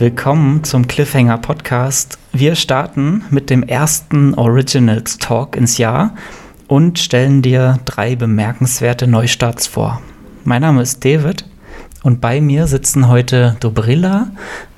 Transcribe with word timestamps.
Willkommen 0.00 0.64
zum 0.64 0.88
Cliffhanger 0.88 1.36
Podcast. 1.36 2.16
Wir 2.32 2.54
starten 2.54 3.22
mit 3.28 3.50
dem 3.50 3.62
ersten 3.62 4.32
Originals 4.32 5.18
Talk 5.18 5.56
ins 5.56 5.76
Jahr 5.76 6.14
und 6.68 6.98
stellen 6.98 7.42
dir 7.42 7.80
drei 7.84 8.16
bemerkenswerte 8.16 9.06
Neustarts 9.06 9.66
vor. 9.66 10.00
Mein 10.42 10.62
Name 10.62 10.80
ist 10.80 11.04
David 11.04 11.44
und 12.02 12.22
bei 12.22 12.40
mir 12.40 12.66
sitzen 12.66 13.08
heute 13.08 13.58
Dobrilla 13.60 14.28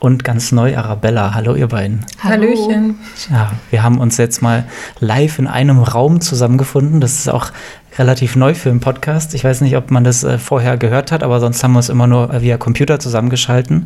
und 0.01 0.25
ganz 0.25 0.51
neu 0.51 0.77
Arabella. 0.77 1.35
Hallo 1.35 1.55
ihr 1.55 1.69
beiden. 1.69 2.05
Hallöchen. 2.19 2.99
Ja, 3.31 3.53
wir 3.71 3.85
haben 3.85 3.99
uns 3.99 4.17
jetzt 4.17 4.43
mal 4.43 4.65
live 4.99 5.39
in 5.39 5.47
einem 5.47 5.79
Raum 5.79 6.21
zusammengefunden. 6.21 7.01
Das 7.01 7.21
ist 7.21 7.29
auch 7.29 7.53
relativ 7.97 8.35
neu 8.35 8.55
für 8.55 8.71
einen 8.71 8.81
Podcast. 8.81 9.35
Ich 9.35 9.45
weiß 9.45 9.61
nicht, 9.61 9.77
ob 9.77 9.93
man 9.93 10.03
das 10.03 10.25
äh, 10.25 10.39
vorher 10.39 10.77
gehört 10.77 11.13
hat, 11.13 11.23
aber 11.23 11.39
sonst 11.39 11.63
haben 11.63 11.75
wir 11.75 11.79
uns 11.79 11.91
immer 11.91 12.09
nur 12.09 12.43
via 12.43 12.57
Computer 12.57 12.99
zusammengeschalten. 12.99 13.85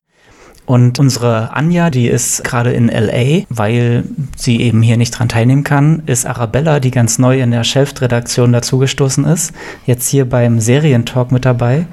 Und 0.66 0.98
unsere 0.98 1.54
Anja, 1.54 1.90
die 1.90 2.08
ist 2.08 2.42
gerade 2.42 2.72
in 2.72 2.88
LA, 2.88 3.44
weil 3.48 4.04
sie 4.36 4.60
eben 4.60 4.82
hier 4.82 4.96
nicht 4.96 5.12
dran 5.12 5.28
teilnehmen 5.28 5.62
kann, 5.62 6.02
ist 6.06 6.26
Arabella, 6.26 6.80
die 6.80 6.90
ganz 6.90 7.20
neu 7.20 7.40
in 7.40 7.52
der 7.52 7.62
Shelft-Redaktion 7.62 8.52
dazugestoßen 8.52 9.24
ist, 9.24 9.52
jetzt 9.86 10.08
hier 10.08 10.28
beim 10.28 10.58
Serientalk 10.58 11.30
mit 11.30 11.44
dabei. 11.44 11.86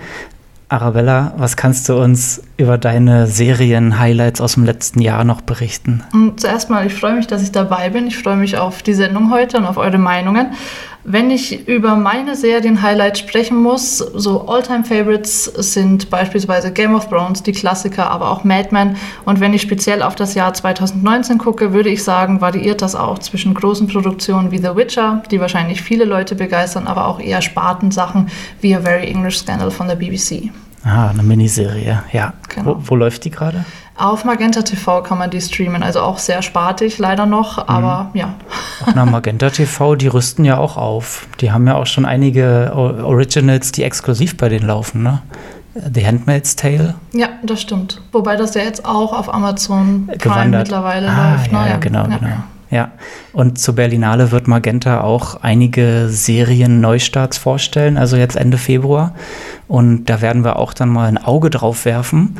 Arabella, 0.70 1.36
was 1.38 1.56
kannst 1.56 1.88
du 1.88 2.02
uns 2.02 2.42
über 2.64 2.78
deine 2.78 3.28
Serien-Highlights 3.28 4.40
aus 4.40 4.54
dem 4.54 4.64
letzten 4.64 5.02
Jahr 5.02 5.26
noch 5.26 5.42
berichten? 5.42 6.02
Zuerst 6.38 6.70
mal, 6.70 6.88
ich 6.88 6.94
freue 6.94 7.14
mich, 7.14 7.28
dass 7.28 7.44
ich 7.44 7.52
dabei 7.52 7.90
bin. 7.90 8.08
Ich 8.08 8.18
freue 8.18 8.38
mich 8.38 8.58
auf 8.58 8.82
die 8.82 8.94
Sendung 8.94 9.32
heute 9.32 9.58
und 9.58 9.66
auf 9.66 9.76
eure 9.76 9.98
Meinungen. 9.98 10.54
Wenn 11.04 11.30
ich 11.30 11.68
über 11.68 11.98
meine 11.98 12.38
Serien-Highlights 12.38 13.20
sprechen 13.20 13.62
muss, 13.62 13.98
so 13.98 14.48
All-Time-Favorites 14.48 15.44
sind 15.44 16.10
beispielsweise 16.10 16.72
Game 16.72 16.96
of 16.96 17.10
Thrones, 17.10 17.44
die 17.44 17.52
Klassiker, 17.52 18.10
aber 18.10 18.32
auch 18.32 18.46
Mad 18.46 18.70
Men. 18.72 18.96
Und 19.26 19.42
wenn 19.42 19.54
ich 19.54 19.62
speziell 19.62 20.02
auf 20.02 20.16
das 20.16 20.34
Jahr 20.34 20.54
2019 20.54 21.40
gucke, 21.40 21.74
würde 21.74 21.90
ich 21.90 22.06
sagen, 22.06 22.40
variiert 22.40 22.82
das 22.82 22.96
auch 22.96 23.20
zwischen 23.20 23.54
großen 23.54 23.88
Produktionen 23.88 24.52
wie 24.52 24.60
The 24.60 24.78
Witcher, 24.78 25.22
die 25.30 25.42
wahrscheinlich 25.42 25.82
viele 25.82 26.06
Leute 26.06 26.36
begeistern, 26.36 26.88
aber 26.88 27.08
auch 27.08 27.20
eher 27.20 27.42
Spartensachen 27.42 28.30
wie 28.62 28.74
A 28.74 28.80
Very 28.80 29.06
English 29.06 29.40
Scandal 29.40 29.72
von 29.72 29.90
der 29.90 29.96
BBC. 29.96 30.50
Ah, 30.84 31.10
eine 31.10 31.24
Miniserie, 31.24 32.04
ja. 32.12 32.34
Genau. 32.50 32.76
Wo, 32.76 32.90
wo 32.90 32.96
läuft 32.96 33.24
die 33.26 33.32
gerade? 33.32 33.64
Auf 33.96 34.26
Magenta 34.26 34.64
TV 34.64 35.04
kann 35.04 35.20
man 35.20 35.30
die 35.30 35.40
streamen, 35.40 35.84
also 35.84 36.02
auch 36.02 36.18
sehr 36.18 36.42
spartig 36.42 36.98
leider 36.98 37.26
noch, 37.26 37.68
aber 37.68 38.10
mhm. 38.14 38.20
ja. 38.20 38.34
Na, 38.96 39.06
Magenta 39.06 39.50
TV, 39.50 39.96
die 39.96 40.08
rüsten 40.08 40.46
ja 40.46 40.58
auch 40.58 40.78
auf. 40.78 41.28
Die 41.42 41.52
haben 41.52 41.68
ja 41.68 41.76
auch 41.76 41.86
schon 41.86 42.06
einige 42.06 42.72
Originals, 42.76 43.72
die 43.72 43.84
exklusiv 43.84 44.36
bei 44.36 44.50
denen 44.50 44.66
laufen, 44.66 45.04
ne? 45.04 45.22
The 45.76 46.06
Handmaid's 46.06 46.56
Tale. 46.56 46.96
Ja, 47.14 47.30
das 47.44 47.62
stimmt. 47.62 48.02
Wobei 48.12 48.36
das 48.36 48.54
ja 48.54 48.62
jetzt 48.62 48.86
auch 48.86 49.12
auf 49.12 49.34
Amazon 49.34 50.08
Prime 50.20 50.58
mittlerweile 50.58 51.10
ah, 51.10 51.32
läuft. 51.32 51.52
Ja, 51.52 51.64
ne? 51.64 51.70
ja, 51.70 51.78
genau, 51.78 52.08
ja. 52.08 52.18
genau. 52.18 52.36
Ja, 52.74 52.90
und 53.34 53.60
zur 53.60 53.76
Berlinale 53.76 54.32
wird 54.32 54.48
Magenta 54.48 55.02
auch 55.02 55.44
einige 55.44 56.08
Serien-Neustarts 56.10 57.38
vorstellen, 57.38 57.98
also 57.98 58.18
jetzt 58.18 58.36
Ende 58.36 58.58
Februar. 58.58 59.14
Und 59.68 60.06
da 60.06 60.22
werden 60.22 60.44
wir 60.44 60.56
auch 60.56 60.74
dann 60.74 60.90
mal 60.90 61.08
ein 61.08 61.20
Auge 61.20 61.52
drauf 61.52 61.86
werfen. 61.86 62.36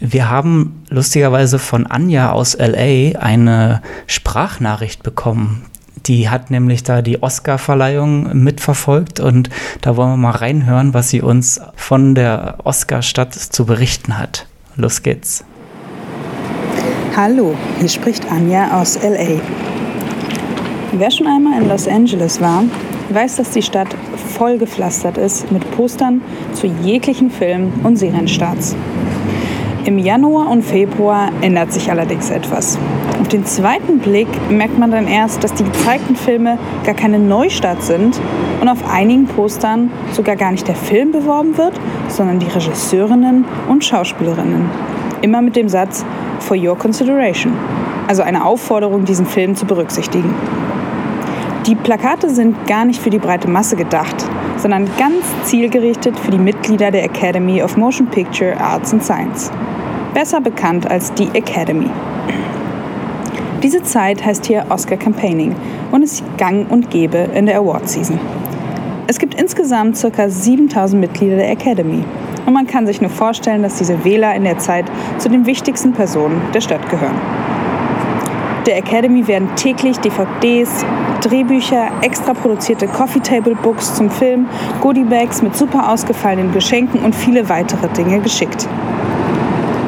Mhm. 0.00 0.10
Wir 0.12 0.30
haben 0.30 0.82
lustigerweise 0.88 1.58
von 1.58 1.86
Anja 1.86 2.32
aus 2.32 2.56
LA 2.58 3.20
eine 3.20 3.82
Sprachnachricht 4.06 5.02
bekommen. 5.02 5.66
Die 6.06 6.30
hat 6.30 6.50
nämlich 6.50 6.82
da 6.82 7.02
die 7.02 7.22
Oscar-Verleihung 7.22 8.42
mitverfolgt 8.42 9.20
und 9.20 9.50
da 9.82 9.98
wollen 9.98 10.12
wir 10.12 10.16
mal 10.16 10.30
reinhören, 10.30 10.94
was 10.94 11.10
sie 11.10 11.20
uns 11.20 11.60
von 11.76 12.14
der 12.14 12.60
Oscar-Stadt 12.64 13.34
zu 13.34 13.66
berichten 13.66 14.16
hat. 14.16 14.46
Los 14.76 15.02
geht's. 15.02 15.44
Hallo, 17.16 17.54
hier 17.78 17.88
spricht 17.88 18.28
Anja 18.28 18.80
aus 18.80 18.98
LA. 19.00 19.40
Wer 20.94 21.10
schon 21.12 21.28
einmal 21.28 21.62
in 21.62 21.68
Los 21.68 21.86
Angeles 21.86 22.40
war, 22.40 22.64
weiß, 23.10 23.36
dass 23.36 23.50
die 23.50 23.62
Stadt 23.62 23.86
vollgepflastert 24.36 25.16
ist 25.18 25.52
mit 25.52 25.70
Postern 25.76 26.22
zu 26.54 26.66
jeglichen 26.66 27.30
Filmen 27.30 27.72
und 27.84 27.98
Serienstarts. 27.98 28.74
Im 29.84 30.00
Januar 30.00 30.50
und 30.50 30.62
Februar 30.62 31.30
ändert 31.40 31.72
sich 31.72 31.88
allerdings 31.88 32.30
etwas. 32.30 32.80
Auf 33.20 33.28
den 33.28 33.46
zweiten 33.46 34.00
Blick 34.00 34.26
merkt 34.50 34.76
man 34.76 34.90
dann 34.90 35.06
erst, 35.06 35.44
dass 35.44 35.54
die 35.54 35.62
gezeigten 35.62 36.16
Filme 36.16 36.58
gar 36.84 36.96
keine 36.96 37.20
Neustarts 37.20 37.86
sind 37.86 38.20
und 38.60 38.68
auf 38.68 38.90
einigen 38.90 39.26
Postern 39.26 39.92
sogar 40.10 40.34
gar 40.34 40.50
nicht 40.50 40.66
der 40.66 40.74
Film 40.74 41.12
beworben 41.12 41.56
wird, 41.56 41.74
sondern 42.08 42.40
die 42.40 42.48
Regisseurinnen 42.48 43.44
und 43.68 43.84
Schauspielerinnen. 43.84 44.93
Immer 45.24 45.40
mit 45.40 45.56
dem 45.56 45.70
Satz 45.70 46.04
For 46.40 46.54
Your 46.54 46.76
Consideration, 46.76 47.54
also 48.08 48.20
eine 48.20 48.44
Aufforderung, 48.44 49.06
diesen 49.06 49.24
Film 49.24 49.56
zu 49.56 49.64
berücksichtigen. 49.64 50.34
Die 51.66 51.74
Plakate 51.74 52.28
sind 52.28 52.66
gar 52.66 52.84
nicht 52.84 53.00
für 53.00 53.08
die 53.08 53.18
breite 53.18 53.48
Masse 53.48 53.74
gedacht, 53.74 54.16
sondern 54.58 54.86
ganz 54.98 55.24
zielgerichtet 55.44 56.18
für 56.18 56.30
die 56.30 56.36
Mitglieder 56.36 56.90
der 56.90 57.04
Academy 57.04 57.62
of 57.62 57.78
Motion 57.78 58.06
Picture 58.08 58.54
Arts 58.60 58.92
and 58.92 59.02
Science 59.02 59.50
besser 60.12 60.42
bekannt 60.42 60.90
als 60.90 61.14
die 61.14 61.30
Academy. 61.32 61.88
Diese 63.62 63.82
Zeit 63.82 64.22
heißt 64.22 64.44
hier 64.44 64.66
Oscar 64.68 64.98
Campaigning 64.98 65.56
und 65.90 66.02
ist 66.02 66.22
gang 66.36 66.70
und 66.70 66.90
gäbe 66.90 67.30
in 67.34 67.46
der 67.46 67.60
Award 67.60 67.88
Season. 67.88 68.20
Es 69.06 69.18
gibt 69.18 69.40
insgesamt 69.40 69.98
ca. 69.98 70.28
7000 70.28 71.00
Mitglieder 71.00 71.36
der 71.36 71.50
Academy 71.50 72.04
und 72.46 72.52
man 72.52 72.66
kann 72.66 72.86
sich 72.86 73.00
nur 73.00 73.10
vorstellen, 73.10 73.62
dass 73.62 73.76
diese 73.76 74.04
Wähler 74.04 74.34
in 74.34 74.44
der 74.44 74.58
Zeit 74.58 74.86
zu 75.18 75.28
den 75.28 75.46
wichtigsten 75.46 75.92
Personen 75.92 76.40
der 76.52 76.60
Stadt 76.60 76.88
gehören. 76.90 77.18
Der 78.66 78.78
Academy 78.78 79.26
werden 79.28 79.48
täglich 79.56 79.98
DVDs, 79.98 80.86
Drehbücher, 81.20 81.88
extra 82.00 82.32
produzierte 82.32 82.86
Coffee 82.86 83.20
Table 83.20 83.54
Books 83.54 83.94
zum 83.94 84.10
Film, 84.10 84.46
Goodiebags 84.80 85.42
mit 85.42 85.54
super 85.54 85.90
ausgefallenen 85.90 86.52
Geschenken 86.52 87.00
und 87.00 87.14
viele 87.14 87.48
weitere 87.48 87.88
Dinge 87.88 88.20
geschickt. 88.20 88.66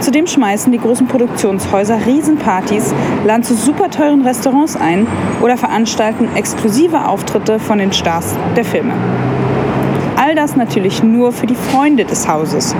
Zudem 0.00 0.26
schmeißen 0.26 0.70
die 0.72 0.78
großen 0.78 1.06
Produktionshäuser 1.06 2.04
Riesenpartys, 2.06 2.94
laden 3.24 3.42
zu 3.42 3.54
super 3.54 3.90
teuren 3.90 4.22
Restaurants 4.22 4.76
ein 4.76 5.06
oder 5.40 5.56
veranstalten 5.56 6.28
exklusive 6.36 7.06
Auftritte 7.06 7.58
von 7.58 7.78
den 7.78 7.92
Stars 7.92 8.36
der 8.56 8.64
Filme. 8.64 8.92
Das 10.36 10.54
natürlich 10.54 11.02
nur 11.02 11.32
für 11.32 11.46
die 11.46 11.54
Freunde 11.54 12.04
des 12.04 12.28
Hauses 12.28 12.76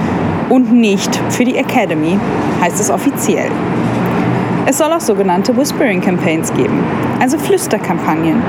und 0.50 0.72
nicht 0.72 1.16
für 1.30 1.42
die 1.42 1.56
Academy, 1.56 2.18
heißt 2.60 2.78
es 2.78 2.90
offiziell. 2.90 3.50
Es 4.66 4.76
soll 4.76 4.92
auch 4.92 5.00
sogenannte 5.00 5.56
Whispering 5.56 6.02
Campaigns 6.02 6.52
geben, 6.52 6.84
also 7.18 7.38
Flüsterkampagnen. 7.38 8.42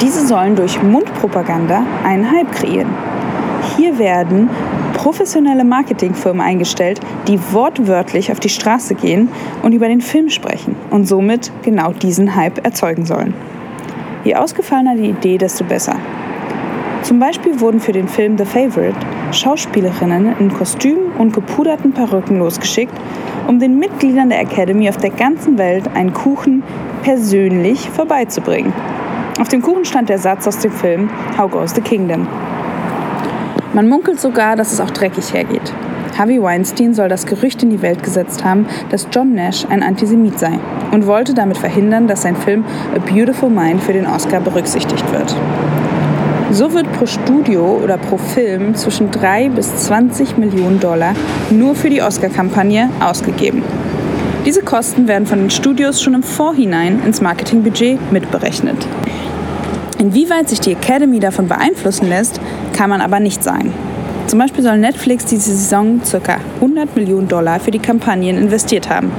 Diese 0.00 0.26
sollen 0.26 0.56
durch 0.56 0.82
Mundpropaganda 0.82 1.84
einen 2.02 2.30
Hype 2.32 2.50
kreieren. 2.50 2.88
Hier 3.76 3.98
werden 3.98 4.48
professionelle 4.94 5.64
Marketingfirmen 5.64 6.40
eingestellt, 6.40 7.00
die 7.28 7.38
wortwörtlich 7.52 8.32
auf 8.32 8.40
die 8.40 8.48
Straße 8.48 8.94
gehen 8.94 9.28
und 9.62 9.72
über 9.72 9.86
den 9.86 10.00
Film 10.00 10.30
sprechen 10.30 10.76
und 10.88 11.06
somit 11.06 11.52
genau 11.62 11.92
diesen 11.92 12.34
Hype 12.34 12.64
erzeugen 12.64 13.04
sollen. 13.04 13.34
Je 14.24 14.34
ausgefallener 14.34 14.96
die 14.96 15.10
Idee, 15.10 15.36
desto 15.36 15.62
besser. 15.62 15.96
Zum 17.02 17.18
Beispiel 17.20 17.60
wurden 17.60 17.80
für 17.80 17.92
den 17.92 18.08
Film 18.08 18.36
The 18.36 18.44
Favorite 18.44 18.96
Schauspielerinnen 19.32 20.36
in 20.38 20.52
Kostümen 20.52 21.12
und 21.18 21.32
gepuderten 21.32 21.92
Perücken 21.92 22.38
losgeschickt, 22.38 22.94
um 23.46 23.58
den 23.58 23.78
Mitgliedern 23.78 24.28
der 24.28 24.40
Academy 24.40 24.88
auf 24.88 24.96
der 24.96 25.10
ganzen 25.10 25.58
Welt 25.58 25.84
einen 25.94 26.12
Kuchen 26.12 26.62
persönlich 27.02 27.88
vorbeizubringen. 27.90 28.72
Auf 29.40 29.48
dem 29.48 29.62
Kuchen 29.62 29.84
stand 29.84 30.08
der 30.08 30.18
Satz 30.18 30.46
aus 30.46 30.58
dem 30.58 30.72
Film 30.72 31.08
How 31.38 31.50
Goes 31.50 31.74
the 31.74 31.80
Kingdom? 31.80 32.26
Man 33.72 33.88
munkelt 33.88 34.20
sogar, 34.20 34.56
dass 34.56 34.72
es 34.72 34.80
auch 34.80 34.90
dreckig 34.90 35.32
hergeht. 35.32 35.72
Harvey 36.18 36.42
Weinstein 36.42 36.94
soll 36.94 37.08
das 37.08 37.26
Gerücht 37.26 37.62
in 37.62 37.70
die 37.70 37.80
Welt 37.80 38.02
gesetzt 38.02 38.44
haben, 38.44 38.66
dass 38.90 39.06
John 39.12 39.34
Nash 39.34 39.64
ein 39.70 39.84
Antisemit 39.84 40.38
sei 40.38 40.58
und 40.90 41.06
wollte 41.06 41.32
damit 41.32 41.58
verhindern, 41.58 42.08
dass 42.08 42.22
sein 42.22 42.34
Film 42.34 42.64
A 42.94 42.98
Beautiful 42.98 43.50
Mind 43.50 43.80
für 43.80 43.92
den 43.92 44.06
Oscar 44.06 44.40
berücksichtigt 44.40 45.12
wird. 45.12 45.36
So 46.50 46.72
wird 46.72 46.90
pro 46.94 47.04
Studio 47.04 47.78
oder 47.84 47.98
pro 47.98 48.16
Film 48.16 48.74
zwischen 48.74 49.10
3 49.10 49.50
bis 49.50 49.84
20 49.84 50.38
Millionen 50.38 50.80
Dollar 50.80 51.14
nur 51.50 51.74
für 51.74 51.90
die 51.90 52.00
Oscar-Kampagne 52.00 52.88
ausgegeben. 53.00 53.62
Diese 54.46 54.62
Kosten 54.62 55.08
werden 55.08 55.26
von 55.26 55.40
den 55.40 55.50
Studios 55.50 56.00
schon 56.00 56.14
im 56.14 56.22
Vorhinein 56.22 57.02
ins 57.04 57.20
Marketingbudget 57.20 58.12
mitberechnet. 58.12 58.76
Inwieweit 59.98 60.48
sich 60.48 60.60
die 60.60 60.72
Academy 60.72 61.20
davon 61.20 61.48
beeinflussen 61.48 62.08
lässt, 62.08 62.40
kann 62.74 62.88
man 62.88 63.02
aber 63.02 63.20
nicht 63.20 63.44
sagen. 63.44 63.74
Zum 64.26 64.38
Beispiel 64.38 64.64
soll 64.64 64.78
Netflix 64.78 65.26
diese 65.26 65.54
Saison 65.54 66.00
ca. 66.10 66.38
100 66.56 66.96
Millionen 66.96 67.28
Dollar 67.28 67.60
für 67.60 67.72
die 67.72 67.78
Kampagnen 67.78 68.38
investiert 68.38 68.88
haben. 68.88 69.12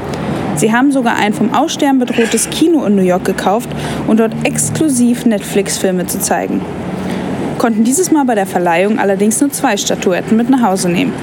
Sie 0.55 0.73
haben 0.73 0.91
sogar 0.91 1.15
ein 1.15 1.33
vom 1.33 1.53
Aussterben 1.53 1.99
bedrohtes 1.99 2.49
Kino 2.49 2.83
in 2.85 2.95
New 2.95 3.03
York 3.03 3.25
gekauft 3.25 3.69
und 4.07 4.19
dort 4.19 4.33
exklusiv 4.43 5.25
Netflix-Filme 5.25 6.07
zu 6.07 6.19
zeigen. 6.19 6.61
Konnten 7.59 7.83
dieses 7.83 8.09
Mal 8.09 8.23
bei 8.23 8.35
der 8.35 8.47
Verleihung 8.47 9.00
allerdings 9.00 9.41
nur 9.41 9.51
zwei 9.51 9.75
Statuetten 9.75 10.38
mit 10.38 10.50
nach 10.50 10.63
Hause 10.63 10.89
nehmen. 10.89 11.13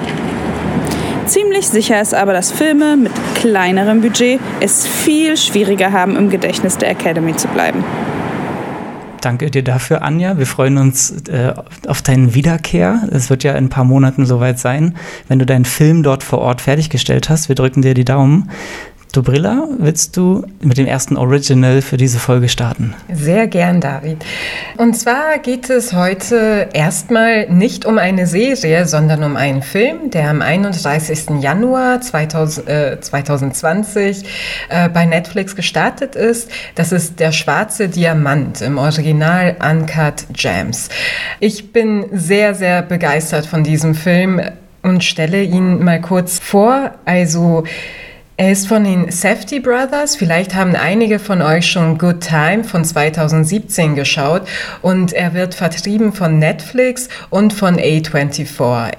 Ziemlich 1.25 1.67
sicher 1.67 2.00
ist 2.00 2.15
aber, 2.15 2.35
dass 2.35 2.53
Filme 2.53 2.97
mit 2.99 3.12
kleinerem 3.35 4.03
Budget 4.03 4.38
es 4.61 4.87
viel 4.87 5.38
schwieriger 5.38 5.91
haben, 5.93 6.15
im 6.15 6.29
Gedächtnis 6.29 6.77
der 6.77 6.91
Academy 6.91 7.35
zu 7.35 7.49
bleiben. 7.49 7.83
Danke 9.23 9.50
dir 9.50 9.65
dafür, 9.65 10.03
Anja. 10.03 10.38
Wir 10.38 10.47
freuen 10.47 10.77
uns 10.77 11.11
äh, 11.29 11.55
auf 11.88 12.03
deine 12.03 12.35
Wiederkehr. 12.35 13.09
Es 13.11 13.31
wird 13.31 13.43
ja 13.43 13.53
in 13.53 13.65
ein 13.65 13.69
paar 13.71 13.85
Monaten 13.85 14.27
soweit 14.27 14.59
sein, 14.59 14.94
wenn 15.29 15.38
du 15.38 15.47
deinen 15.47 15.65
Film 15.65 16.03
dort 16.03 16.23
vor 16.23 16.41
Ort 16.41 16.61
fertiggestellt 16.61 17.31
hast. 17.31 17.49
Wir 17.49 17.56
drücken 17.56 17.81
dir 17.81 17.94
die 17.94 18.05
Daumen. 18.05 18.50
Dobrilla, 19.12 19.67
willst 19.79 20.17
du 20.17 20.44
mit 20.61 20.76
dem 20.76 20.87
ersten 20.87 21.17
Original 21.17 21.81
für 21.81 21.97
diese 21.97 22.19
Folge 22.19 22.49
starten? 22.50 22.94
Sehr 23.11 23.47
gern, 23.47 23.81
David. 23.81 24.19
Und 24.76 24.94
zwar 24.94 25.38
geht 25.38 25.70
es 25.70 25.94
heute 25.94 26.69
erstmal 26.75 27.49
nicht 27.49 27.87
um 27.87 27.97
eine 27.97 28.26
Serie, 28.26 28.87
sondern 28.87 29.23
um 29.23 29.37
einen 29.37 29.62
Film, 29.62 30.11
der 30.11 30.29
am 30.29 30.43
31. 30.43 31.41
Januar 31.41 32.03
2000, 32.03 32.69
äh, 32.69 33.00
2020 33.00 34.25
äh, 34.69 34.88
bei 34.91 35.06
Netflix 35.06 35.56
gestartet 35.56 36.14
ist. 36.14 36.50
Das 36.75 36.93
ist 36.93 37.19
Der 37.19 37.32
schwarze 37.32 37.88
Diamant 37.88 38.61
im 38.61 38.76
Original 38.76 39.56
Uncut 39.67 40.26
Gems. 40.32 40.91
Ich 41.41 41.73
bin 41.73 42.05
sehr, 42.12 42.55
sehr 42.55 42.82
begeistert 42.82 43.47
von 43.47 43.64
diesem 43.64 43.94
Film 43.94 44.43
und 44.82 45.02
stelle 45.05 45.43
ihn 45.43 45.82
mal 45.82 46.00
kurz 46.00 46.38
vor. 46.38 46.93
Also, 47.05 47.64
er 48.38 48.53
ist 48.53 48.69
von 48.69 48.85
den 48.85 49.11
Safety 49.11 49.61
Brothers. 49.61 50.15
Vielleicht 50.15 50.55
haben 50.55 50.77
einige 50.77 51.19
von 51.19 51.41
euch 51.41 51.71
schon 51.71 51.97
Good 51.97 52.21
Time 52.21 52.65
von 52.65 52.85
2017 52.85 53.94
geschaut. 53.94 54.43
Und 54.83 55.15
er 55.15 55.33
wird 55.33 55.55
vertrieben 55.55 56.12
von 56.12 56.38
Netflix 56.38 57.09
und 57.31 57.55
von 57.55 57.79
A24. 57.79 58.47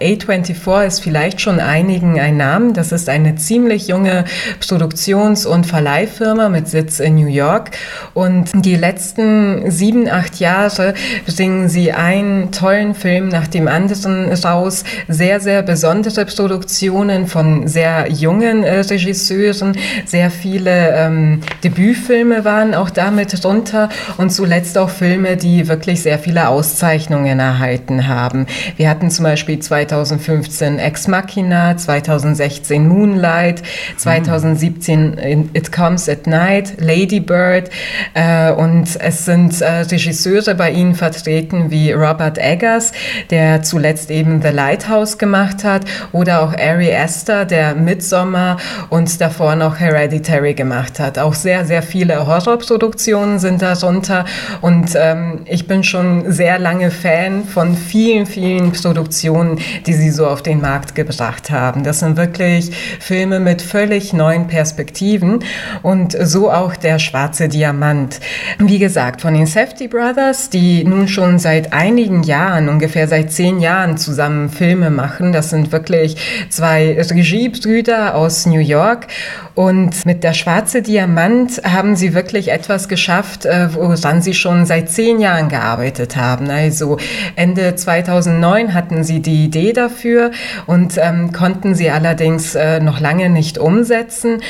A24 0.01 0.87
ist 0.87 1.03
vielleicht 1.03 1.39
schon 1.39 1.59
einigen 1.59 2.19
ein 2.19 2.37
Name. 2.37 2.73
Das 2.73 2.91
ist 2.91 3.09
eine 3.09 3.35
ziemlich 3.35 3.87
junge 3.87 4.25
Produktions- 4.59 5.45
und 5.45 5.67
Verleihfirma 5.67 6.49
mit 6.49 6.67
Sitz 6.67 6.99
in 6.99 7.13
New 7.13 7.27
York. 7.27 7.69
Und 8.15 8.65
die 8.65 8.75
letzten 8.75 9.69
sieben, 9.69 10.09
acht 10.09 10.39
Jahre 10.39 10.95
bringen 11.27 11.69
sie 11.69 11.91
einen 11.91 12.51
tollen 12.51 12.95
Film 12.95 13.27
nach 13.27 13.47
dem 13.47 13.67
anderen 13.67 14.33
raus. 14.33 14.83
Sehr, 15.07 15.39
sehr 15.39 15.61
besondere 15.61 16.25
Produktionen 16.25 17.27
von 17.27 17.67
sehr 17.67 18.09
jungen 18.09 18.63
äh, 18.63 18.79
Regisseuren 18.79 19.26
Regisseuren. 19.29 19.77
Sehr 20.05 20.31
viele 20.31 20.95
ähm, 20.95 21.41
Debütfilme 21.63 22.45
waren 22.45 22.73
auch 22.73 22.89
damit 22.89 23.43
runter 23.45 23.89
und 24.17 24.31
zuletzt 24.31 24.77
auch 24.77 24.89
Filme, 24.89 25.37
die 25.37 25.67
wirklich 25.67 26.01
sehr 26.01 26.19
viele 26.19 26.47
Auszeichnungen 26.47 27.39
erhalten 27.39 28.07
haben. 28.07 28.45
Wir 28.75 28.89
hatten 28.89 29.09
zum 29.09 29.23
Beispiel 29.23 29.59
2015 29.59 30.79
Ex 30.79 31.07
Machina, 31.07 31.77
2016 31.77 32.87
Moonlight, 32.87 33.63
2017 33.97 35.49
It 35.53 35.71
Comes 35.71 36.09
at 36.09 36.27
Night, 36.27 36.73
Lady 36.79 37.19
Bird 37.19 37.69
äh, 38.13 38.51
und 38.51 38.87
es 38.99 39.25
sind 39.25 39.61
äh, 39.61 39.81
Regisseure 39.81 40.55
bei 40.55 40.71
ihnen 40.71 40.95
vertreten 40.95 41.69
wie 41.69 41.91
Robert 41.91 42.37
Eggers, 42.37 42.91
der 43.29 43.61
zuletzt 43.63 44.11
eben 44.11 44.41
The 44.41 44.49
Lighthouse 44.49 45.17
gemacht 45.17 45.63
hat 45.63 45.83
oder 46.11 46.41
auch 46.41 46.53
Ari 46.53 46.93
Aster, 46.93 47.45
der 47.45 47.75
Midsommar 47.75 48.57
und 48.89 49.16
davor 49.17 49.55
noch 49.55 49.79
Hereditary 49.79 50.53
gemacht 50.53 50.99
hat. 50.99 51.19
Auch 51.19 51.33
sehr, 51.33 51.65
sehr 51.65 51.81
viele 51.81 52.25
Horrorproduktionen 52.27 53.39
sind 53.39 53.61
darunter 53.61 54.25
und 54.61 54.91
ähm, 54.95 55.41
ich 55.45 55.67
bin 55.67 55.83
schon 55.83 56.31
sehr 56.31 56.59
lange 56.59 56.91
Fan 56.91 57.43
von 57.43 57.75
vielen, 57.75 58.25
vielen 58.25 58.71
Produktionen, 58.71 59.59
die 59.85 59.93
sie 59.93 60.09
so 60.09 60.27
auf 60.27 60.41
den 60.41 60.61
Markt 60.61 60.95
gebracht 60.95 61.49
haben. 61.51 61.83
Das 61.83 61.99
sind 61.99 62.17
wirklich 62.17 62.71
Filme 62.99 63.39
mit 63.39 63.61
völlig 63.61 64.13
neuen 64.13 64.47
Perspektiven 64.47 65.39
und 65.83 66.15
so 66.19 66.51
auch 66.51 66.75
der 66.75 66.99
schwarze 66.99 67.47
Diamant. 67.47 68.19
Wie 68.59 68.79
gesagt, 68.79 69.21
von 69.21 69.33
den 69.33 69.45
Safety 69.45 69.87
Brothers, 69.87 70.49
die 70.49 70.83
nun 70.83 71.07
schon 71.07 71.39
seit 71.39 71.73
einigen 71.73 72.23
Jahren, 72.23 72.69
ungefähr 72.69 73.07
seit 73.07 73.31
zehn 73.31 73.59
Jahren 73.59 73.97
zusammen 73.97 74.49
Filme 74.49 74.89
machen. 74.89 75.31
Das 75.31 75.49
sind 75.49 75.71
wirklich 75.71 76.17
zwei 76.49 76.97
Regiebrüder 76.99 78.15
aus 78.15 78.45
New 78.45 78.59
York 78.59 79.06
und 79.55 80.05
mit 80.05 80.23
der 80.23 80.33
Schwarze 80.33 80.81
Diamant 80.81 81.61
haben 81.63 81.95
sie 81.95 82.13
wirklich 82.13 82.51
etwas 82.51 82.87
geschafft, 82.87 83.45
äh, 83.45 83.73
woran 83.73 84.21
sie 84.21 84.33
schon 84.33 84.65
seit 84.65 84.89
zehn 84.89 85.19
Jahren 85.19 85.49
gearbeitet 85.49 86.15
haben. 86.15 86.49
Also 86.49 86.97
Ende 87.35 87.75
2009 87.75 88.73
hatten 88.73 89.03
sie 89.03 89.21
die 89.21 89.45
Idee 89.45 89.73
dafür 89.73 90.31
und 90.65 90.97
ähm, 90.97 91.31
konnten 91.31 91.75
sie 91.75 91.89
allerdings 91.89 92.55
äh, 92.55 92.79
noch 92.79 92.99
lange 92.99 93.29
nicht 93.29 93.57
umsetzen 93.57 94.41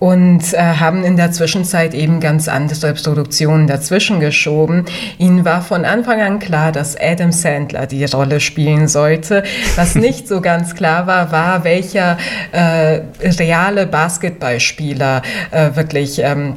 und 0.00 0.54
äh, 0.54 0.56
haben 0.56 1.04
in 1.04 1.16
der 1.16 1.30
Zwischenzeit 1.30 1.94
eben 1.94 2.18
ganz 2.18 2.48
andere 2.48 2.94
Produktionen 2.94 3.68
dazwischen 3.68 4.18
geschoben. 4.18 4.86
Ihnen 5.18 5.44
war 5.44 5.62
von 5.62 5.84
Anfang 5.84 6.20
an 6.20 6.38
klar, 6.40 6.72
dass 6.72 6.96
Adam 7.00 7.30
Sandler 7.30 7.86
die 7.86 8.04
Rolle 8.06 8.40
spielen 8.40 8.88
sollte. 8.88 9.44
Was 9.76 9.94
nicht 10.00 10.26
so 10.26 10.40
ganz 10.40 10.74
klar 10.74 11.06
war, 11.06 11.30
war, 11.30 11.64
welcher 11.64 12.16
äh, 12.50 13.02
reale 13.22 13.86
Basketballspieler 13.86 15.22
äh, 15.50 15.76
wirklich 15.76 16.20
ähm, 16.24 16.56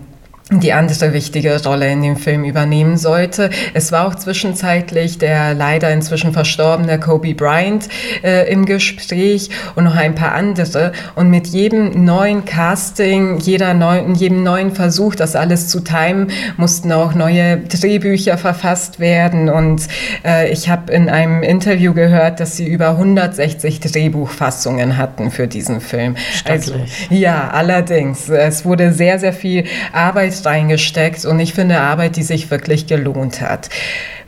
die 0.51 0.73
andere 0.73 1.13
wichtige 1.13 1.63
Rolle 1.63 1.89
in 1.89 2.01
dem 2.01 2.17
Film 2.17 2.43
übernehmen 2.43 2.97
sollte. 2.97 3.49
Es 3.73 3.91
war 3.91 4.07
auch 4.07 4.15
zwischenzeitlich 4.15 5.17
der 5.17 5.53
leider 5.53 5.89
inzwischen 5.91 6.33
verstorbene 6.33 6.99
Kobe 6.99 7.33
Bryant 7.33 7.87
äh, 8.23 8.51
im 8.51 8.65
Gespräch 8.65 9.49
und 9.75 9.85
noch 9.85 9.95
ein 9.95 10.15
paar 10.15 10.33
andere. 10.33 10.91
Und 11.15 11.29
mit 11.29 11.47
jedem 11.47 12.03
neuen 12.03 12.43
Casting, 12.43 13.39
jeder 13.39 13.73
neuen, 13.73 14.15
jedem 14.15 14.43
neuen 14.43 14.75
Versuch, 14.75 15.15
das 15.15 15.35
alles 15.35 15.69
zu 15.69 15.79
timen, 15.79 16.31
mussten 16.57 16.91
auch 16.91 17.13
neue 17.13 17.57
Drehbücher 17.57 18.37
verfasst 18.37 18.99
werden. 18.99 19.49
Und 19.49 19.87
äh, 20.25 20.51
ich 20.51 20.69
habe 20.69 20.91
in 20.91 21.09
einem 21.09 21.41
Interview 21.41 21.93
gehört, 21.93 22.41
dass 22.41 22.57
sie 22.57 22.67
über 22.67 22.89
160 22.89 23.79
Drehbuchfassungen 23.79 24.97
hatten 24.97 25.31
für 25.31 25.47
diesen 25.47 25.79
Film. 25.79 26.15
Also, 26.45 26.73
ja, 27.09 27.49
allerdings. 27.49 28.29
Es 28.29 28.65
wurde 28.65 28.91
sehr, 28.91 29.19
sehr 29.19 29.33
viel 29.33 29.63
Arbeit 29.93 30.32
reingesteckt 30.45 31.25
und 31.25 31.39
ich 31.39 31.53
finde 31.53 31.79
Arbeit, 31.79 32.15
die 32.15 32.23
sich 32.23 32.49
wirklich 32.51 32.87
gelohnt 32.87 33.41
hat. 33.41 33.69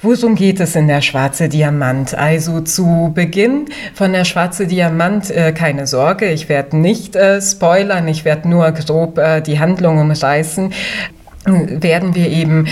Worum 0.02 0.36
geht 0.36 0.60
es 0.60 0.75
in 0.75 0.88
der 0.88 1.02
Schwarze 1.02 1.50
Diamant? 1.50 2.13
Also 2.13 2.62
zu 2.62 3.12
Beginn 3.13 3.66
von 3.94 4.13
der 4.13 4.24
Schwarze 4.24 4.68
Diamant 4.68 5.31
äh, 5.31 5.52
keine 5.52 5.88
Sorge, 5.88 6.31
ich 6.31 6.47
werde 6.47 6.78
nicht 6.78 7.16
äh, 7.16 7.42
spoilern, 7.42 8.07
ich 8.07 8.26
werde 8.26 8.47
nur 8.47 8.71
grob 8.71 9.18
äh, 9.18 9.42
die 9.42 9.59
Handlung 9.59 9.97
umreißen 9.97 10.74
werden 11.45 12.16
wir 12.16 12.30
eben 12.30 12.68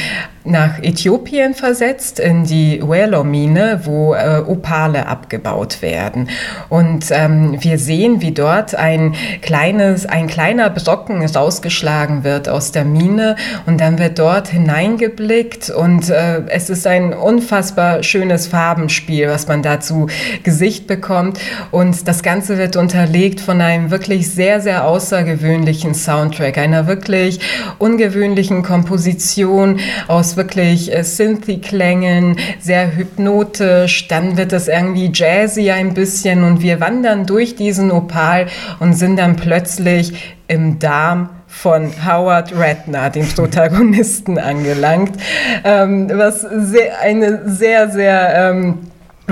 nach 0.46 0.80
Äthiopien 0.80 1.54
versetzt, 1.54 2.20
in 2.20 2.44
die 2.44 2.82
Welo-Mine, 2.82 3.82
wo 3.84 4.14
äh, 4.14 4.42
Opale 4.46 5.08
abgebaut 5.08 5.82
werden. 5.82 6.30
Und 6.70 7.06
ähm, 7.12 7.58
wir 7.60 7.80
sehen, 7.80 8.22
wie 8.22 8.32
dort 8.32 8.76
ein, 8.76 9.16
kleines, 9.42 10.06
ein 10.06 10.28
kleiner 10.28 10.70
Brocken 10.70 11.26
rausgeschlagen 11.26 12.24
wird 12.24 12.50
aus 12.50 12.72
der 12.72 12.84
Mine 12.84 13.36
und 13.66 13.80
dann 13.80 14.00
wird 14.00 14.20
dort 14.20 14.50
hineingeblickt 14.50 15.70
und 15.70 16.10
äh, 16.10 16.42
es 16.48 16.70
ist 16.70 16.86
ein 16.88 17.14
unfassbar 17.14 18.04
schönes 18.04 18.48
Farbenspiel, 18.48 19.30
was 19.30 19.48
man 19.48 19.64
da 19.64 19.80
zu 19.80 20.08
Gesicht 20.44 20.88
bekommt. 20.88 21.40
Und 21.72 22.08
das 22.08 22.24
Ganze 22.24 22.58
wird 22.58 22.76
unterlegt 22.76 23.40
von 23.40 23.62
einem 23.62 23.92
wirklich 23.92 24.30
sehr, 24.30 24.60
sehr 24.62 24.86
außergewöhnlichen 24.86 25.94
Soundtrack, 25.94 26.58
einer 26.58 26.88
wirklich 26.88 27.40
ungewöhnlichen 27.80 28.64
Komposition 28.64 29.80
aus 30.08 30.33
wirklich 30.38 30.94
äh, 30.94 31.04
Synthi-Klängen, 31.04 32.38
sehr 32.60 32.96
hypnotisch. 32.96 34.08
Dann 34.08 34.38
wird 34.38 34.54
es 34.54 34.68
irgendwie 34.68 35.12
jazzy 35.14 35.72
ein 35.72 35.94
bisschen 35.94 36.44
und 36.44 36.62
wir 36.62 36.80
wandern 36.80 37.26
durch 37.26 37.56
diesen 37.56 37.92
Opal 37.92 38.48
und 38.80 38.94
sind 38.94 39.18
dann 39.18 39.36
plötzlich 39.36 40.36
im 40.48 40.80
Darm 40.80 41.30
von 41.48 41.92
Howard 42.06 42.54
Ratner, 42.56 43.10
dem 43.10 43.28
Protagonisten, 43.36 44.40
angelangt, 44.40 45.16
ähm, 45.64 46.10
was 46.12 46.42
sehr, 46.42 47.00
eine 47.00 47.48
sehr, 47.50 47.90
sehr 47.90 48.52
ähm, 48.52 48.80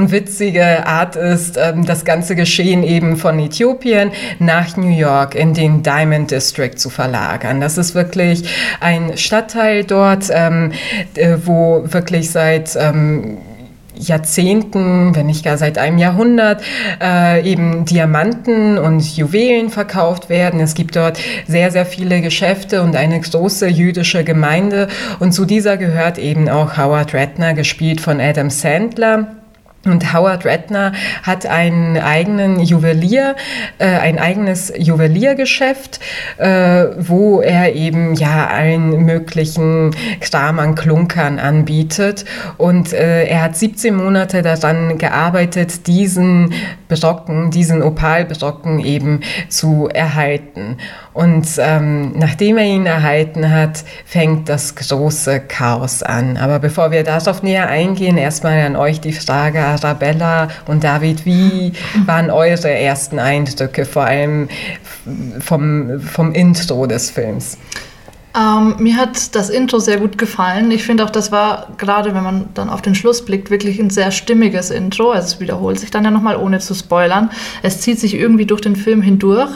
witzige 0.10 0.88
Art 0.88 1.16
ist, 1.16 1.58
ähm, 1.58 1.86
das 1.86 2.06
ganze 2.06 2.36
Geschehen 2.36 2.82
eben 2.82 3.18
von 3.18 3.38
Äthiopien 3.38 4.12
nach 4.40 4.76
New 4.78 4.90
York 4.90 5.36
in 5.36 5.54
den 5.54 5.84
Diamond 5.84 6.32
District 6.32 6.76
zu 6.76 6.90
verlagern. 6.90 7.62
Das 7.62 7.78
ist 7.78 7.94
wirklich 7.94 8.44
ein 8.80 9.18
Stadtteil 9.18 9.84
dort, 9.84 10.30
ähm, 10.32 10.72
äh, 11.16 11.38
wo 11.46 11.84
wirklich 11.86 12.32
seit 12.32 12.76
ähm, 12.76 13.38
Jahrzehnten, 14.02 15.16
wenn 15.16 15.28
nicht 15.28 15.46
gar 15.46 15.58
seit 15.58 15.78
einem 15.78 15.98
Jahrhundert, 15.98 16.64
äh, 17.02 17.48
eben 17.50 17.86
Diamanten 17.86 18.78
und 18.78 19.02
Juwelen 19.16 19.70
verkauft 19.70 20.30
werden. 20.30 20.60
Es 20.60 20.74
gibt 20.74 20.96
dort 20.96 21.20
sehr, 21.48 21.72
sehr 21.72 21.86
viele 21.86 22.22
Geschäfte 22.22 22.82
und 22.82 22.96
eine 22.96 23.20
große 23.20 23.68
jüdische 23.68 24.24
Gemeinde. 24.24 24.88
Und 25.20 25.34
zu 25.34 25.46
dieser 25.46 25.78
gehört 25.78 26.18
eben 26.18 26.50
auch 26.50 26.78
Howard 26.78 27.14
Ratner, 27.14 27.54
gespielt 27.54 28.02
von 28.02 28.20
Adam 28.20 28.50
Sandler 28.50 29.41
Und 29.84 30.14
Howard 30.14 30.46
Redner 30.46 30.92
hat 31.24 31.48
einen 31.48 31.98
eigenen 31.98 32.60
Juwelier, 32.60 33.36
äh, 33.80 33.86
ein 33.86 34.20
eigenes 34.20 34.72
Juweliergeschäft, 34.78 36.00
äh, 36.38 36.86
wo 37.00 37.42
er 37.42 37.74
eben 37.74 38.14
ja 38.14 38.48
allen 38.48 39.06
möglichen 39.06 39.96
Kram 40.20 40.60
an 40.60 40.76
Klunkern 40.76 41.40
anbietet. 41.40 42.26
Und 42.58 42.94
äh, 42.94 43.26
er 43.26 43.42
hat 43.42 43.56
17 43.56 43.96
Monate 43.96 44.44
daran 44.44 45.00
gearbeitet, 45.00 45.88
diesen 45.88 46.54
Brocken, 46.88 47.50
diesen 47.50 47.82
Opalbrocken 47.82 48.80
eben 48.80 49.22
zu 49.50 49.90
erhalten. 49.92 50.78
Und 51.14 51.48
ähm, 51.58 52.14
nachdem 52.18 52.58
er 52.58 52.66
ihn 52.66 52.86
erhalten 52.86 53.52
hat, 53.52 53.84
fängt 54.06 54.48
das 54.48 54.76
große 54.76 55.42
Chaos 55.42 56.04
an. 56.04 56.38
Aber 56.38 56.60
bevor 56.60 56.92
wir 56.92 57.04
darauf 57.04 57.44
näher 57.44 57.68
eingehen, 57.68 58.18
erstmal 58.18 58.62
an 58.62 58.78
euch 58.78 59.02
die 59.02 59.12
Frage, 59.12 59.60
Arabella 59.60 60.48
und 60.68 60.84
David, 60.84 61.26
wie 61.26 61.74
waren 62.06 62.30
eure 62.32 62.70
ersten 62.70 63.20
Eindrücke, 63.20 63.86
vor 63.86 64.06
allem 64.06 64.48
vom, 65.40 66.00
vom 66.00 66.32
Intro 66.32 66.86
des 66.86 67.12
Films? 67.12 67.58
Ähm, 68.34 68.76
mir 68.80 68.96
hat 68.96 69.36
das 69.36 69.50
Intro 69.50 69.80
sehr 69.80 69.98
gut 69.98 70.18
gefallen. 70.18 70.72
Ich 70.72 70.84
finde 70.84 71.04
auch, 71.04 71.10
das 71.10 71.32
war 71.32 71.68
gerade, 71.78 72.16
wenn 72.16 72.24
man 72.24 72.46
dann 72.54 72.70
auf 72.70 72.82
den 72.82 72.96
Schluss 72.96 73.26
blickt, 73.26 73.52
wirklich 73.52 73.80
ein 73.80 73.90
sehr 73.90 74.12
stimmiges 74.12 74.70
Intro. 74.70 75.12
Also 75.12 75.36
es 75.36 75.40
wiederholt 75.42 75.80
sich 75.80 75.92
dann 75.92 76.06
ja 76.06 76.12
nochmal, 76.12 76.38
ohne 76.38 76.60
zu 76.60 76.74
spoilern. 76.74 77.30
Es 77.62 77.82
zieht 77.82 78.00
sich 78.00 78.14
irgendwie 78.14 78.46
durch 78.46 78.62
den 78.62 78.78
Film 78.78 79.02
hindurch. 79.02 79.52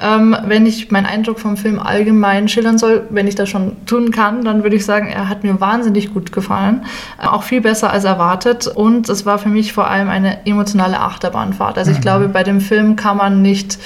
Ähm, 0.00 0.36
wenn 0.44 0.66
ich 0.66 0.90
meinen 0.90 1.06
Eindruck 1.06 1.40
vom 1.40 1.56
Film 1.56 1.78
allgemein 1.78 2.48
schildern 2.48 2.76
soll, 2.76 3.06
wenn 3.08 3.26
ich 3.26 3.34
das 3.34 3.48
schon 3.48 3.76
tun 3.86 4.10
kann, 4.10 4.44
dann 4.44 4.62
würde 4.62 4.76
ich 4.76 4.84
sagen, 4.84 5.08
er 5.08 5.28
hat 5.30 5.42
mir 5.42 5.58
wahnsinnig 5.60 6.12
gut 6.12 6.30
gefallen. 6.30 6.84
Äh, 7.22 7.28
auch 7.28 7.44
viel 7.44 7.62
besser 7.62 7.90
als 7.90 8.04
erwartet. 8.04 8.66
Und 8.66 9.08
es 9.08 9.24
war 9.24 9.38
für 9.38 9.48
mich 9.48 9.72
vor 9.72 9.88
allem 9.88 10.10
eine 10.10 10.46
emotionale 10.46 11.00
Achterbahnfahrt. 11.00 11.78
Also 11.78 11.92
ich 11.92 11.98
mhm. 11.98 12.02
glaube, 12.02 12.28
bei 12.28 12.42
dem 12.42 12.60
Film 12.60 12.96
kann 12.96 13.16
man 13.16 13.40
nicht 13.40 13.78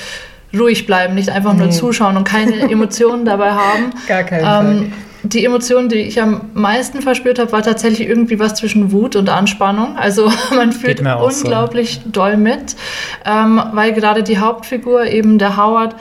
ruhig 0.58 0.86
bleiben, 0.86 1.14
nicht 1.14 1.30
einfach 1.30 1.54
nur 1.54 1.70
zuschauen 1.70 2.16
und 2.16 2.24
keine 2.24 2.56
Emotionen 2.70 3.24
dabei 3.24 3.52
haben. 3.52 3.92
Gar 4.06 4.24
keinen 4.24 4.82
ähm. 4.84 4.92
Die 5.24 5.44
Emotion, 5.44 5.88
die 5.88 5.98
ich 5.98 6.20
am 6.20 6.50
meisten 6.52 7.00
verspürt 7.00 7.38
habe, 7.38 7.52
war 7.52 7.62
tatsächlich 7.62 8.08
irgendwie 8.08 8.40
was 8.40 8.56
zwischen 8.56 8.90
Wut 8.90 9.14
und 9.14 9.28
Anspannung. 9.28 9.96
Also 9.96 10.32
man 10.54 10.72
fühlt 10.72 11.00
unglaublich 11.00 12.00
so. 12.02 12.10
doll 12.10 12.36
mit, 12.36 12.74
ähm, 13.24 13.62
weil 13.72 13.92
gerade 13.92 14.24
die 14.24 14.38
Hauptfigur, 14.38 15.06
eben 15.06 15.38
der 15.38 15.56
Howard, 15.56 15.94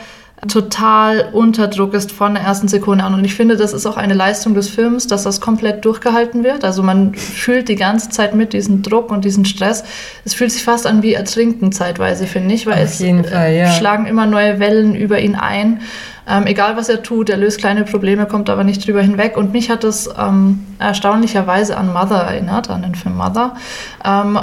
total 0.48 1.30
unter 1.34 1.68
Druck 1.68 1.94
ist 1.94 2.12
von 2.12 2.34
der 2.34 2.44
ersten 2.44 2.68
Sekunde 2.68 3.04
an. 3.04 3.14
Und 3.14 3.24
ich 3.26 3.36
finde, 3.36 3.58
das 3.58 3.74
ist 3.74 3.86
auch 3.86 3.98
eine 3.98 4.16
Leistung 4.16 4.56
des 4.56 4.70
Films, 4.70 5.06
dass 5.06 5.24
das 5.24 5.40
komplett 5.40 5.86
durchgehalten 5.86 6.44
wird. 6.44 6.64
Also 6.64 6.82
man 6.82 7.14
fühlt 7.14 7.70
die 7.70 7.76
ganze 7.76 8.10
Zeit 8.10 8.34
mit 8.34 8.54
diesen 8.54 8.82
Druck 8.82 9.12
und 9.12 9.24
diesen 9.24 9.46
Stress. 9.46 9.84
Es 10.26 10.34
fühlt 10.34 10.52
sich 10.52 10.64
fast 10.64 10.88
an 10.88 11.04
wie 11.04 11.14
Ertrinken 11.14 11.72
zeitweise, 11.72 12.26
finde 12.26 12.56
ich, 12.56 12.66
weil 12.66 12.74
Auf 12.74 12.80
es 12.80 12.98
Fall, 12.98 13.54
ja. 13.54 13.72
schlagen 13.72 14.08
immer 14.08 14.26
neue 14.26 14.60
Wellen 14.60 14.96
über 14.96 15.20
ihn 15.20 15.36
ein. 15.36 15.82
Ähm, 16.28 16.48
egal 16.48 16.78
was 16.78 16.90
er 16.90 17.04
tut, 17.04 17.30
er 17.30 17.38
löst 17.38 17.60
kleine 17.60 17.84
Probleme, 17.84 18.26
kommt 18.26 18.50
aber 18.50 18.64
nicht 18.64 18.88
drüber 18.88 19.02
hinweg. 19.02 19.38
Und 19.38 19.54
mich 19.54 19.70
hat 19.70 19.84
das 19.84 20.10
ähm, 20.18 20.60
erstaunlicherweise 20.80 21.78
an 21.78 21.94
Mother 21.94 22.18
erinnert, 22.18 22.70
an 22.70 22.82
den 22.82 22.96
Film 22.96 23.16
Mother. 23.18 23.56
Ähm, 24.04 24.40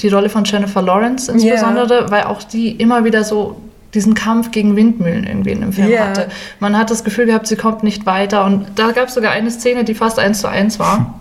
die 0.00 0.08
Rolle 0.08 0.28
von 0.28 0.44
Jennifer 0.44 0.82
Lawrence 0.82 1.30
insbesondere, 1.30 2.00
yeah. 2.00 2.10
weil 2.10 2.22
auch 2.24 2.42
die 2.42 2.72
immer 2.72 3.04
wieder 3.04 3.24
so 3.24 3.56
diesen 3.96 4.14
Kampf 4.14 4.52
gegen 4.52 4.76
Windmühlen 4.76 5.24
irgendwie 5.24 5.50
in 5.50 5.60
dem 5.62 5.72
Film 5.72 5.88
yeah. 5.88 6.08
hatte. 6.08 6.28
Man 6.60 6.78
hat 6.78 6.90
das 6.90 7.02
Gefühl 7.02 7.26
gehabt, 7.26 7.46
sie 7.46 7.56
kommt 7.56 7.82
nicht 7.82 8.06
weiter. 8.06 8.44
Und 8.44 8.66
da 8.76 8.92
gab 8.92 9.08
es 9.08 9.14
sogar 9.14 9.32
eine 9.32 9.50
Szene, 9.50 9.84
die 9.84 9.94
fast 9.94 10.18
eins 10.18 10.40
zu 10.40 10.48
eins 10.48 10.78
war. 10.78 11.18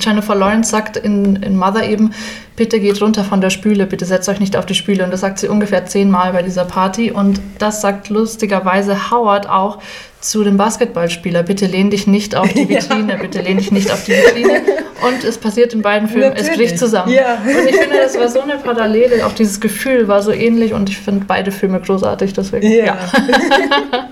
Jennifer 0.00 0.34
Lawrence 0.34 0.70
sagt 0.70 0.96
in, 0.96 1.36
in 1.36 1.56
Mother 1.56 1.88
eben, 1.88 2.12
bitte 2.54 2.80
geht 2.80 3.00
runter 3.00 3.24
von 3.24 3.40
der 3.40 3.50
Spüle, 3.50 3.86
bitte 3.86 4.04
setzt 4.04 4.28
euch 4.28 4.40
nicht 4.40 4.56
auf 4.56 4.66
die 4.66 4.74
Spüle. 4.74 5.04
Und 5.04 5.10
das 5.10 5.20
sagt 5.20 5.38
sie 5.38 5.48
ungefähr 5.48 5.86
zehnmal 5.86 6.32
bei 6.32 6.42
dieser 6.42 6.64
Party. 6.64 7.10
Und 7.10 7.40
das 7.58 7.80
sagt 7.80 8.08
lustigerweise 8.08 9.10
Howard 9.10 9.48
auch 9.48 9.78
zu 10.26 10.42
dem 10.42 10.56
Basketballspieler, 10.56 11.42
bitte 11.42 11.66
lehn 11.66 11.90
dich 11.90 12.06
nicht 12.06 12.34
auf 12.34 12.52
die 12.52 12.68
Vitrine, 12.68 13.12
ja. 13.12 13.18
bitte 13.18 13.40
lehn 13.40 13.58
dich 13.58 13.70
nicht 13.70 13.92
auf 13.92 14.04
die 14.04 14.12
Vitrine. 14.12 14.62
Und 15.06 15.24
es 15.24 15.38
passiert 15.38 15.72
in 15.72 15.82
beiden 15.82 16.08
Filmen, 16.08 16.30
Natürlich. 16.30 16.50
es 16.50 16.56
bricht 16.56 16.78
zusammen. 16.78 17.12
Ja. 17.12 17.34
Und 17.44 17.68
ich 17.68 17.76
finde, 17.76 17.96
das 17.98 18.18
war 18.18 18.28
so 18.28 18.40
eine 18.40 18.56
Parallele, 18.56 19.24
auch 19.24 19.32
dieses 19.32 19.60
Gefühl 19.60 20.08
war 20.08 20.22
so 20.22 20.32
ähnlich 20.32 20.72
und 20.72 20.88
ich 20.88 20.98
finde 20.98 21.26
beide 21.26 21.52
Filme 21.52 21.80
großartig, 21.80 22.32
deswegen. 22.32 22.70
Ja. 22.70 22.84
ja. 22.84 22.98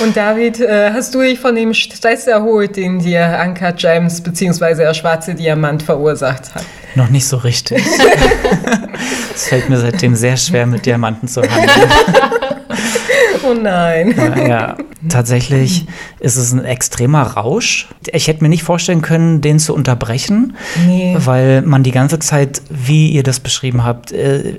und 0.00 0.16
David, 0.16 0.60
äh, 0.60 0.90
hast 0.92 1.14
du 1.14 1.20
dich 1.20 1.38
von 1.38 1.54
dem 1.54 1.74
Stress 1.74 2.26
erholt, 2.26 2.76
den 2.76 2.98
dir 2.98 3.38
Anka 3.38 3.72
James 3.76 4.20
bzw. 4.22 4.74
der 4.74 4.94
schwarze 4.94 5.34
Diamant 5.34 5.82
verursacht 5.82 6.54
hat? 6.54 6.64
Noch 6.96 7.10
nicht 7.10 7.28
so 7.28 7.36
richtig. 7.36 7.84
es 9.34 9.48
fällt 9.48 9.68
mir 9.68 9.76
seitdem 9.76 10.16
sehr 10.16 10.36
schwer, 10.38 10.66
mit 10.66 10.86
Diamanten 10.86 11.28
zu 11.28 11.42
handeln. 11.42 11.90
Oh 13.46 13.54
nein. 13.54 14.14
Ja, 14.16 14.46
ja, 14.46 14.76
tatsächlich 15.08 15.86
ist 16.20 16.36
es 16.36 16.52
ein 16.52 16.64
extremer 16.64 17.22
Rausch. 17.22 17.88
Ich 18.12 18.28
hätte 18.28 18.42
mir 18.42 18.48
nicht 18.48 18.62
vorstellen 18.62 19.02
können, 19.02 19.40
den 19.40 19.58
zu 19.58 19.74
unterbrechen, 19.74 20.56
nee. 20.86 21.16
weil 21.18 21.62
man 21.62 21.82
die 21.82 21.92
ganze 21.92 22.18
Zeit, 22.18 22.62
wie 22.70 23.10
ihr 23.10 23.22
das 23.22 23.40
beschrieben 23.40 23.84
habt, 23.84 24.12
äh, 24.12 24.54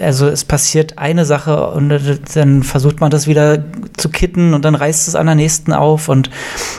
also 0.00 0.28
es 0.28 0.44
passiert 0.44 0.98
eine 0.98 1.24
Sache 1.24 1.70
und 1.70 1.92
dann 2.34 2.62
versucht 2.62 3.00
man 3.00 3.10
das 3.10 3.26
wieder 3.26 3.64
zu 3.96 4.08
kitten 4.10 4.54
und 4.54 4.64
dann 4.64 4.74
reißt 4.74 5.08
es 5.08 5.14
an 5.14 5.26
der 5.26 5.34
nächsten 5.34 5.72
auf 5.72 6.08
und 6.08 6.30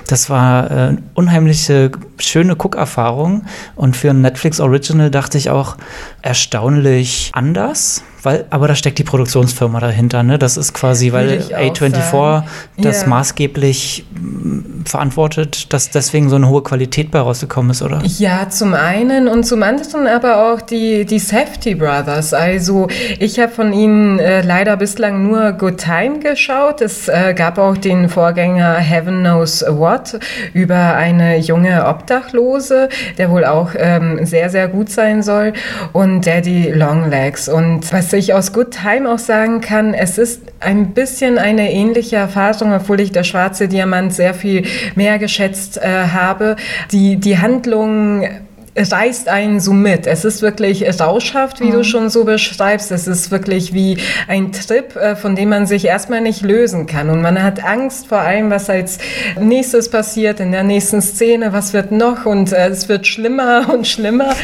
das 0.08 0.30
war 0.30 0.72
eine 0.72 0.98
äh, 0.98 1.02
unheimliche, 1.16 1.92
schöne 2.22 2.56
Guckerfahrung 2.56 3.46
und 3.76 3.96
für 3.96 4.10
ein 4.12 4.22
Netflix 4.22 4.60
Original 4.60 5.12
dachte 5.12 5.38
ich 5.38 5.50
auch 5.50 5.78
erstaunlich 6.22 7.32
anders 7.34 8.04
weil, 8.24 8.46
aber 8.50 8.68
da 8.68 8.76
steckt 8.76 9.00
die 9.00 9.04
Produktionsfirma 9.04 9.80
dahinter, 9.80 10.22
ne? 10.22 10.38
Das 10.38 10.58
ist 10.58 10.74
quasi, 10.74 11.12
weil 11.12 11.40
A24 11.40 12.44
das 12.78 13.02
ja. 13.02 13.08
maßgeblich 13.08 14.06
mm, 14.14 14.84
verantwortet, 14.86 15.74
dass 15.74 15.90
deswegen 15.90 16.30
so 16.30 16.36
eine 16.36 16.48
hohe 16.48 16.62
Qualität 16.62 17.10
bei 17.10 17.20
rausgekommen 17.20 17.72
ist, 17.72 17.82
oder? 17.82 18.02
Ja, 18.04 18.48
zum 18.50 18.74
einen 18.76 19.28
und 19.28 19.46
zum 19.46 19.64
anderen 19.64 20.08
aber 20.08 20.54
auch 20.54 20.62
die, 20.62 21.06
die 21.06 21.18
Safety 21.18 21.74
Brothers. 21.74 22.34
Also 22.34 22.88
ich 23.20 23.40
habe 23.40 23.52
von 23.52 23.74
ihnen 23.74 24.20
äh, 24.20 24.42
leider 24.42 24.78
bislang 24.78 25.28
nur 25.28 25.54
Good 25.54 25.78
Time 25.78 26.20
geschaut. 26.20 26.82
Es 26.82 27.08
äh, 27.08 27.34
gab 27.36 27.58
auch 27.58 27.78
den 27.78 28.08
Vorgänger 28.08 28.76
Heaven 28.76 29.22
Knows 29.22 29.66
What 29.68 30.20
über 30.54 30.96
eine 30.96 31.40
junge 31.40 31.86
Obdachlose, 32.12 32.90
der 33.18 33.32
wohl 33.32 33.46
auch 33.46 33.72
ähm, 33.78 34.26
sehr, 34.26 34.50
sehr 34.50 34.68
gut 34.68 34.90
sein 34.90 35.24
soll. 35.24 35.54
Und 35.94 36.28
Daddy 36.28 36.72
Longlegs. 36.72 37.48
Und 37.48 37.92
was 37.94 38.12
ich 38.14 38.34
aus 38.34 38.52
Good 38.52 38.72
Time 38.72 39.10
auch 39.10 39.20
sagen 39.20 39.62
kann, 39.62 39.94
es 39.94 40.18
ist 40.18 40.42
ein 40.60 40.94
bisschen 40.94 41.38
eine 41.38 41.72
ähnliche 41.72 42.18
Erfahrung, 42.18 42.74
obwohl 42.74 43.00
ich 43.00 43.12
der 43.12 43.24
schwarze 43.24 43.68
Diamant 43.68 44.14
sehr 44.14 44.34
viel 44.34 44.66
mehr 44.96 45.20
geschätzt 45.20 45.78
äh, 45.78 46.08
habe. 46.12 46.58
Die, 46.92 47.16
die 47.16 47.38
Handlung 47.38 48.28
reißt 48.76 49.28
einen 49.28 49.60
so 49.60 49.74
mit. 49.74 50.08
Es 50.08 50.24
ist 50.24 50.42
wirklich 50.42 50.86
rauschhaft, 51.00 51.60
wie 51.60 51.66
mhm. 51.66 51.74
du 51.74 51.84
schon 51.84 52.10
so 52.10 52.24
beschreibst. 52.24 52.92
Es 52.92 53.08
ist 53.08 53.30
wirklich 53.32 53.74
wie 53.74 53.98
ein 54.28 54.52
Trip, 54.52 54.96
äh, 54.96 55.16
von 55.16 55.36
dem 55.36 55.50
man 55.50 55.66
sich 55.66 55.86
erstmal 55.86 56.22
nicht 56.22 56.42
lösen 56.42 56.86
kann. 56.86 57.10
Und 57.10 57.22
man 57.22 57.42
hat 57.44 57.64
Angst 57.64 58.08
vor 58.08 58.20
allem, 58.20 58.50
was 58.50 58.70
als 58.70 58.98
nächstes 59.40 59.90
passiert 59.90 60.40
in 60.40 60.52
der 60.52 60.64
nächsten 60.64 61.02
Szene, 61.02 61.52
was 61.52 61.74
wird 61.74 61.92
noch 61.92 62.26
und 62.26 62.54
äh, 62.54 62.68
es 62.68 62.88
wird 62.88 63.08
schlimmer 63.08 63.70
und 63.74 63.88
schlimmer. 63.88 64.36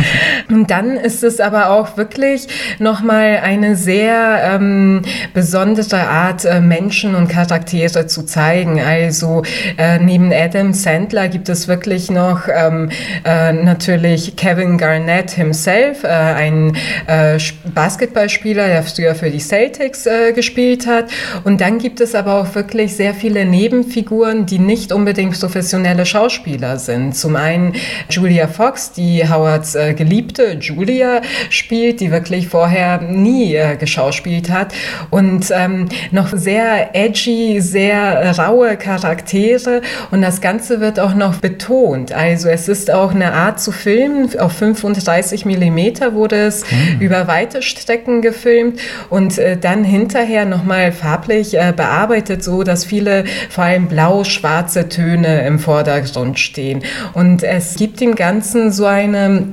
Und 0.50 0.70
dann 0.72 0.98
ist 0.98 1.24
es 1.24 1.40
aber 1.40 1.70
auch 1.70 1.96
wirklich 1.96 2.48
nochmal 2.80 3.40
eine 3.42 3.76
sehr 3.76 4.42
ähm, 4.44 5.04
besondere 5.34 6.08
Art, 6.08 6.44
äh, 6.44 6.60
Menschen 6.60 7.16
und 7.16 7.30
Charaktere 7.30 8.08
zu 8.08 8.24
zeigen. 8.24 8.82
Also 8.82 9.44
äh, 9.78 10.00
neben 10.00 10.34
Adam 10.34 10.74
Sandler 10.74 11.30
gibt 11.30 11.48
es 11.48 11.68
wirklich 11.68 12.12
noch 12.12 12.42
ähm, 12.54 12.90
äh, 13.24 13.54
natürlich 13.54 14.17
nämlich 14.18 14.36
Kevin 14.36 14.78
Garnett 14.78 15.32
himself, 15.32 16.04
äh, 16.04 16.08
ein 16.08 16.76
äh, 17.08 17.38
Basketballspieler, 17.74 18.68
der 18.68 18.84
früher 18.84 19.16
für 19.16 19.30
die 19.30 19.40
Celtics 19.40 20.06
äh, 20.06 20.34
gespielt 20.34 20.88
hat. 20.88 21.06
Und 21.44 21.62
dann 21.62 21.78
gibt 21.78 22.02
es 22.02 22.16
aber 22.16 22.42
auch 22.42 22.56
wirklich 22.56 22.96
sehr 22.96 23.14
viele 23.14 23.46
Nebenfiguren, 23.46 24.46
die 24.46 24.60
nicht 24.60 24.92
unbedingt 24.92 25.40
professionelle 25.40 26.06
Schauspieler 26.06 26.80
sind. 26.80 27.16
Zum 27.16 27.36
einen 27.36 27.74
Julia 28.10 28.48
Fox, 28.48 28.92
die 28.92 29.28
Howards 29.30 29.76
äh, 29.76 29.94
Geliebte 29.94 30.58
Julia 30.60 31.22
spielt, 31.50 32.00
die 32.00 32.12
wirklich 32.12 32.48
vorher 32.48 33.02
nie 33.02 33.56
äh, 33.56 33.76
geschauspielt 33.76 34.50
hat. 34.50 34.74
Und 35.12 35.52
ähm, 35.52 35.90
noch 36.12 36.30
sehr 36.34 36.96
edgy, 36.96 37.62
sehr 37.62 38.38
raue 38.38 38.78
Charaktere. 38.78 39.82
Und 40.12 40.22
das 40.22 40.42
Ganze 40.42 40.80
wird 40.80 41.00
auch 41.00 41.14
noch 41.14 41.36
betont. 41.36 42.12
Also 42.12 42.50
es 42.50 42.68
ist 42.68 42.92
auch 42.92 43.14
eine 43.14 43.34
Art 43.34 43.60
zu 43.60 43.72
filmen, 43.72 44.07
Film. 44.08 44.40
Auf 44.40 44.54
35 44.54 45.46
Millimeter 45.46 46.14
wurde 46.14 46.36
es 46.36 46.64
mhm. 46.70 47.00
über 47.00 47.28
weite 47.28 47.62
Strecken 47.62 48.22
gefilmt 48.22 48.80
und 49.10 49.38
äh, 49.38 49.58
dann 49.58 49.84
hinterher 49.84 50.46
nochmal 50.46 50.92
farblich 50.92 51.58
äh, 51.58 51.74
bearbeitet, 51.76 52.44
so 52.44 52.64
dass 52.64 52.86
viele 52.86 53.26
vor 53.50 53.66
allem 53.66 53.88
blau-schwarze 53.88 54.90
Töne 54.90 55.46
im 55.46 55.60
Vordergrund 55.60 56.40
stehen. 56.40 56.84
Und 57.14 57.44
es 57.44 57.76
gibt 57.76 58.00
dem 58.00 58.16
Ganzen 58.16 58.72
so 58.72 58.86
eine 58.86 59.48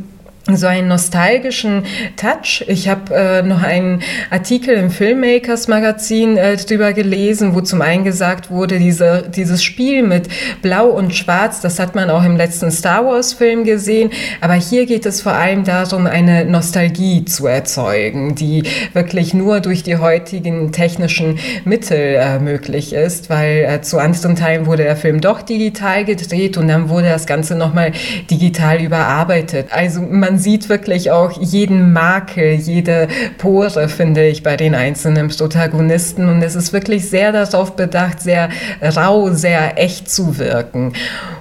so 0.53 0.67
einen 0.67 0.89
nostalgischen 0.89 1.85
Touch. 2.17 2.65
Ich 2.69 2.89
habe 2.89 3.15
äh, 3.15 3.43
noch 3.43 3.63
einen 3.63 4.03
Artikel 4.31 4.75
im 4.75 4.91
Filmmakers 4.91 5.69
Magazin 5.69 6.37
äh, 6.37 6.57
drüber 6.57 6.93
gelesen, 6.93 7.55
wo 7.55 7.63
zum 7.63 7.81
einen 7.81 8.05
gesagt 8.05 8.51
wurde, 8.51 8.79
diese, 8.79 9.31
dieses 9.35 9.65
Spiel 9.65 10.03
mit 10.03 10.29
Blau 10.61 10.89
und 10.89 11.15
Schwarz, 11.15 11.61
das 11.61 11.79
hat 11.79 11.95
man 11.95 12.11
auch 12.11 12.25
im 12.25 12.37
letzten 12.37 12.71
Star 12.71 13.07
Wars 13.07 13.33
Film 13.33 13.65
gesehen, 13.65 14.11
aber 14.43 14.55
hier 14.55 14.85
geht 14.85 15.07
es 15.07 15.23
vor 15.23 15.33
allem 15.33 15.65
darum, 15.65 16.07
eine 16.07 16.45
Nostalgie 16.45 17.25
zu 17.25 17.47
erzeugen, 17.47 18.35
die 18.35 18.65
wirklich 18.93 19.33
nur 19.33 19.61
durch 19.61 19.83
die 19.83 19.97
heutigen 19.97 20.73
technischen 20.73 21.39
Mittel 21.65 22.17
äh, 22.17 22.39
möglich 22.39 22.93
ist, 22.93 23.31
weil 23.31 23.65
äh, 23.65 23.81
zu 23.81 23.99
anderen 23.99 24.37
Teilen 24.37 24.67
wurde 24.67 24.83
der 24.83 24.97
Film 24.97 25.23
doch 25.23 25.41
digital 25.41 26.05
gedreht 26.05 26.59
und 26.59 26.69
dann 26.69 26.91
wurde 26.91 27.09
das 27.09 27.27
Ganze 27.27 27.55
nochmal 27.55 27.93
digital 28.31 28.83
überarbeitet. 28.83 29.69
Also 29.71 30.03
man 30.03 30.34
man 30.35 30.41
sieht 30.41 30.69
wirklich 30.69 31.13
auch 31.13 31.41
jeden 31.41 31.93
Makel, 31.93 32.55
jede 32.55 33.07
Pore, 33.39 33.89
finde 33.89 34.27
ich, 34.27 34.43
bei 34.43 34.57
den 34.57 34.75
einzelnen 34.75 35.29
Protagonisten. 35.29 36.29
Und 36.29 36.43
es 36.43 36.57
ist 36.57 36.73
wirklich 36.73 37.09
sehr 37.09 37.31
darauf 37.31 37.77
bedacht, 37.77 38.21
sehr 38.21 38.49
rau, 38.83 39.31
sehr 39.31 39.81
echt 39.81 40.11
zu 40.11 40.37
wirken. 40.39 40.93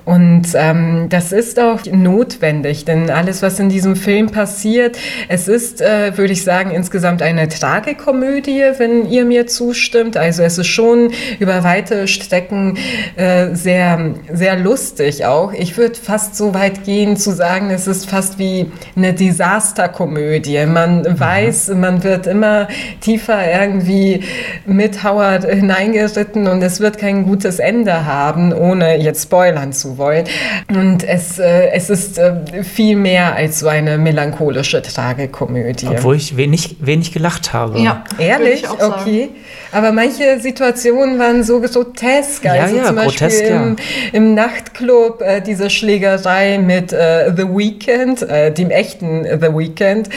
Und 0.05 0.47
ähm, 0.55 1.07
das 1.09 1.31
ist 1.31 1.59
auch 1.59 1.79
notwendig, 1.85 2.83
denn 2.83 3.09
alles, 3.09 3.41
was 3.41 3.59
in 3.59 3.69
diesem 3.69 3.95
Film 3.95 4.27
passiert, 4.27 4.97
es 5.29 5.47
ist, 5.47 5.81
äh, 5.81 6.17
würde 6.17 6.33
ich 6.33 6.43
sagen, 6.43 6.71
insgesamt 6.71 7.21
eine 7.21 7.47
Tragekomödie, 7.47 8.63
wenn 8.77 9.09
ihr 9.09 9.23
mir 9.23 9.47
zustimmt. 9.47 10.17
Also 10.17 10.43
es 10.43 10.57
ist 10.57 10.67
schon 10.67 11.11
über 11.39 11.63
weite 11.63 12.07
Strecken 12.09 12.77
äh, 13.15 13.53
sehr, 13.53 14.13
sehr 14.31 14.57
lustig 14.57 15.25
auch. 15.25 15.53
Ich 15.53 15.77
würde 15.77 15.95
fast 15.95 16.35
so 16.35 16.53
weit 16.53 16.83
gehen 16.83 17.15
zu 17.15 17.31
sagen, 17.31 17.69
es 17.69 17.87
ist 17.87 18.09
fast 18.09 18.37
wie 18.39 18.71
eine 18.97 19.13
Desasterkomödie. 19.13 20.65
Man 20.65 20.99
mhm. 21.03 21.19
weiß, 21.19 21.69
man 21.75 22.03
wird 22.03 22.27
immer 22.27 22.67
tiefer 22.99 23.39
irgendwie 23.49 24.21
mit 24.65 25.03
Howard 25.03 25.45
hineingeritten 25.45 26.47
und 26.47 26.61
es 26.61 26.81
wird 26.81 26.97
kein 26.97 27.25
gutes 27.25 27.59
Ende 27.59 28.05
haben, 28.05 28.51
ohne 28.51 28.97
jetzt 28.97 29.23
spoilern 29.23 29.71
zu 29.71 29.92
wollen. 29.97 30.25
Und 30.69 31.03
es, 31.03 31.39
äh, 31.39 31.69
es 31.71 31.89
ist 31.89 32.17
äh, 32.17 32.63
viel 32.63 32.95
mehr 32.95 33.35
als 33.35 33.59
so 33.59 33.67
eine 33.67 33.97
melancholische 33.97 34.81
Tragekomödie. 34.81 35.87
Obwohl 35.87 36.15
ich 36.15 36.37
wenig, 36.37 36.77
wenig 36.79 37.11
gelacht 37.11 37.53
habe. 37.53 37.79
Ja, 37.79 38.03
ehrlich? 38.17 38.69
Okay. 38.69 39.29
Aber 39.73 39.91
manche 39.91 40.39
Situationen 40.39 41.17
waren 41.17 41.43
so 41.43 41.59
grotesk. 41.59 42.45
Also 42.45 42.75
ja, 42.75 42.83
zum 42.85 42.95
Beispiel 42.95 43.27
grotesk, 43.27 43.43
im, 43.45 43.75
im, 44.11 44.35
Nachtclub 44.35 45.21
äh, 45.21 45.41
diese 45.41 45.69
Schlägerei 45.69 46.59
mit 46.59 46.93
äh, 46.93 47.31
The 47.35 47.43
Weeknd, 47.43 48.21
äh, 48.21 48.51
dem 48.51 48.69
echten 48.69 49.23
The 49.23 49.47
Weeknd, 49.47 50.09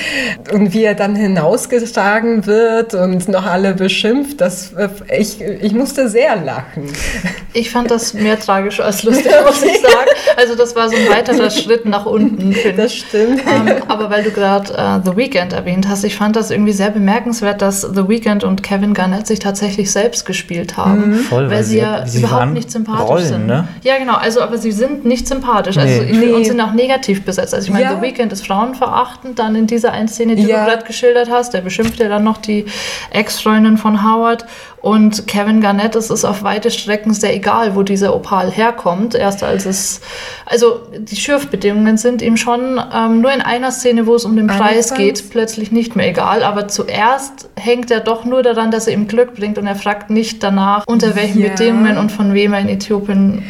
und 0.53 0.75
wie 0.75 0.85
er 0.85 0.95
dann 0.95 1.17
hinausgetragen 1.17 2.47
wird 2.47 2.95
und 2.95 3.29
noch 3.29 3.47
alle 3.47 3.73
beschimpft. 3.73 4.41
Das, 4.41 4.73
äh, 4.75 4.89
ich, 5.17 5.41
ich 5.41 5.73
musste 5.73 6.09
sehr 6.09 6.37
lachen. 6.37 6.93
Ich 7.55 7.71
fand 7.71 7.91
das 7.91 8.13
mehr 8.13 8.39
tragisch 8.39 8.81
als 8.81 9.03
lustig, 9.05 9.33
muss 9.47 9.63
ich 9.67 9.81
sagen. 9.81 10.11
Also 10.37 10.55
das 10.55 10.77
war 10.77 10.89
so 10.89 10.97
ein 10.97 11.09
weiterer 11.09 11.51
Schritt 11.51 11.87
nach 11.87 12.07
unten. 12.07 12.55
Das 12.77 12.95
stimmt. 12.95 13.41
Ähm, 13.47 13.83
aber 13.89 14.11
weil 14.11 14.23
du 14.23 14.31
gerade 14.31 14.73
äh, 14.75 15.01
The 15.05 15.17
Weeknd 15.17 15.53
erwähnt 15.53 15.89
hast, 15.89 16.05
ich 16.05 16.17
fand 16.17 16.37
das 16.37 16.51
irgendwie 16.51 16.73
sehr 16.73 16.91
bemerkenswert, 16.91 17.63
dass 17.63 17.81
The 17.83 18.09
Weeknd 18.09 18.45
und 18.45 18.63
Kevin 18.63 18.95
Garnett 18.95 19.27
sich 19.27 19.39
tatsächlich 19.39 19.91
selbst 19.91 20.27
gespielt 20.27 20.77
haben, 20.77 21.11
mhm. 21.11 21.15
Voll, 21.17 21.45
weil, 21.45 21.59
weil, 21.59 21.65
sie 21.65 21.79
ja 21.79 22.07
sie 22.07 22.19
überhaupt 22.19 22.53
nicht 22.53 22.71
sympathisch 22.71 23.09
Rollen, 23.09 23.25
sind. 23.25 23.47
Ne? 23.47 23.69
Ja, 23.83 23.99
genau. 23.99 24.17
Also, 24.17 24.41
aber 24.41 24.59
sie 24.59 24.73
sind 24.73 25.05
nicht 25.05 25.27
sympathisch. 25.29 25.77
Also 25.79 26.03
nee. 26.03 26.13
Nee. 26.13 26.33
und 26.33 26.45
sind 26.45 26.61
auch 26.61 26.73
negativ 26.73 27.25
besetzt. 27.25 27.55
Also 27.55 27.67
ich 27.67 27.73
meine, 27.73 27.85
ja. 27.85 27.97
The 27.97 28.03
Weeknd 28.03 28.33
ist 28.33 28.47
frauenverachtend. 28.47 29.39
Dann 29.39 29.55
in 29.55 29.67
dieser 29.67 29.93
einen 29.93 30.09
Szene, 30.09 30.37
die 30.37 30.43
ja. 30.43 30.65
du 30.65 30.71
gerade 30.71 30.85
geschildert 30.85 31.31
hast, 31.31 31.55
der 31.55 31.61
beschimpft 31.61 31.99
ja 31.99 32.09
dann 32.09 32.25
noch 32.25 32.39
die 32.39 32.67
Ex-Freundin 33.11 33.79
von 33.79 34.05
Howard. 34.05 34.45
Und 34.87 35.27
Kevin 35.27 35.61
Garnett, 35.61 35.97
es 35.97 36.11
ist 36.11 36.25
auf 36.25 36.45
weite 36.45 36.71
Strecken 36.71 37.13
sehr 37.13 37.35
egal, 37.35 37.75
wo 37.75 37.83
dieser 37.83 38.15
Opal 38.15 38.53
herkommt. 38.53 39.17
Erst 39.17 39.43
als 39.43 39.67
es, 39.67 40.01
also 40.45 40.81
die 40.97 41.17
Schürfbedingungen 41.17 41.97
sind 41.97 42.23
ihm 42.23 42.37
schon 42.37 42.81
ähm, 42.95 43.21
nur 43.21 43.33
in 43.33 43.41
einer 43.41 43.73
Szene, 43.73 44.07
wo 44.07 44.15
es 44.15 44.25
um 44.25 44.37
den 44.37 44.47
Preis 44.47 44.95
geht, 44.95 45.29
plötzlich 45.31 45.73
nicht 45.73 45.97
mehr 45.97 46.07
egal. 46.07 46.45
Aber 46.45 46.69
zuerst 46.69 47.49
hängt 47.57 47.91
er 47.91 47.99
doch 47.99 48.25
nur 48.25 48.45
daran, 48.45 48.71
dass 48.71 48.87
er 48.87 48.93
ihm 48.93 49.09
Glück 49.09 49.35
bringt 49.35 49.59
und 49.59 49.67
er 49.67 49.75
fragt 49.75 50.09
nicht 50.09 50.45
danach, 50.45 50.85
unter 50.87 51.17
welchen 51.17 51.41
ja. 51.41 51.49
Bedingungen 51.49 51.99
und 51.99 52.13
von 52.13 52.33
wem 52.33 52.53
er 52.53 52.61
in 52.61 52.69
Äthiopien 52.69 53.43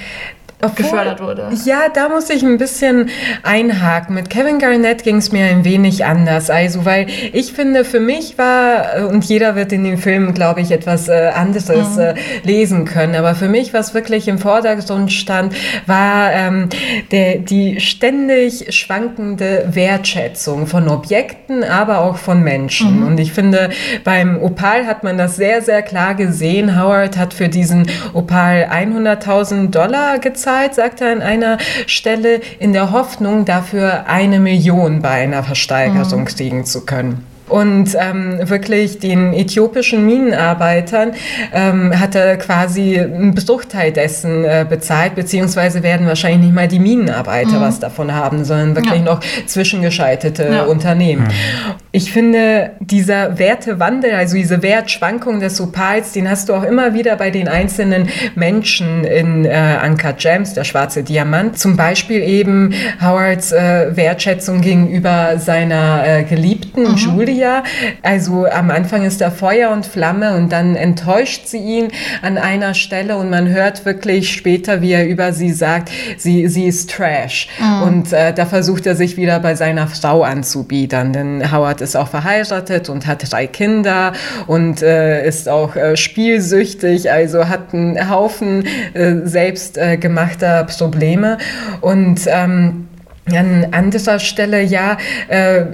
obwohl, 0.62 0.84
gefördert 0.84 1.20
wurde. 1.20 1.50
Ja, 1.66 1.88
da 1.92 2.08
muss 2.08 2.30
ich 2.30 2.42
ein 2.42 2.56
bisschen 2.56 3.10
einhaken. 3.42 4.14
Mit 4.14 4.30
Kevin 4.30 4.58
Garnett 4.58 5.04
ging 5.04 5.16
es 5.16 5.30
mir 5.30 5.44
ein 5.44 5.66
wenig 5.66 6.06
anders. 6.06 6.48
Also, 6.48 6.86
weil 6.86 7.08
ich 7.32 7.52
finde, 7.52 7.84
für 7.84 8.00
mich 8.00 8.38
war, 8.38 8.96
äh, 8.96 9.02
und 9.02 9.24
jeder 9.26 9.54
wird 9.54 9.72
in 9.72 9.84
den 9.84 9.98
Filmen, 9.98 10.32
glaube 10.32 10.62
ich, 10.62 10.70
etwas 10.70 11.08
äh, 11.08 11.30
anderes 11.34 11.96
mhm. 11.96 12.00
äh, 12.00 12.14
lesen 12.42 12.86
können, 12.86 13.14
aber 13.14 13.34
für 13.34 13.48
mich, 13.48 13.74
was 13.74 13.92
wirklich 13.92 14.28
im 14.28 14.38
Vordergrund 14.38 15.12
stand, 15.12 15.54
war 15.84 16.32
ähm, 16.32 16.70
der, 17.10 17.36
die 17.36 17.78
ständig 17.80 18.74
schwankende 18.74 19.66
Wertschätzung 19.72 20.66
von 20.66 20.88
Objekten, 20.88 21.64
aber 21.64 21.98
auch 21.98 22.16
von 22.16 22.42
Menschen. 22.42 23.00
Mhm. 23.00 23.06
Und 23.06 23.20
ich 23.20 23.34
finde, 23.34 23.68
beim 24.04 24.42
Opal 24.42 24.86
hat 24.86 25.04
man 25.04 25.18
das 25.18 25.36
sehr, 25.36 25.60
sehr 25.60 25.82
klar 25.82 26.14
gesehen. 26.14 26.80
Howard 26.80 27.18
hat 27.18 27.34
für 27.34 27.50
diesen 27.50 27.86
Opal 28.14 28.68
100.000 28.72 29.70
Dollar 29.70 30.18
gezahlt 30.18 30.45
bezahlt, 30.46 30.74
sagt 30.74 31.00
er 31.00 31.12
an 31.12 31.22
einer 31.22 31.58
Stelle, 31.86 32.40
in 32.60 32.72
der 32.72 32.92
Hoffnung, 32.92 33.44
dafür 33.44 34.06
eine 34.06 34.38
Million 34.38 35.02
bei 35.02 35.10
einer 35.10 35.42
Versteigerung 35.42 36.20
mhm. 36.20 36.26
kriegen 36.26 36.64
zu 36.64 36.86
können. 36.86 37.26
Und 37.48 37.96
ähm, 37.98 38.40
wirklich 38.42 38.98
den 38.98 39.32
äthiopischen 39.32 40.04
Minenarbeitern 40.04 41.12
ähm, 41.52 41.98
hat 41.98 42.16
er 42.16 42.36
quasi 42.38 42.98
einen 42.98 43.34
Bruchteil 43.34 43.92
dessen 43.92 44.44
äh, 44.44 44.66
bezahlt, 44.68 45.14
beziehungsweise 45.14 45.82
werden 45.84 46.08
wahrscheinlich 46.08 46.46
nicht 46.46 46.54
mal 46.54 46.66
die 46.66 46.80
Minenarbeiter 46.80 47.58
mhm. 47.58 47.60
was 47.60 47.78
davon 47.78 48.12
haben, 48.12 48.44
sondern 48.44 48.74
wirklich 48.74 48.98
ja. 48.98 49.04
noch 49.04 49.20
zwischengeschaltete 49.46 50.48
ja. 50.50 50.62
Unternehmen. 50.64 51.24
Mhm. 51.24 51.74
Ich 51.92 52.12
finde, 52.12 52.72
dieser 52.80 53.38
Wertewandel, 53.38 54.14
also 54.14 54.36
diese 54.36 54.62
Wertschwankung 54.62 55.40
des 55.40 55.60
Opals, 55.60 56.12
den 56.12 56.28
hast 56.28 56.48
du 56.48 56.54
auch 56.54 56.64
immer 56.64 56.94
wieder 56.94 57.16
bei 57.16 57.30
den 57.30 57.48
einzelnen 57.48 58.08
Menschen 58.34 59.04
in 59.04 59.44
äh, 59.44 59.78
Uncut 59.86 60.18
Gems, 60.18 60.52
der 60.52 60.64
schwarze 60.64 61.04
Diamant. 61.04 61.58
Zum 61.58 61.76
Beispiel 61.76 62.22
eben 62.22 62.74
Howards 63.00 63.52
äh, 63.52 63.96
Wertschätzung 63.96 64.60
gegenüber 64.60 65.38
seiner 65.38 66.02
äh, 66.06 66.24
Geliebten 66.24 66.82
mhm. 66.82 66.96
Julie 66.96 67.35
Julia. 67.36 67.62
Also 68.02 68.46
am 68.46 68.70
Anfang 68.70 69.04
ist 69.04 69.20
da 69.20 69.30
Feuer 69.30 69.70
und 69.70 69.86
Flamme 69.86 70.36
und 70.36 70.50
dann 70.52 70.74
enttäuscht 70.74 71.46
sie 71.46 71.58
ihn 71.58 71.88
an 72.22 72.38
einer 72.38 72.74
Stelle 72.74 73.16
und 73.16 73.30
man 73.30 73.48
hört 73.48 73.84
wirklich 73.84 74.32
später, 74.32 74.80
wie 74.80 74.92
er 74.92 75.06
über 75.06 75.32
sie 75.32 75.52
sagt, 75.52 75.90
sie, 76.16 76.48
sie 76.48 76.66
ist 76.66 76.90
Trash. 76.90 77.48
Mhm. 77.58 77.82
Und 77.82 78.12
äh, 78.12 78.32
da 78.32 78.46
versucht 78.46 78.86
er 78.86 78.96
sich 78.96 79.16
wieder 79.16 79.38
bei 79.40 79.54
seiner 79.54 79.86
Frau 79.86 80.22
anzubiedern, 80.22 81.12
denn 81.12 81.52
Howard 81.52 81.80
ist 81.80 81.96
auch 81.96 82.08
verheiratet 82.08 82.88
und 82.88 83.06
hat 83.06 83.30
drei 83.30 83.46
Kinder 83.46 84.12
und 84.46 84.82
äh, 84.82 85.26
ist 85.26 85.48
auch 85.48 85.76
äh, 85.76 85.96
spielsüchtig, 85.96 87.10
also 87.10 87.48
hat 87.48 87.74
einen 87.74 88.10
Haufen 88.10 88.66
äh, 88.94 89.16
selbstgemachter 89.24 90.64
Probleme. 90.64 91.38
Und 91.80 92.20
ähm, 92.26 92.88
an 93.34 93.68
anderer 93.72 94.18
Stelle, 94.18 94.62
ja, 94.62 94.96
äh, 95.28 95.64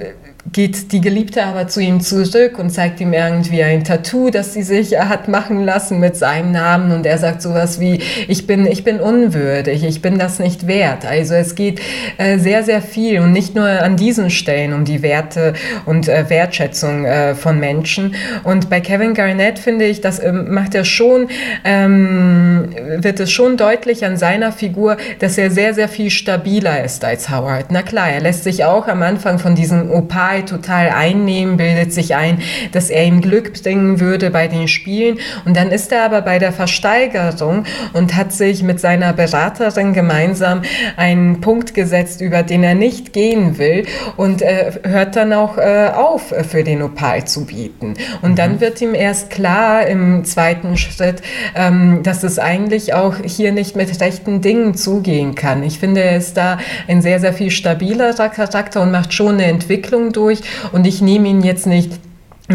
geht 0.51 0.91
die 0.91 0.99
Geliebte 0.99 1.43
aber 1.43 1.67
zu 1.67 1.79
ihm 1.79 2.01
zurück 2.01 2.59
und 2.59 2.69
zeigt 2.69 2.99
ihm 2.99 3.13
irgendwie 3.13 3.63
ein 3.63 3.85
Tattoo, 3.85 4.29
das 4.29 4.53
sie 4.53 4.63
sich 4.63 4.99
hat 4.99 5.29
machen 5.29 5.63
lassen 5.63 5.99
mit 5.99 6.17
seinem 6.17 6.51
Namen 6.51 6.91
und 6.91 7.05
er 7.05 7.17
sagt 7.17 7.41
sowas 7.41 7.79
wie, 7.79 8.01
ich 8.27 8.45
bin, 8.45 8.67
ich 8.67 8.83
bin 8.83 8.99
unwürdig, 8.99 9.85
ich 9.85 10.01
bin 10.01 10.19
das 10.19 10.39
nicht 10.39 10.67
wert. 10.67 11.05
Also 11.05 11.33
es 11.33 11.55
geht 11.55 11.79
äh, 12.17 12.37
sehr, 12.39 12.63
sehr 12.63 12.81
viel 12.81 13.21
und 13.21 13.31
nicht 13.31 13.55
nur 13.55 13.67
an 13.67 13.95
diesen 13.95 14.29
Stellen 14.29 14.73
um 14.73 14.83
die 14.83 15.01
Werte 15.01 15.53
und 15.85 16.09
äh, 16.09 16.29
Wertschätzung 16.29 17.05
äh, 17.05 17.35
von 17.35 17.57
Menschen. 17.59 18.15
Und 18.43 18.69
bei 18.69 18.81
Kevin 18.81 19.13
Garnett 19.13 19.59
finde 19.59 19.85
ich, 19.85 20.01
das 20.01 20.21
ähm, 20.21 20.53
macht 20.53 20.75
er 20.75 20.83
schon, 20.83 21.29
ähm, 21.63 22.69
wird 22.97 23.21
es 23.21 23.31
schon 23.31 23.55
deutlich 23.55 24.03
an 24.03 24.17
seiner 24.17 24.51
Figur, 24.51 24.97
dass 25.19 25.37
er 25.37 25.49
sehr, 25.49 25.73
sehr 25.73 25.87
viel 25.87 26.09
stabiler 26.09 26.83
ist 26.83 27.05
als 27.05 27.29
Howard. 27.29 27.67
Na 27.69 27.81
klar, 27.81 28.09
er 28.09 28.19
lässt 28.19 28.43
sich 28.43 28.65
auch 28.65 28.89
am 28.89 29.01
Anfang 29.03 29.39
von 29.39 29.55
diesem 29.55 29.89
Opal 29.89 30.32
Opal 30.33 30.45
total 30.45 30.89
einnehmen, 30.89 31.57
bildet 31.57 31.93
sich 31.93 32.15
ein, 32.15 32.39
dass 32.71 32.89
er 32.89 33.05
ihm 33.05 33.21
Glück 33.21 33.53
bringen 33.61 33.99
würde 33.99 34.31
bei 34.31 34.47
den 34.47 34.67
Spielen. 34.67 35.19
Und 35.45 35.55
dann 35.55 35.69
ist 35.69 35.91
er 35.91 36.03
aber 36.05 36.21
bei 36.21 36.39
der 36.39 36.51
Versteigerung 36.51 37.65
und 37.93 38.15
hat 38.15 38.33
sich 38.33 38.63
mit 38.63 38.79
seiner 38.79 39.13
Beraterin 39.13 39.93
gemeinsam 39.93 40.61
einen 40.97 41.41
Punkt 41.41 41.73
gesetzt, 41.73 42.21
über 42.21 42.43
den 42.43 42.63
er 42.63 42.75
nicht 42.75 43.13
gehen 43.13 43.57
will 43.57 43.85
und 44.17 44.41
äh, 44.41 44.71
hört 44.83 45.15
dann 45.15 45.33
auch 45.33 45.57
äh, 45.57 45.91
auf, 45.93 46.33
für 46.49 46.63
den 46.63 46.81
Opal 46.81 47.25
zu 47.25 47.45
bieten. 47.45 47.93
Und 48.21 48.39
dann 48.39 48.53
mhm. 48.53 48.61
wird 48.61 48.81
ihm 48.81 48.95
erst 48.95 49.29
klar 49.29 49.85
im 49.85 50.25
zweiten 50.25 50.77
Schritt, 50.77 51.21
ähm, 51.55 52.01
dass 52.03 52.23
es 52.23 52.39
eigentlich 52.39 52.93
auch 52.93 53.15
hier 53.23 53.51
nicht 53.51 53.75
mit 53.75 54.01
rechten 54.01 54.41
Dingen 54.41 54.75
zugehen 54.75 55.35
kann. 55.35 55.63
Ich 55.63 55.79
finde, 55.79 56.01
er 56.01 56.17
ist 56.17 56.37
da 56.37 56.57
ein 56.87 57.01
sehr, 57.01 57.19
sehr 57.19 57.33
viel 57.33 57.51
stabilerer 57.51 58.29
Charakter 58.29 58.81
und 58.81 58.91
macht 58.91 59.13
schon 59.13 59.35
eine 59.35 59.45
Entwicklung 59.45 60.11
durch. 60.11 60.22
Und 60.71 60.85
ich 60.85 61.01
nehme 61.01 61.27
ihn 61.27 61.43
jetzt 61.43 61.67
nicht 61.67 61.91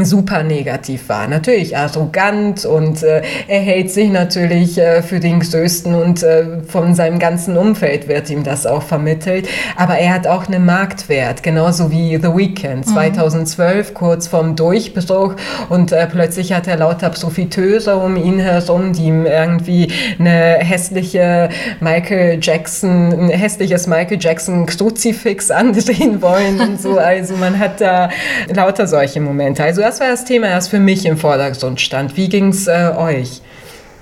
super 0.04 0.42
negativ 0.42 1.08
war. 1.08 1.26
Natürlich 1.26 1.76
arrogant 1.76 2.64
und 2.64 3.02
äh, 3.02 3.22
er 3.46 3.60
hält 3.60 3.90
sich 3.90 4.10
natürlich 4.10 4.78
äh, 4.78 5.02
für 5.02 5.20
den 5.20 5.40
Größten 5.40 5.94
und 5.94 6.22
äh, 6.22 6.60
von 6.66 6.94
seinem 6.94 7.18
ganzen 7.18 7.56
Umfeld 7.56 8.08
wird 8.08 8.30
ihm 8.30 8.44
das 8.44 8.66
auch 8.66 8.82
vermittelt. 8.82 9.48
Aber 9.76 9.98
er 9.98 10.14
hat 10.14 10.26
auch 10.26 10.48
einen 10.48 10.64
Marktwert, 10.64 11.42
genauso 11.42 11.90
wie 11.90 12.16
The 12.16 12.28
Weeknd 12.28 12.86
2012, 12.86 13.90
mhm. 13.90 13.94
kurz 13.94 14.28
vorm 14.28 14.56
Durchbruch 14.56 15.34
und 15.68 15.92
äh, 15.92 16.06
plötzlich 16.06 16.52
hat 16.52 16.66
er 16.66 16.76
lauter 16.76 17.10
Profiteure 17.10 18.02
um 18.02 18.16
ihn 18.16 18.38
herum, 18.38 18.92
die 18.92 19.04
ihm 19.04 19.26
irgendwie 19.26 19.92
eine 20.18 20.58
hässliche 20.58 21.48
Michael 21.80 22.38
Jackson, 22.40 23.12
ein 23.12 23.28
hässliches 23.30 23.86
Michael 23.86 24.18
Jackson 24.20 24.66
Kruzifix 24.66 25.50
andrehen 25.58 26.20
wollen 26.22 26.60
und 26.60 26.80
so. 26.80 26.98
Also 26.98 27.36
man 27.36 27.58
hat 27.58 27.80
da 27.80 28.10
lauter 28.52 28.86
solche 28.86 29.20
Momente. 29.20 29.62
Also 29.62 29.82
das 29.88 30.00
war 30.00 30.08
das 30.08 30.26
Thema, 30.26 30.50
das 30.50 30.68
für 30.68 30.80
mich 30.80 31.06
im 31.06 31.16
Vordergrund 31.16 31.80
stand. 31.80 32.14
Wie 32.14 32.28
ging 32.28 32.48
es 32.48 32.66
äh, 32.66 32.92
euch? 32.94 33.40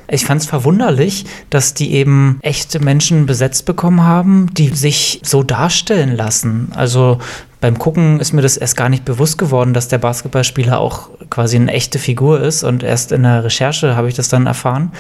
Ich 0.09 0.25
fand 0.25 0.41
es 0.41 0.49
verwunderlich, 0.49 1.27
dass 1.49 1.75
die 1.75 1.93
eben 1.93 2.41
echte 2.43 2.81
Menschen 2.81 3.27
besetzt 3.27 3.67
bekommen 3.67 4.03
haben, 4.03 4.49
die 4.53 4.69
sich 4.69 5.21
so 5.23 5.45
darstellen 5.45 6.17
lassen. 6.17 6.73
Also 6.75 7.19
beim 7.61 7.79
Gucken 7.79 8.19
ist 8.19 8.33
mir 8.33 8.43
das 8.43 8.57
erst 8.57 8.77
gar 8.77 8.89
nicht 8.89 9.05
bewusst 9.05 9.39
geworden, 9.39 9.75
dass 9.75 9.87
der 9.87 9.99
Basketballspieler 9.99 10.81
auch 10.81 11.11
quasi 11.31 11.55
eine 11.55 11.73
echte 11.73 12.01
Figur 12.01 12.41
ist. 12.41 12.65
Und 12.65 12.83
erst 12.83 13.13
in 13.13 13.23
der 13.23 13.45
Recherche 13.45 13.95
habe 13.95 14.09
ich 14.09 14.15
das 14.15 14.29
dann 14.29 14.47
erfahren. 14.47 14.91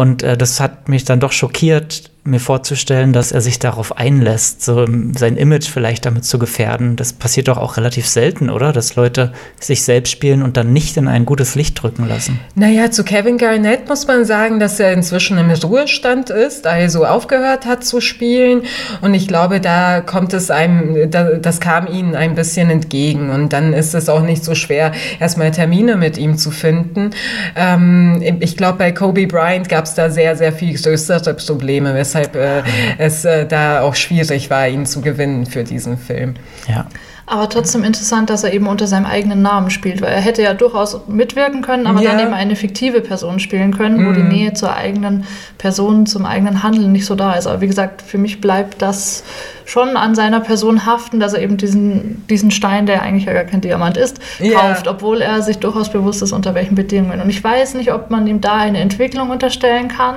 Und 0.00 0.22
äh, 0.22 0.34
das 0.34 0.60
hat 0.60 0.88
mich 0.88 1.04
dann 1.04 1.20
doch 1.20 1.30
schockiert, 1.30 2.10
mir 2.22 2.40
vorzustellen, 2.40 3.14
dass 3.14 3.32
er 3.32 3.40
sich 3.40 3.58
darauf 3.58 3.96
einlässt, 3.96 4.62
so 4.62 4.86
sein 5.16 5.36
Image 5.36 5.68
vielleicht 5.68 6.04
damit 6.04 6.24
zu 6.26 6.38
gefährden. 6.38 6.96
Das 6.96 7.14
passiert 7.14 7.48
doch 7.48 7.56
auch 7.56 7.78
relativ 7.78 8.06
selten, 8.06 8.50
oder? 8.50 8.72
Dass 8.72 8.94
Leute 8.94 9.32
sich 9.58 9.84
selbst 9.84 10.10
spielen 10.10 10.42
und 10.42 10.58
dann 10.58 10.72
nicht 10.72 10.98
in 10.98 11.08
ein 11.08 11.24
gutes 11.24 11.54
Licht 11.54 11.82
drücken 11.82 12.06
lassen. 12.06 12.38
Naja, 12.54 12.90
zu 12.90 13.04
Kevin 13.04 13.38
Garnett 13.38 13.88
muss 13.88 14.06
man 14.06 14.26
sagen, 14.26 14.60
dass 14.60 14.78
er 14.78 14.92
inzwischen 14.92 15.38
im 15.38 15.50
Ruhestand 15.50 16.28
ist, 16.28 16.66
also 16.66 17.06
aufgehört 17.06 17.64
hat 17.64 17.84
zu 17.84 18.02
spielen. 18.02 18.62
Und 19.00 19.14
ich 19.14 19.26
glaube, 19.26 19.60
da 19.60 20.02
kommt 20.02 20.34
es 20.34 20.50
einem, 20.50 21.10
das 21.10 21.60
kam 21.60 21.86
ihnen 21.86 22.14
ein 22.14 22.34
bisschen 22.34 22.68
entgegen. 22.68 23.30
Und 23.30 23.54
dann 23.54 23.72
ist 23.72 23.94
es 23.94 24.10
auch 24.10 24.22
nicht 24.22 24.44
so 24.44 24.54
schwer, 24.54 24.92
erstmal 25.20 25.52
Termine 25.52 25.96
mit 25.96 26.18
ihm 26.18 26.36
zu 26.36 26.50
finden. 26.50 27.10
Ähm, 27.56 28.22
ich 28.40 28.58
glaube, 28.58 28.76
bei 28.76 28.92
Kobe 28.92 29.26
Bryant 29.26 29.70
gab 29.70 29.86
es 29.86 29.89
da 29.94 30.10
sehr, 30.10 30.36
sehr 30.36 30.52
viel 30.52 30.74
größere 30.80 31.34
Probleme 31.34 31.94
weshalb 31.94 32.36
äh, 32.36 32.62
es 32.98 33.24
äh, 33.24 33.46
da 33.46 33.82
auch 33.82 33.94
schwierig 33.94 34.50
war, 34.50 34.68
ihn 34.68 34.86
zu 34.86 35.00
gewinnen 35.00 35.46
für 35.46 35.64
diesen 35.64 35.98
Film. 35.98 36.34
Ja. 36.68 36.86
Aber 37.30 37.48
trotzdem 37.48 37.84
interessant, 37.84 38.28
dass 38.28 38.42
er 38.42 38.52
eben 38.52 38.66
unter 38.66 38.88
seinem 38.88 39.06
eigenen 39.06 39.40
Namen 39.40 39.70
spielt, 39.70 40.02
weil 40.02 40.12
er 40.12 40.20
hätte 40.20 40.42
ja 40.42 40.52
durchaus 40.52 41.06
mitwirken 41.06 41.62
können, 41.62 41.86
aber 41.86 42.02
ja. 42.02 42.10
dann 42.10 42.20
eben 42.26 42.34
eine 42.34 42.56
fiktive 42.56 43.00
Person 43.00 43.38
spielen 43.38 43.72
können, 43.72 44.04
wo 44.04 44.10
die 44.10 44.22
mhm. 44.22 44.30
Nähe 44.30 44.52
zur 44.52 44.74
eigenen 44.74 45.24
Person, 45.56 46.06
zum 46.06 46.26
eigenen 46.26 46.64
Handeln 46.64 46.90
nicht 46.90 47.06
so 47.06 47.14
da 47.14 47.34
ist. 47.34 47.46
Aber 47.46 47.60
wie 47.60 47.68
gesagt, 47.68 48.02
für 48.02 48.18
mich 48.18 48.40
bleibt 48.40 48.82
das 48.82 49.22
schon 49.64 49.96
an 49.96 50.16
seiner 50.16 50.40
Person 50.40 50.86
haften, 50.86 51.20
dass 51.20 51.32
er 51.32 51.42
eben 51.42 51.56
diesen, 51.56 52.26
diesen 52.26 52.50
Stein, 52.50 52.86
der 52.86 53.02
eigentlich 53.02 53.26
ja 53.26 53.32
gar 53.32 53.44
kein 53.44 53.60
Diamant 53.60 53.96
ist, 53.96 54.18
ja. 54.40 54.58
kauft, 54.58 54.88
obwohl 54.88 55.22
er 55.22 55.40
sich 55.42 55.58
durchaus 55.58 55.92
bewusst 55.92 56.22
ist, 56.22 56.32
unter 56.32 56.56
welchen 56.56 56.74
Bedingungen. 56.74 57.20
Und 57.20 57.30
ich 57.30 57.44
weiß 57.44 57.74
nicht, 57.74 57.92
ob 57.92 58.10
man 58.10 58.26
ihm 58.26 58.40
da 58.40 58.56
eine 58.56 58.80
Entwicklung 58.80 59.30
unterstellen 59.30 59.86
kann 59.86 60.16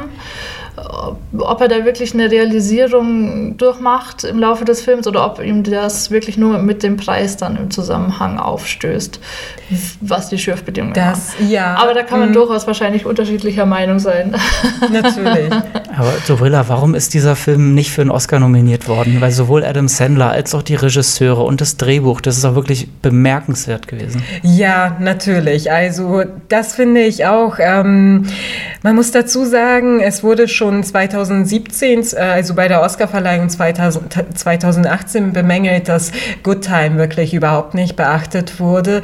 ob 0.75 1.61
er 1.61 1.67
da 1.67 1.85
wirklich 1.85 2.13
eine 2.13 2.31
Realisierung 2.31 3.57
durchmacht 3.57 4.23
im 4.23 4.39
Laufe 4.39 4.65
des 4.65 4.81
Films 4.81 5.07
oder 5.07 5.25
ob 5.25 5.39
ihm 5.39 5.63
das 5.63 6.09
wirklich 6.09 6.37
nur 6.37 6.57
mit 6.57 6.81
dem 6.81 6.97
Preis 6.97 7.37
dann 7.37 7.55
im 7.57 7.69
Zusammenhang 7.69 8.39
aufstößt, 8.39 9.19
was 10.01 10.29
die 10.29 10.37
Schürfbedingungen 10.37 10.95
das, 10.95 11.37
waren. 11.37 11.49
Ja. 11.49 11.75
Aber 11.75 11.93
da 11.93 12.03
kann 12.03 12.19
man 12.19 12.29
mhm. 12.29 12.33
durchaus 12.33 12.65
wahrscheinlich 12.65 13.05
unterschiedlicher 13.05 13.65
Meinung 13.65 13.99
sein. 13.99 14.35
Natürlich. 14.91 15.53
Aber 15.95 16.13
Dorilla, 16.27 16.67
warum 16.67 16.95
ist 16.95 17.13
dieser 17.13 17.35
Film 17.35 17.75
nicht 17.75 17.91
für 17.91 18.01
einen 18.01 18.11
Oscar 18.11 18.39
nominiert 18.39 18.87
worden? 18.87 19.21
Weil 19.21 19.31
sowohl 19.31 19.63
Adam 19.63 19.87
Sandler 19.87 20.31
als 20.31 20.55
auch 20.55 20.63
die 20.63 20.75
Regisseure 20.75 21.43
und 21.43 21.61
das 21.61 21.77
Drehbuch, 21.77 22.19
das 22.19 22.37
ist 22.37 22.45
auch 22.45 22.55
wirklich 22.55 22.89
bemerkenswert 23.01 23.87
gewesen. 23.87 24.23
Ja, 24.41 24.97
natürlich. 24.99 25.71
Also 25.71 26.23
das 26.49 26.73
finde 26.73 27.01
ich 27.01 27.25
auch. 27.25 27.57
Ähm, 27.59 28.25
man 28.81 28.95
muss 28.95 29.11
dazu 29.11 29.45
sagen, 29.45 29.99
es 29.99 30.23
wurde 30.23 30.47
schon 30.47 30.63
schon 30.63 30.83
2017, 30.83 32.03
äh, 32.13 32.19
also 32.19 32.55
bei 32.55 32.67
der 32.67 32.81
Oscarverleihung 32.81 33.49
2018 33.49 35.33
bemängelt, 35.33 35.89
dass 35.89 36.11
Good 36.41 36.61
Time 36.61 36.97
wirklich 36.97 37.33
überhaupt 37.33 37.73
nicht 37.73 37.95
beachtet 37.95 38.59
wurde. 38.59 39.01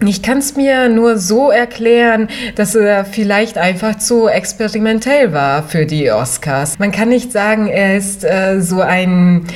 Ich 0.00 0.22
kann 0.22 0.38
es 0.38 0.56
mir 0.56 0.88
nur 0.88 1.18
so 1.18 1.50
erklären, 1.50 2.28
dass 2.56 2.74
er 2.74 3.04
vielleicht 3.04 3.58
einfach 3.58 3.98
zu 3.98 4.28
experimentell 4.28 5.32
war 5.32 5.62
für 5.62 5.84
die 5.86 6.10
Oscars. 6.24 6.78
Man 6.78 6.90
kann 6.90 7.10
nicht 7.10 7.32
sagen, 7.32 7.66
er 7.66 7.98
ist 7.98 8.24
äh, 8.24 8.62
so 8.62 8.80
ein 8.80 9.46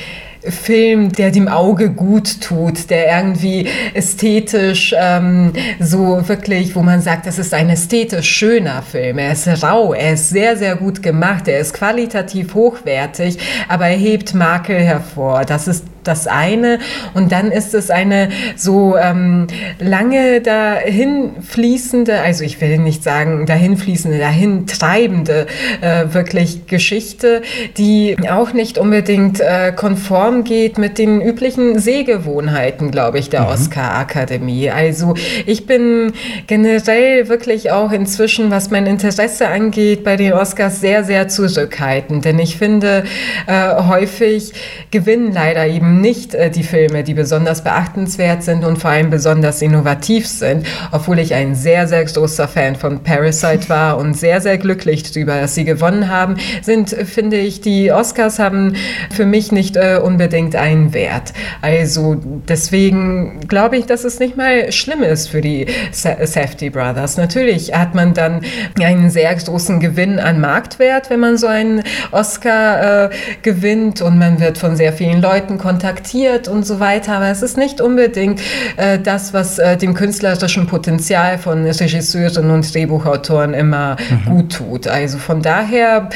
Film, 0.41 1.11
der 1.11 1.31
dem 1.31 1.47
Auge 1.47 1.89
gut 1.89 2.41
tut, 2.41 2.91
der 2.91 3.17
irgendwie 3.17 3.67
ästhetisch 3.93 4.95
ähm, 4.97 5.51
so 5.79 6.27
wirklich, 6.29 6.75
wo 6.75 6.81
man 6.81 7.01
sagt, 7.01 7.25
das 7.25 7.39
ist 7.39 7.53
ein 7.53 7.69
ästhetisch 7.69 8.29
schöner 8.29 8.83
Film. 8.83 9.17
Er 9.17 9.33
ist 9.33 9.47
rau, 9.63 9.93
er 9.93 10.13
ist 10.13 10.29
sehr, 10.29 10.55
sehr 10.55 10.75
gut 10.75 11.01
gemacht, 11.01 11.47
er 11.47 11.59
ist 11.59 11.73
qualitativ 11.73 12.53
hochwertig, 12.53 13.37
aber 13.67 13.87
er 13.87 13.97
hebt 13.97 14.33
Makel 14.35 14.79
hervor. 14.79 15.43
Das 15.45 15.67
ist 15.67 15.85
das 16.03 16.27
eine. 16.27 16.79
Und 17.13 17.31
dann 17.31 17.51
ist 17.51 17.73
es 17.73 17.89
eine 17.89 18.29
so 18.55 18.95
ähm, 18.97 19.47
lange 19.79 20.41
dahin 20.41 21.31
fließende, 21.41 22.19
also 22.21 22.43
ich 22.43 22.59
will 22.61 22.77
nicht 22.77 23.03
sagen 23.03 23.45
dahin 23.45 23.77
fließende, 23.77 24.17
dahin 24.17 24.67
treibende 24.67 25.47
äh, 25.81 26.13
wirklich 26.13 26.67
Geschichte, 26.67 27.41
die 27.77 28.17
auch 28.29 28.53
nicht 28.53 28.77
unbedingt 28.77 29.39
äh, 29.39 29.71
konform 29.75 30.43
geht 30.43 30.77
mit 30.77 30.97
den 30.97 31.21
üblichen 31.21 31.79
Sehgewohnheiten, 31.79 32.91
glaube 32.91 33.19
ich, 33.19 33.29
der 33.29 33.41
mhm. 33.41 33.47
Oscar-Akademie. 33.47 34.69
Also 34.69 35.13
ich 35.45 35.65
bin 35.65 36.13
generell 36.47 37.29
wirklich 37.29 37.71
auch 37.71 37.91
inzwischen, 37.91 38.51
was 38.51 38.71
mein 38.71 38.85
Interesse 38.85 39.47
angeht, 39.47 40.03
bei 40.03 40.15
den 40.15 40.33
Oscars 40.33 40.81
sehr, 40.81 41.03
sehr 41.03 41.27
zurückhaltend. 41.27 42.25
Denn 42.25 42.39
ich 42.39 42.57
finde, 42.57 43.03
äh, 43.47 43.83
häufig 43.83 44.53
gewinnen 44.91 45.33
leider 45.33 45.67
eben 45.67 45.88
nicht 45.89 46.33
äh, 46.33 46.49
die 46.49 46.63
Filme, 46.63 47.03
die 47.03 47.13
besonders 47.13 47.63
beachtenswert 47.63 48.43
sind 48.43 48.63
und 48.63 48.77
vor 48.77 48.91
allem 48.91 49.09
besonders 49.09 49.61
innovativ 49.61 50.27
sind, 50.27 50.65
obwohl 50.91 51.19
ich 51.19 51.33
ein 51.33 51.55
sehr, 51.55 51.87
sehr 51.87 52.05
großer 52.05 52.47
Fan 52.47 52.75
von 52.75 53.03
Parasite 53.03 53.69
war 53.69 53.97
und 53.97 54.15
sehr, 54.15 54.41
sehr 54.41 54.57
glücklich 54.57 55.11
darüber, 55.11 55.41
dass 55.41 55.55
sie 55.55 55.65
gewonnen 55.65 56.09
haben, 56.09 56.37
sind, 56.61 56.89
finde 56.89 57.37
ich, 57.37 57.61
die 57.61 57.91
Oscars 57.91 58.39
haben 58.39 58.75
für 59.11 59.25
mich 59.25 59.51
nicht 59.51 59.75
äh, 59.75 59.99
unbedingt 60.01 60.55
einen 60.55 60.93
Wert. 60.93 61.33
Also 61.61 62.15
deswegen 62.47 63.41
glaube 63.47 63.77
ich, 63.77 63.85
dass 63.85 64.03
es 64.03 64.19
nicht 64.19 64.37
mal 64.37 64.71
schlimm 64.71 65.03
ist 65.03 65.27
für 65.27 65.41
die 65.41 65.67
Safety 65.91 66.69
Brothers. 66.69 67.17
Natürlich 67.17 67.73
hat 67.73 67.95
man 67.95 68.13
dann 68.13 68.41
einen 68.81 69.09
sehr 69.09 69.33
großen 69.35 69.79
Gewinn 69.79 70.19
an 70.19 70.39
Marktwert, 70.39 71.09
wenn 71.09 71.19
man 71.19 71.37
so 71.37 71.47
einen 71.47 71.83
Oscar 72.11 73.05
äh, 73.05 73.09
gewinnt 73.41 74.01
und 74.01 74.17
man 74.17 74.39
wird 74.39 74.57
von 74.57 74.75
sehr 74.75 74.93
vielen 74.93 75.21
Leuten 75.21 75.57
kontaktiert 75.57 75.78
kontaktiert 75.79 76.49
und 76.49 76.65
so 76.65 76.79
weiter. 76.79 77.15
Aber 77.15 77.29
es 77.29 77.41
ist 77.41 77.57
nicht 77.57 77.79
unbedingt 77.79 78.41
äh, 78.75 78.99
das, 78.99 79.33
was 79.33 79.59
äh, 79.59 79.77
dem 79.77 79.93
künstlerischen 79.93 80.67
Potenzial 80.67 81.37
von 81.37 81.65
Regisseuren 81.65 82.51
und 82.51 82.73
Drehbuchautoren 82.73 83.53
immer 83.53 83.95
mhm. 83.95 84.25
gut 84.29 84.51
tut. 84.53 84.87
Also 84.87 85.17
von 85.17 85.41
daher 85.41 86.09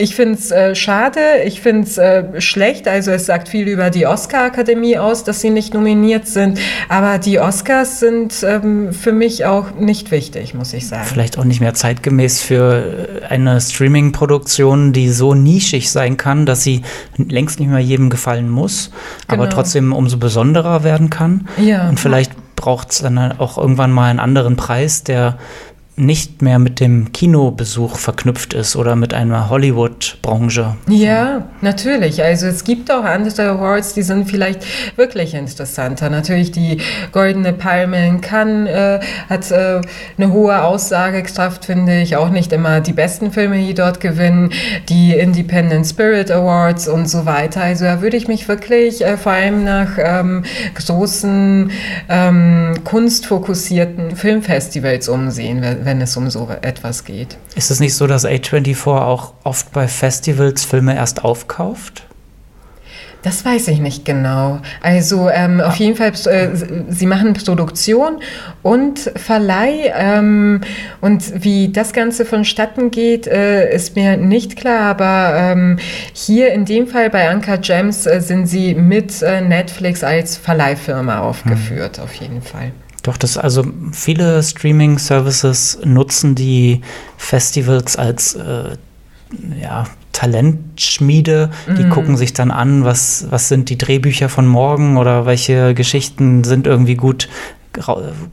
ich 0.00 0.14
finde 0.14 0.38
es 0.38 0.50
äh, 0.50 0.74
schade, 0.74 1.20
ich 1.44 1.60
finde 1.60 1.82
es 1.82 1.98
äh, 1.98 2.40
schlecht. 2.40 2.88
Also 2.88 3.10
es 3.10 3.26
sagt 3.26 3.50
viel 3.50 3.68
über 3.68 3.90
die 3.90 4.06
Oscar-Akademie 4.06 4.96
aus, 4.96 5.24
dass 5.24 5.42
sie 5.42 5.50
nicht 5.50 5.74
nominiert 5.74 6.26
sind. 6.26 6.58
Aber 6.88 7.18
die 7.18 7.38
Oscars 7.38 8.00
sind 8.00 8.42
ähm, 8.42 8.92
für 8.94 9.12
mich 9.12 9.44
auch 9.44 9.74
nicht 9.74 10.10
wichtig, 10.10 10.54
muss 10.54 10.72
ich 10.72 10.88
sagen. 10.88 11.04
Vielleicht 11.04 11.38
auch 11.38 11.44
nicht 11.44 11.60
mehr 11.60 11.74
zeitgemäß 11.74 12.40
für 12.40 13.20
eine 13.28 13.60
Streaming-Produktion, 13.60 14.94
die 14.94 15.10
so 15.10 15.34
nischig 15.34 15.90
sein 15.90 16.16
kann, 16.16 16.46
dass 16.46 16.62
sie 16.62 16.80
längst 17.18 17.60
nicht 17.60 17.68
mehr 17.68 17.80
jedem 17.80 18.08
gefallen 18.08 18.48
muss, 18.48 18.90
genau. 19.28 19.42
aber 19.42 19.50
trotzdem 19.50 19.92
umso 19.92 20.16
besonderer 20.16 20.82
werden 20.82 21.10
kann. 21.10 21.46
Ja. 21.58 21.88
Und 21.90 22.00
vielleicht 22.00 22.32
braucht 22.56 22.92
es 22.92 22.98
dann 22.98 23.18
auch 23.18 23.58
irgendwann 23.58 23.90
mal 23.90 24.10
einen 24.10 24.20
anderen 24.20 24.56
Preis, 24.56 25.02
der 25.02 25.38
nicht 26.00 26.42
mehr 26.42 26.58
mit 26.58 26.80
dem 26.80 27.12
Kinobesuch 27.12 27.96
verknüpft 27.96 28.54
ist 28.54 28.76
oder 28.76 28.96
mit 28.96 29.14
einer 29.14 29.50
Hollywood-Branche. 29.50 30.76
Ja, 30.88 31.48
natürlich. 31.60 32.22
Also 32.22 32.46
es 32.46 32.64
gibt 32.64 32.90
auch 32.90 33.04
andere 33.04 33.50
Awards, 33.50 33.94
die 33.94 34.02
sind 34.02 34.28
vielleicht 34.28 34.64
wirklich 34.96 35.34
interessanter. 35.34 36.10
Natürlich 36.10 36.50
die 36.52 36.78
Goldene 37.12 37.52
Palme 37.52 38.06
in 38.06 38.20
Cannes 38.20 38.70
äh, 38.70 39.00
hat 39.28 39.50
äh, 39.50 39.80
eine 40.16 40.32
hohe 40.32 40.62
Aussagekraft, 40.62 41.66
finde 41.66 42.00
ich. 42.00 42.16
Auch 42.16 42.30
nicht 42.30 42.52
immer 42.52 42.80
die 42.80 42.92
besten 42.92 43.30
Filme, 43.30 43.58
die 43.58 43.74
dort 43.74 44.00
gewinnen. 44.00 44.50
Die 44.88 45.12
Independent 45.12 45.86
Spirit 45.86 46.30
Awards 46.30 46.88
und 46.88 47.08
so 47.08 47.26
weiter. 47.26 47.62
Also 47.62 47.84
da 47.84 48.00
würde 48.00 48.16
ich 48.16 48.28
mich 48.28 48.48
wirklich 48.48 49.04
äh, 49.04 49.16
vor 49.16 49.32
allem 49.32 49.64
nach 49.64 49.90
ähm, 49.98 50.44
großen 50.74 51.70
ähm, 52.08 52.74
kunstfokussierten 52.84 54.16
Filmfestivals 54.16 55.08
umsehen, 55.08 55.64
wenn 55.82 55.89
es 56.00 56.16
um 56.16 56.28
so 56.28 56.48
etwas 56.60 57.04
geht. 57.04 57.38
Ist 57.54 57.70
es 57.70 57.80
nicht 57.80 57.94
so, 57.94 58.06
dass 58.06 58.26
A24 58.26 58.86
auch 58.86 59.32
oft 59.44 59.72
bei 59.72 59.88
Festivals 59.88 60.64
Filme 60.64 60.94
erst 60.94 61.24
aufkauft? 61.24 62.04
Das 63.22 63.44
weiß 63.44 63.68
ich 63.68 63.80
nicht 63.80 64.06
genau. 64.06 64.60
Also 64.80 65.28
ähm, 65.28 65.60
auf 65.60 65.76
jeden 65.76 65.94
Fall, 65.94 66.12
äh, 66.26 66.48
sie 66.88 67.06
machen 67.06 67.34
Produktion 67.34 68.20
und 68.62 68.98
Verleih. 68.98 69.92
Ähm, 69.94 70.62
und 71.02 71.44
wie 71.44 71.70
das 71.70 71.92
Ganze 71.92 72.24
vonstatten 72.24 72.90
geht, 72.90 73.26
äh, 73.26 73.74
ist 73.74 73.94
mir 73.94 74.16
nicht 74.16 74.56
klar. 74.56 74.90
Aber 74.90 75.34
ähm, 75.36 75.78
hier 76.14 76.52
in 76.52 76.64
dem 76.64 76.86
Fall 76.86 77.10
bei 77.10 77.28
Anka 77.28 77.56
Gems 77.56 78.06
äh, 78.06 78.20
sind 78.20 78.46
sie 78.46 78.74
mit 78.74 79.20
äh, 79.20 79.42
Netflix 79.42 80.02
als 80.02 80.38
Verleihfirma 80.38 81.20
aufgeführt, 81.20 81.98
hm. 81.98 82.04
auf 82.04 82.14
jeden 82.14 82.40
Fall. 82.40 82.72
Doch, 83.02 83.16
das 83.16 83.38
also 83.38 83.64
viele 83.92 84.42
Streaming-Services 84.42 85.80
nutzen 85.84 86.34
die 86.34 86.82
Festivals 87.16 87.96
als 87.96 88.34
äh, 88.34 88.76
ja, 89.60 89.86
Talentschmiede. 90.12 91.50
Die 91.78 91.84
mm. 91.84 91.90
gucken 91.90 92.16
sich 92.16 92.32
dann 92.34 92.50
an, 92.50 92.84
was, 92.84 93.26
was 93.30 93.48
sind 93.48 93.70
die 93.70 93.78
Drehbücher 93.78 94.28
von 94.28 94.46
morgen 94.46 94.96
oder 94.96 95.24
welche 95.24 95.74
Geschichten 95.74 96.44
sind 96.44 96.66
irgendwie 96.66 96.96
gut, 96.96 97.28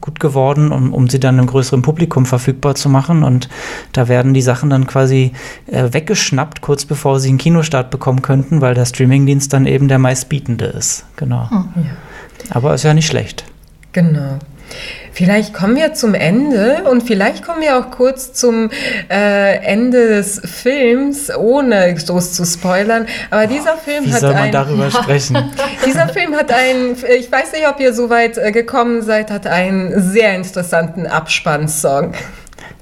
gut 0.02 0.20
geworden, 0.20 0.72
um, 0.72 0.94
um 0.94 1.08
sie 1.08 1.20
dann 1.20 1.38
einem 1.38 1.48
größeren 1.48 1.82
Publikum 1.82 2.26
verfügbar 2.26 2.76
zu 2.76 2.90
machen. 2.90 3.24
Und 3.24 3.48
da 3.94 4.08
werden 4.08 4.34
die 4.34 4.42
Sachen 4.42 4.70
dann 4.70 4.88
quasi 4.88 5.32
äh, 5.68 5.94
weggeschnappt, 5.94 6.62
kurz 6.62 6.84
bevor 6.84 7.20
sie 7.20 7.30
einen 7.30 7.38
Kinostart 7.38 7.90
bekommen 7.92 8.22
könnten, 8.22 8.60
weil 8.60 8.74
der 8.74 8.86
Streamingdienst 8.86 9.54
dann 9.54 9.66
eben 9.66 9.88
der 9.88 10.00
meistbietende 10.00 10.66
ist. 10.66 11.06
Genau. 11.16 11.50
Hm. 11.50 11.66
Ja. 11.76 11.92
Aber 12.50 12.74
ist 12.74 12.84
ja 12.84 12.94
nicht 12.94 13.08
schlecht. 13.08 13.46
Genau. 13.94 14.40
Vielleicht 15.12 15.54
kommen 15.54 15.76
wir 15.76 15.94
zum 15.96 16.14
Ende 16.14 16.84
und 16.90 17.02
vielleicht 17.02 17.44
kommen 17.44 17.62
wir 17.62 17.80
auch 17.80 17.90
kurz 17.90 18.34
zum 18.34 18.70
äh, 19.10 19.56
Ende 19.66 20.10
des 20.10 20.40
Films, 20.46 21.36
ohne 21.36 21.96
groß 21.96 22.34
zu 22.34 22.46
spoilern. 22.46 23.08
Aber 23.32 23.48
dieser 23.48 23.78
Film 23.78 24.06
Wie 24.06 24.14
hat 24.14 24.22
soll 24.22 24.34
man 24.34 24.44
ein, 24.44 24.52
darüber 24.52 24.92
sprechen? 24.92 25.52
dieser 25.86 26.08
Film 26.10 26.36
hat 26.36 26.52
einen, 26.52 26.96
ich 27.18 27.32
weiß 27.32 27.54
nicht, 27.54 27.68
ob 27.68 27.80
ihr 27.80 27.94
so 27.94 28.12
weit 28.12 28.38
äh, 28.38 28.52
gekommen 28.52 29.02
seid, 29.02 29.32
hat 29.32 29.48
einen 29.48 30.12
sehr 30.12 30.36
interessanten 30.36 31.08
Abspannsong. 31.08 32.14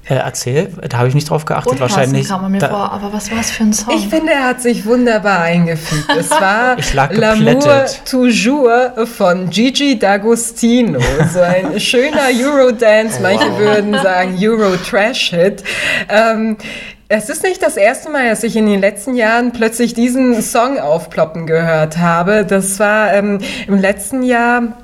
Äh, 0.08 0.14
erzähl, 0.14 0.72
da 0.88 0.98
habe 0.98 1.08
ich 1.08 1.14
nicht 1.14 1.28
drauf 1.28 1.44
geachtet. 1.44 1.72
Unpassend 1.72 1.96
wahrscheinlich. 1.96 2.28
kam 2.28 2.42
er 2.44 2.48
mir 2.48 2.60
vor, 2.60 2.92
aber 2.92 3.12
was 3.12 3.30
war 3.30 3.40
es 3.40 3.50
für 3.50 3.64
ein 3.64 3.72
Song? 3.72 3.94
Ich 3.94 4.08
finde, 4.08 4.32
er 4.32 4.44
hat 4.44 4.62
sich 4.62 4.86
wunderbar 4.86 5.40
eingefügt. 5.40 6.06
Es 6.16 6.30
war 6.30 6.76
L'amour 6.76 7.86
toujours 8.08 9.08
von 9.16 9.50
Gigi 9.50 9.98
D'Agostino. 10.00 11.00
So 11.32 11.40
ein 11.40 11.80
schöner 11.80 12.28
Eurodance, 12.32 13.20
manche 13.20 13.50
wow. 13.50 13.58
würden 13.58 13.94
sagen 13.94 14.36
Euro-Trash-Hit. 14.40 15.64
Ähm, 16.08 16.56
es 17.08 17.28
ist 17.28 17.44
nicht 17.44 17.62
das 17.62 17.76
erste 17.76 18.10
Mal, 18.10 18.28
dass 18.28 18.42
ich 18.42 18.56
in 18.56 18.66
den 18.66 18.80
letzten 18.80 19.14
Jahren 19.14 19.52
plötzlich 19.52 19.94
diesen 19.94 20.42
Song 20.42 20.78
aufploppen 20.78 21.46
gehört 21.46 21.98
habe. 21.98 22.44
Das 22.44 22.80
war 22.80 23.12
ähm, 23.12 23.38
im 23.68 23.78
letzten 23.78 24.22
Jahr 24.22 24.76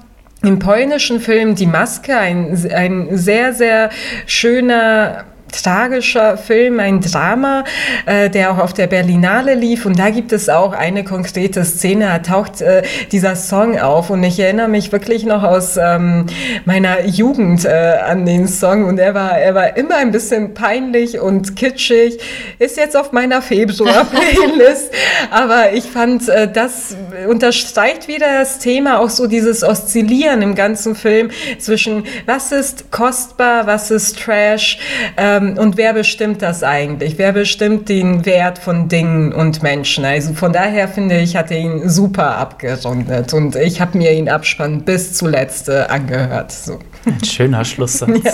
im 0.42 0.58
polnischen 0.58 1.20
Film 1.20 1.54
Die 1.54 1.66
Maske, 1.66 2.16
ein, 2.16 2.56
ein 2.72 3.16
sehr, 3.16 3.52
sehr 3.52 3.90
schöner 4.26 5.24
tragischer 5.52 6.36
Film, 6.36 6.80
ein 6.80 7.00
Drama, 7.00 7.64
äh, 8.06 8.30
der 8.30 8.50
auch 8.52 8.58
auf 8.58 8.72
der 8.72 8.86
Berlinale 8.86 9.54
lief. 9.54 9.86
Und 9.86 9.98
da 9.98 10.10
gibt 10.10 10.32
es 10.32 10.48
auch 10.48 10.72
eine 10.72 11.04
konkrete 11.04 11.64
Szene, 11.64 12.06
da 12.06 12.18
taucht 12.18 12.60
äh, 12.60 12.82
dieser 13.12 13.36
Song 13.36 13.78
auf. 13.78 14.10
Und 14.10 14.22
ich 14.24 14.38
erinnere 14.38 14.68
mich 14.68 14.92
wirklich 14.92 15.24
noch 15.24 15.42
aus 15.42 15.76
ähm, 15.76 16.26
meiner 16.64 17.04
Jugend 17.04 17.64
äh, 17.64 17.98
an 18.04 18.26
den 18.26 18.48
Song. 18.48 18.84
Und 18.84 18.98
er 18.98 19.14
war, 19.14 19.38
er 19.38 19.54
war 19.54 19.76
immer 19.76 19.96
ein 19.96 20.10
bisschen 20.10 20.54
peinlich 20.54 21.20
und 21.20 21.56
kitschig. 21.56 22.18
Ist 22.58 22.76
jetzt 22.76 22.96
auf 22.96 23.12
meiner 23.12 23.42
Februar-Playlist. 23.42 24.92
Aber 25.30 25.72
ich 25.72 25.84
fand, 25.84 26.28
äh, 26.28 26.50
das 26.50 26.96
unterstreicht 27.28 28.08
wieder 28.08 28.38
das 28.38 28.58
Thema, 28.58 28.98
auch 28.98 29.10
so 29.10 29.26
dieses 29.26 29.62
Oszillieren 29.62 30.42
im 30.42 30.54
ganzen 30.54 30.94
Film 30.94 31.30
zwischen 31.58 32.04
was 32.26 32.52
ist 32.52 32.90
kostbar, 32.90 33.66
was 33.66 33.90
ist 33.90 34.18
Trash. 34.18 34.78
Ähm, 35.16 35.41
ähm, 35.50 35.58
und 35.58 35.76
wer 35.76 35.92
bestimmt 35.92 36.42
das 36.42 36.62
eigentlich? 36.62 37.18
Wer 37.18 37.32
bestimmt 37.32 37.88
den 37.88 38.24
Wert 38.24 38.58
von 38.58 38.88
Dingen 38.88 39.32
und 39.32 39.62
Menschen? 39.62 40.04
Also 40.04 40.34
von 40.34 40.52
daher 40.52 40.88
finde 40.88 41.20
ich, 41.20 41.36
hat 41.36 41.50
er 41.50 41.58
ihn 41.58 41.88
super 41.88 42.36
abgerundet 42.36 43.32
und 43.34 43.56
ich 43.56 43.80
habe 43.80 43.98
mir 43.98 44.12
ihn 44.12 44.28
Abspann 44.28 44.82
bis 44.82 45.14
zuletzt 45.14 45.68
äh, 45.68 45.84
angehört. 45.88 46.52
So. 46.52 46.78
Ein 47.06 47.24
schöner 47.24 47.64
Schlusssatz. 47.64 48.10
Ja. 48.24 48.32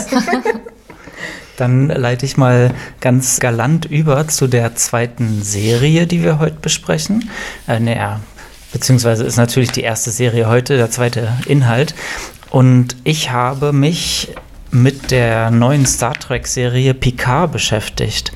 Dann 1.56 1.88
leite 1.88 2.24
ich 2.24 2.36
mal 2.36 2.72
ganz 3.00 3.40
galant 3.40 3.84
über 3.84 4.28
zu 4.28 4.46
der 4.46 4.76
zweiten 4.76 5.42
Serie, 5.42 6.06
die 6.06 6.22
wir 6.22 6.38
heute 6.38 6.56
besprechen. 6.60 7.30
Äh, 7.66 7.80
naja, 7.80 8.20
beziehungsweise 8.72 9.24
ist 9.24 9.36
natürlich 9.36 9.72
die 9.72 9.82
erste 9.82 10.12
Serie 10.12 10.48
heute, 10.48 10.76
der 10.76 10.90
zweite 10.90 11.32
Inhalt. 11.46 11.94
Und 12.50 12.96
ich 13.04 13.32
habe 13.32 13.72
mich 13.72 14.28
mit 14.70 15.10
der 15.10 15.50
neuen 15.50 15.86
Star 15.86 16.14
Trek-Serie 16.14 16.94
Picard 16.94 17.52
beschäftigt. 17.52 18.32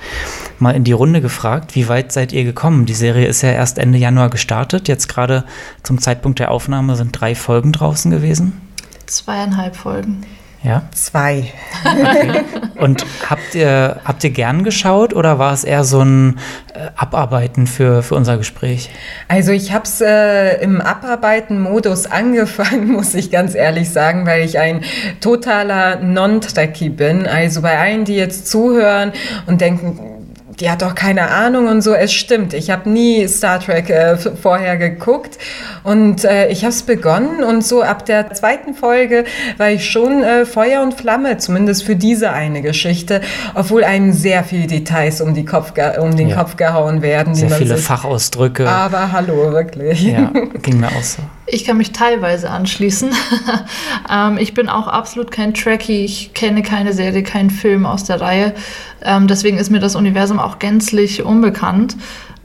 Mal 0.59 0.73
in 0.73 0.85
die 0.85 0.93
Runde 0.93 1.21
gefragt, 1.21 1.75
wie 1.75 1.89
weit 1.89 2.13
seid 2.13 2.33
ihr 2.33 2.45
gekommen? 2.45 2.87
Die 2.87 2.95
Serie 2.95 3.27
ist 3.27 3.43
ja 3.43 3.51
erst 3.51 3.79
Ende 3.79 3.99
Januar 3.99 4.31
gestartet. 4.31 4.89
Jetzt 4.89 5.09
gerade 5.09 5.45
zum 5.83 5.99
Zeitpunkt 5.99 6.39
der 6.39 6.51
Aufnahme 6.51 6.97
sind 6.97 7.19
drei 7.21 7.35
Folgen 7.35 7.73
draußen 7.73 8.11
gewesen. 8.11 8.61
Zweieinhalb 9.07 9.77
Folgen. 9.77 10.25
Ja? 10.63 10.83
Zwei. 10.93 11.53
Okay. 11.85 12.43
Und 12.79 13.05
habt 13.29 13.55
ihr, 13.55 14.01
habt 14.05 14.23
ihr 14.23 14.31
gern 14.31 14.63
geschaut 14.63 15.13
oder 15.13 15.39
war 15.39 15.53
es 15.53 15.65
eher 15.65 15.83
so 15.83 16.01
ein 16.01 16.39
äh, 16.75 16.89
Abarbeiten 16.97 17.67
für, 17.67 18.03
für 18.03 18.15
unser 18.15 18.37
Gespräch? 18.37 18.91
Also 19.27 19.51
ich 19.51 19.73
habe 19.73 19.85
es 19.85 20.01
äh, 20.01 20.63
im 20.63 20.81
Abarbeiten-Modus 20.81 22.07
angefangen, 22.07 22.89
muss 22.93 23.15
ich 23.15 23.31
ganz 23.31 23.55
ehrlich 23.57 23.91
sagen, 23.91 24.25
weil 24.27 24.45
ich 24.45 24.59
ein 24.59 24.83
totaler 25.21 25.97
Non-Trekkie 25.97 26.91
bin. 26.91 27.27
Also 27.27 27.63
bei 27.63 27.79
allen, 27.79 28.05
die 28.05 28.17
jetzt 28.17 28.47
zuhören 28.47 29.13
und 29.47 29.61
denken, 29.61 30.22
die 30.61 30.71
hat 30.71 30.83
doch 30.83 30.95
keine 30.95 31.31
Ahnung 31.31 31.67
und 31.69 31.83
so. 31.83 31.95
Es 31.95 32.13
stimmt, 32.13 32.55
ich 32.55 32.71
habe 32.71 32.89
nie 32.89 33.27
Star 33.29 33.61
Trek 33.61 33.91
äh, 33.91 34.17
vorher 34.17 34.77
geguckt 34.77 35.39
und 35.83 36.25
äh, 36.25 36.49
ich 36.49 36.63
habe 36.63 36.73
es 36.73 36.83
begonnen 36.83 37.43
und 37.43 37.65
so 37.65 37.83
ab 37.83 38.05
der 38.07 38.33
zweiten 38.35 38.75
Folge 38.75 39.25
war 39.57 39.71
ich 39.71 39.91
schon 39.91 40.23
äh, 40.23 40.45
Feuer 40.45 40.83
und 40.83 40.95
Flamme, 40.95 41.39
zumindest 41.39 41.85
für 41.85 41.97
diese 41.97 42.33
eine 42.33 42.63
Geschichte, 42.63 43.21
obwohl 43.55 43.85
einem 43.85 44.13
sehr 44.13 44.45
viele 44.45 44.67
Details 44.67 45.21
um, 45.21 45.35
die 45.35 45.45
Kopf 45.45 45.73
um 45.99 46.17
den 46.17 46.29
ja. 46.29 46.37
Kopf 46.37 46.57
gehauen 46.57 47.03
werden. 47.03 47.35
Sehr 47.35 47.51
viele 47.51 47.77
Fachausdrücke. 47.77 48.69
Aber 48.69 49.13
hallo, 49.13 49.53
wirklich. 49.53 50.03
Ja, 50.03 50.31
ging 50.63 50.81
mir 50.81 50.89
auch 50.89 51.03
so. 51.03 51.23
Ich 51.55 51.67
kann 51.67 51.77
mich 51.77 51.93
teilweise 51.93 52.49
anschließen. 52.49 53.11
ähm, 54.11 54.39
ich 54.39 54.55
bin 54.55 54.71
auch 54.71 54.89
absolut 54.89 55.31
kein 55.31 55.53
Trekkie. 55.53 56.03
Ich 56.03 56.33
kenne 56.33 56.63
keine 56.63 56.95
Serie, 56.95 57.23
keinen 57.23 57.51
Film 57.51 57.85
aus 57.85 58.05
der 58.05 58.23
Reihe. 58.23 58.55
Ähm, 59.03 59.27
deswegen 59.27 59.59
ist 59.59 59.69
mir 59.69 59.79
das 59.79 59.95
Universum 59.95 60.39
auch 60.39 60.59
gänzlich 60.59 61.25
unbekannt. 61.25 61.95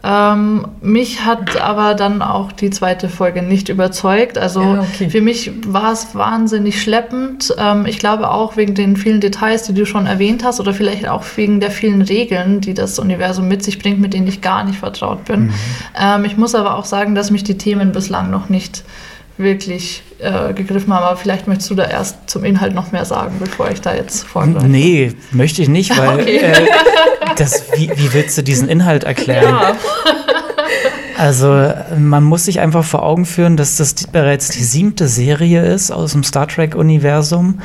Ähm, 0.03 0.67
mich 0.81 1.25
hat 1.25 1.59
aber 1.59 1.95
dann 1.95 2.21
auch 2.21 2.51
die 2.51 2.69
zweite 2.69 3.09
Folge 3.09 3.41
nicht 3.41 3.69
überzeugt. 3.69 4.37
Also 4.37 4.61
ja, 4.61 4.81
okay. 4.81 5.09
für 5.09 5.21
mich 5.21 5.51
war 5.65 5.91
es 5.91 6.13
wahnsinnig 6.13 6.81
schleppend. 6.81 7.53
Ähm, 7.57 7.85
ich 7.87 7.97
glaube 7.97 8.29
auch 8.29 8.57
wegen 8.57 8.75
den 8.75 8.95
vielen 8.95 9.21
Details, 9.21 9.63
die 9.63 9.73
du 9.73 9.85
schon 9.85 10.05
erwähnt 10.05 10.43
hast, 10.43 10.59
oder 10.59 10.73
vielleicht 10.73 11.07
auch 11.07 11.23
wegen 11.35 11.59
der 11.59 11.71
vielen 11.71 12.03
Regeln, 12.03 12.61
die 12.61 12.75
das 12.75 12.99
Universum 12.99 13.47
mit 13.47 13.63
sich 13.63 13.79
bringt, 13.79 13.99
mit 13.99 14.13
denen 14.13 14.27
ich 14.27 14.41
gar 14.41 14.63
nicht 14.63 14.79
vertraut 14.79 15.25
bin. 15.25 15.45
Mhm. 15.47 15.53
Ähm, 15.99 16.25
ich 16.25 16.37
muss 16.37 16.53
aber 16.53 16.75
auch 16.75 16.85
sagen, 16.85 17.15
dass 17.15 17.31
mich 17.31 17.43
die 17.43 17.57
Themen 17.57 17.91
bislang 17.91 18.29
noch 18.29 18.49
nicht 18.49 18.83
wirklich 19.37 20.03
äh, 20.19 20.53
gegriffen 20.53 20.93
haben. 20.93 21.03
Aber 21.03 21.17
vielleicht 21.17 21.47
möchtest 21.47 21.69
du 21.69 21.75
da 21.75 21.85
erst 21.85 22.29
zum 22.29 22.43
Inhalt 22.43 22.73
noch 22.73 22.91
mehr 22.91 23.05
sagen, 23.05 23.35
bevor 23.39 23.69
ich 23.69 23.81
da 23.81 23.95
jetzt 23.95 24.23
vorgreife. 24.23 24.67
Nee, 24.67 25.13
möchte 25.31 25.61
ich 25.61 25.69
nicht, 25.69 25.97
weil 25.97 26.19
okay. 26.21 26.37
äh, 26.37 26.67
das, 27.37 27.65
wie, 27.75 27.89
wie 27.95 28.13
willst 28.13 28.37
du 28.37 28.43
diesen 28.43 28.69
Inhalt 28.69 29.03
erklären? 29.03 29.53
Ja. 29.53 29.77
Also 31.17 31.73
man 31.97 32.23
muss 32.23 32.45
sich 32.45 32.59
einfach 32.59 32.83
vor 32.83 33.01
Augen 33.01 33.25
führen, 33.25 33.57
dass 33.57 33.77
das 33.77 33.95
bereits 33.95 34.49
die 34.49 34.63
siebte 34.63 35.07
Serie 35.07 35.65
ist 35.65 35.89
aus 35.89 36.11
dem 36.11 36.23
Star 36.23 36.47
Trek-Universum. 36.47 37.59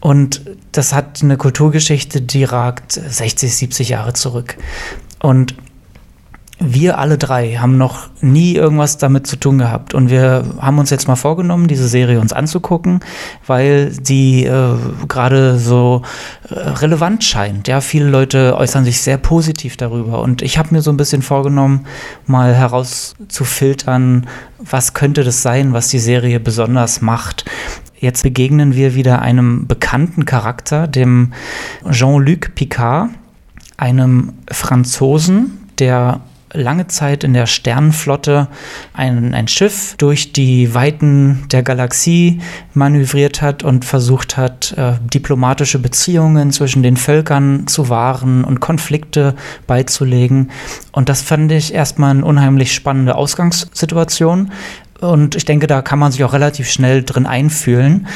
Und 0.00 0.42
das 0.72 0.92
hat 0.92 1.20
eine 1.22 1.38
Kulturgeschichte, 1.38 2.20
die 2.20 2.44
ragt 2.44 2.92
60, 2.92 3.56
70 3.56 3.88
Jahre 3.88 4.12
zurück. 4.12 4.56
Und 5.20 5.54
wir 6.62 6.98
alle 6.98 7.16
drei 7.16 7.54
haben 7.54 7.78
noch 7.78 8.10
nie 8.20 8.54
irgendwas 8.54 8.98
damit 8.98 9.26
zu 9.26 9.36
tun 9.36 9.58
gehabt. 9.58 9.94
Und 9.94 10.10
wir 10.10 10.44
haben 10.60 10.78
uns 10.78 10.90
jetzt 10.90 11.08
mal 11.08 11.16
vorgenommen, 11.16 11.68
diese 11.68 11.88
Serie 11.88 12.20
uns 12.20 12.34
anzugucken, 12.34 13.00
weil 13.46 13.90
die 13.90 14.44
äh, 14.44 14.76
gerade 15.08 15.58
so 15.58 16.02
äh, 16.50 16.54
relevant 16.54 17.24
scheint. 17.24 17.66
Ja, 17.66 17.80
viele 17.80 18.08
Leute 18.10 18.56
äußern 18.58 18.84
sich 18.84 19.00
sehr 19.00 19.16
positiv 19.16 19.78
darüber. 19.78 20.20
Und 20.20 20.42
ich 20.42 20.58
habe 20.58 20.74
mir 20.74 20.82
so 20.82 20.92
ein 20.92 20.98
bisschen 20.98 21.22
vorgenommen, 21.22 21.86
mal 22.26 22.54
herauszufiltern, 22.54 24.26
was 24.58 24.92
könnte 24.92 25.24
das 25.24 25.40
sein, 25.40 25.72
was 25.72 25.88
die 25.88 25.98
Serie 25.98 26.40
besonders 26.40 27.00
macht. 27.00 27.46
Jetzt 27.98 28.22
begegnen 28.22 28.74
wir 28.74 28.94
wieder 28.94 29.22
einem 29.22 29.66
bekannten 29.66 30.26
Charakter, 30.26 30.86
dem 30.86 31.32
Jean-Luc 31.90 32.54
Picard, 32.54 33.08
einem 33.78 34.34
Franzosen, 34.50 35.58
der 35.78 36.20
lange 36.52 36.86
Zeit 36.88 37.24
in 37.24 37.32
der 37.32 37.46
Sternenflotte 37.46 38.48
ein, 38.92 39.34
ein 39.34 39.48
Schiff 39.48 39.94
durch 39.98 40.32
die 40.32 40.74
Weiten 40.74 41.44
der 41.52 41.62
Galaxie 41.62 42.40
manövriert 42.74 43.42
hat 43.42 43.62
und 43.62 43.84
versucht 43.84 44.36
hat, 44.36 44.72
äh, 44.76 44.94
diplomatische 45.12 45.78
Beziehungen 45.78 46.52
zwischen 46.52 46.82
den 46.82 46.96
Völkern 46.96 47.66
zu 47.66 47.88
wahren 47.88 48.44
und 48.44 48.60
Konflikte 48.60 49.34
beizulegen. 49.66 50.50
Und 50.92 51.08
das 51.08 51.22
fand 51.22 51.52
ich 51.52 51.72
erstmal 51.72 52.10
eine 52.10 52.24
unheimlich 52.24 52.74
spannende 52.74 53.14
Ausgangssituation. 53.14 54.50
Und 55.00 55.34
ich 55.34 55.44
denke, 55.44 55.66
da 55.66 55.82
kann 55.82 55.98
man 55.98 56.12
sich 56.12 56.24
auch 56.24 56.32
relativ 56.32 56.70
schnell 56.70 57.02
drin 57.02 57.26
einfühlen. 57.26 58.06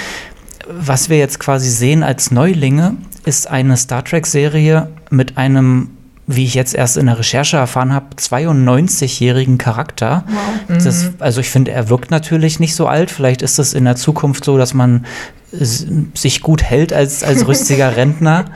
Was 0.68 1.09
wir 1.09 1.18
jetzt 1.18 1.40
quasi 1.40 1.70
sehen 1.70 2.03
als 2.03 2.31
Neulinge, 2.31 2.97
ist 3.25 3.49
eine 3.49 3.77
Star 3.77 4.05
Trek-Serie 4.05 4.88
mit 5.11 5.37
einem 5.38 5.90
wie 6.26 6.44
ich 6.44 6.54
jetzt 6.54 6.74
erst 6.74 6.96
in 6.96 7.06
der 7.06 7.18
Recherche 7.18 7.56
erfahren 7.56 7.92
habe, 7.92 8.06
92-jährigen 8.16 9.58
Charakter. 9.58 10.24
Wow. 10.26 10.78
Das, 10.82 11.04
mhm. 11.04 11.14
also 11.18 11.40
ich 11.40 11.50
finde, 11.50 11.72
er 11.72 11.90
wirkt 11.90 12.10
natürlich 12.10 12.60
nicht 12.60 12.74
so 12.74 12.87
alt. 12.87 13.10
Vielleicht 13.10 13.42
ist 13.42 13.58
es 13.58 13.74
in 13.74 13.84
der 13.84 13.96
Zukunft 13.96 14.44
so, 14.44 14.56
dass 14.56 14.74
man 14.74 15.04
sich 15.52 16.40
gut 16.40 16.62
hält 16.62 16.92
als, 16.92 17.22
als 17.22 17.46
rüstiger 17.46 17.96
Rentner. 17.96 18.46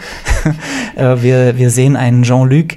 Äh, 0.96 1.22
wir, 1.22 1.59
wir 1.59 1.70
sehen 1.70 1.94
einen 1.94 2.24
Jean-Luc, 2.24 2.74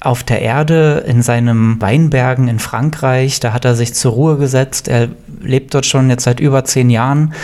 auf 0.00 0.24
der 0.24 0.40
Erde 0.40 1.04
in 1.06 1.22
seinem 1.22 1.80
Weinbergen 1.80 2.48
in 2.48 2.58
Frankreich. 2.58 3.38
Da 3.38 3.52
hat 3.52 3.64
er 3.64 3.74
sich 3.74 3.94
zur 3.94 4.12
Ruhe 4.12 4.38
gesetzt. 4.38 4.88
Er 4.88 5.08
lebt 5.40 5.74
dort 5.74 5.86
schon 5.86 6.08
jetzt 6.08 6.24
seit 6.24 6.40
über 6.40 6.64
zehn 6.64 6.90
Jahren. 6.90 7.34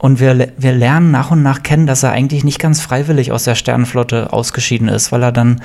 Und 0.00 0.18
wir, 0.18 0.48
wir 0.56 0.72
lernen 0.72 1.10
nach 1.10 1.30
und 1.30 1.42
nach 1.42 1.62
kennen, 1.62 1.86
dass 1.86 2.02
er 2.02 2.12
eigentlich 2.12 2.42
nicht 2.42 2.58
ganz 2.58 2.80
freiwillig 2.80 3.32
aus 3.32 3.44
der 3.44 3.54
Sternenflotte 3.54 4.32
ausgeschieden 4.32 4.88
ist, 4.88 5.12
weil 5.12 5.22
er 5.22 5.30
dann 5.30 5.60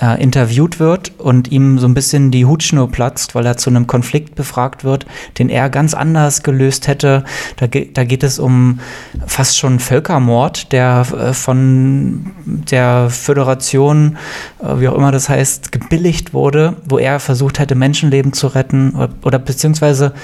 äh, 0.00 0.22
interviewt 0.22 0.80
wird 0.80 1.12
und 1.18 1.52
ihm 1.52 1.78
so 1.78 1.86
ein 1.86 1.92
bisschen 1.92 2.30
die 2.30 2.46
Hutschnur 2.46 2.90
platzt, 2.90 3.34
weil 3.34 3.44
er 3.44 3.58
zu 3.58 3.68
einem 3.68 3.86
Konflikt 3.86 4.36
befragt 4.36 4.84
wird, 4.84 5.04
den 5.38 5.50
er 5.50 5.68
ganz 5.68 5.92
anders 5.92 6.42
gelöst 6.42 6.88
hätte. 6.88 7.24
Da, 7.56 7.66
da 7.66 8.04
geht 8.04 8.22
es 8.22 8.38
um 8.38 8.80
fast 9.26 9.58
schon 9.58 9.78
Völkermord, 9.78 10.72
der 10.72 11.06
äh, 11.12 11.34
von 11.34 12.32
der 12.46 13.10
Föderation, 13.10 14.16
äh, 14.62 14.80
wie 14.80 14.88
auch 14.88 14.96
immer 14.96 15.12
das 15.12 15.28
heißt, 15.28 15.72
gebilligt 15.72 16.32
wurde, 16.32 16.76
wo 16.88 16.96
er 16.96 17.20
versucht 17.20 17.58
hätte, 17.58 17.74
Menschenleben 17.74 18.32
zu 18.32 18.46
retten 18.46 18.92
oder, 18.94 19.10
oder 19.24 19.38
beziehungsweise 19.38 20.14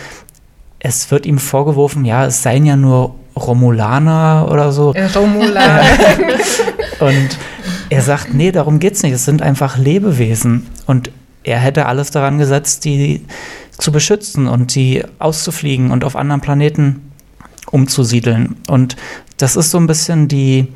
es 0.78 1.10
wird 1.10 1.26
ihm 1.26 1.36
vorgeworfen, 1.36 2.06
ja, 2.06 2.24
es 2.24 2.42
seien 2.42 2.64
ja 2.64 2.74
nur 2.74 3.19
Romulaner 3.36 4.48
oder 4.50 4.72
so. 4.72 4.90
Romulaner. 5.14 5.84
und 7.00 7.38
er 7.88 8.02
sagt, 8.02 8.34
nee, 8.34 8.52
darum 8.52 8.78
geht's 8.78 9.02
nicht. 9.02 9.12
Es 9.12 9.24
sind 9.24 9.42
einfach 9.42 9.78
Lebewesen. 9.78 10.66
Und 10.86 11.10
er 11.42 11.58
hätte 11.58 11.86
alles 11.86 12.10
daran 12.10 12.38
gesetzt, 12.38 12.84
die 12.84 13.24
zu 13.76 13.92
beschützen 13.92 14.46
und 14.46 14.74
die 14.74 15.04
auszufliegen 15.18 15.90
und 15.90 16.04
auf 16.04 16.16
anderen 16.16 16.40
Planeten 16.40 17.12
umzusiedeln. 17.70 18.56
Und 18.68 18.96
das 19.38 19.56
ist 19.56 19.70
so 19.70 19.78
ein 19.78 19.86
bisschen 19.86 20.28
die, 20.28 20.68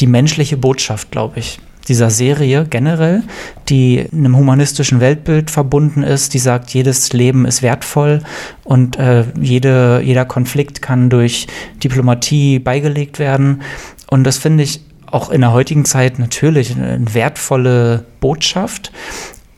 die 0.00 0.06
menschliche 0.06 0.56
Botschaft, 0.56 1.10
glaube 1.10 1.38
ich 1.38 1.58
dieser 1.88 2.10
Serie 2.10 2.66
generell, 2.68 3.22
die 3.68 4.06
einem 4.12 4.36
humanistischen 4.36 5.00
Weltbild 5.00 5.50
verbunden 5.50 6.02
ist, 6.02 6.34
die 6.34 6.38
sagt, 6.38 6.70
jedes 6.70 7.12
Leben 7.12 7.44
ist 7.44 7.62
wertvoll 7.62 8.22
und 8.64 8.98
äh, 8.98 9.24
jede, 9.40 10.00
jeder 10.04 10.24
Konflikt 10.24 10.82
kann 10.82 11.10
durch 11.10 11.46
Diplomatie 11.82 12.58
beigelegt 12.58 13.18
werden. 13.18 13.62
Und 14.08 14.24
das 14.24 14.38
finde 14.38 14.64
ich 14.64 14.80
auch 15.06 15.30
in 15.30 15.42
der 15.42 15.52
heutigen 15.52 15.84
Zeit 15.84 16.18
natürlich 16.18 16.74
eine 16.74 17.14
wertvolle 17.14 18.04
Botschaft. 18.20 18.90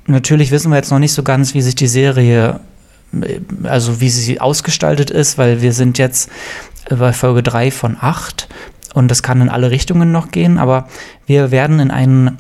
Natürlich 0.07 0.51
wissen 0.51 0.71
wir 0.71 0.77
jetzt 0.77 0.91
noch 0.91 0.99
nicht 0.99 1.13
so 1.13 1.23
ganz, 1.23 1.55
wie 1.55 1.63
sich 1.63 1.75
die 1.75 1.87
Serie 1.87 2.61
äh, 3.13 3.41
also 3.65 4.01
wie 4.01 4.11
sie 4.11 4.41
ausgestaltet 4.41 5.11
ist, 5.11 5.39
weil 5.39 5.63
wir 5.63 5.73
sind 5.73 5.99
jetzt 5.99 6.31
bei 6.89 7.13
Folge 7.13 7.43
3 7.43 7.71
von 7.71 7.97
8 8.01 8.49
und 8.97 9.11
das 9.11 9.23
kann 9.23 9.43
in 9.43 9.51
alle 9.51 9.71
Richtungen 9.71 10.11
noch 10.11 10.31
gehen, 10.31 10.57
aber 10.57 10.89
wir 11.27 11.51
werden 11.51 11.81
in 11.81 11.91
einen 11.91 12.39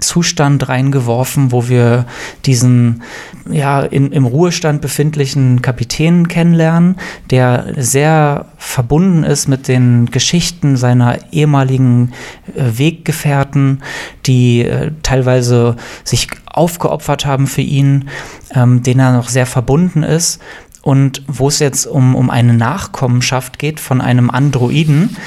Zustand 0.00 0.68
reingeworfen, 0.68 1.52
wo 1.52 1.68
wir 1.68 2.06
diesen 2.46 3.02
ja 3.50 3.82
in, 3.82 4.12
im 4.12 4.24
Ruhestand 4.24 4.80
befindlichen 4.80 5.62
Kapitän 5.62 6.26
kennenlernen, 6.28 6.96
der 7.30 7.74
sehr 7.76 8.46
verbunden 8.56 9.24
ist 9.24 9.46
mit 9.46 9.68
den 9.68 10.06
Geschichten 10.06 10.76
seiner 10.76 11.18
ehemaligen 11.32 12.12
äh, 12.54 12.78
Weggefährten, 12.78 13.82
die 14.26 14.62
äh, 14.62 14.92
teilweise 15.02 15.76
sich 16.02 16.28
aufgeopfert 16.46 17.26
haben 17.26 17.46
für 17.46 17.62
ihn, 17.62 18.08
ähm, 18.54 18.82
den 18.82 18.98
er 18.98 19.12
noch 19.12 19.28
sehr 19.28 19.46
verbunden 19.46 20.02
ist 20.02 20.40
und 20.88 21.22
wo 21.26 21.48
es 21.48 21.58
jetzt 21.58 21.84
um, 21.84 22.14
um 22.14 22.30
eine 22.30 22.54
Nachkommenschaft 22.54 23.58
geht 23.58 23.78
von 23.78 24.00
einem 24.00 24.30
Androiden, 24.30 25.18